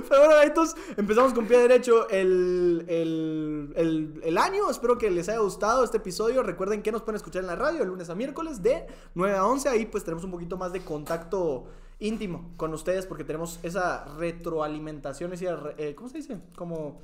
[0.08, 4.68] Pero bueno, entonces empezamos con pie derecho el, el, el, el año.
[4.70, 6.42] Espero que les haya gustado este episodio.
[6.42, 9.46] Recuerden que nos pueden escuchar en la radio de lunes a miércoles de 9 a
[9.46, 9.70] 11.
[9.70, 11.64] Ahí pues tenemos un poquito más de contacto
[11.98, 15.48] íntimo con ustedes porque tenemos esa retroalimentación, ese,
[15.78, 16.38] eh, ¿cómo se dice?
[16.54, 17.00] Como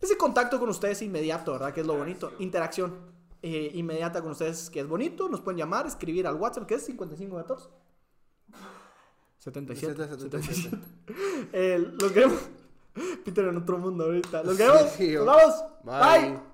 [0.00, 1.72] ese contacto con ustedes inmediato, ¿verdad?
[1.72, 2.32] Que es lo bonito.
[2.40, 5.28] Interacción eh, inmediata con ustedes, que es bonito.
[5.28, 7.68] Nos pueden llamar, escribir al WhatsApp, que es 5514.
[9.38, 9.94] 77.
[9.94, 10.30] 77.
[10.30, 10.78] 77.
[11.52, 12.38] Eh, los queremos.
[13.24, 14.42] Peter en otro mundo ahorita.
[14.42, 14.82] Los queremos.
[14.96, 15.64] Sí, Nos vamos.
[15.84, 16.30] Bye.
[16.30, 16.51] Bye.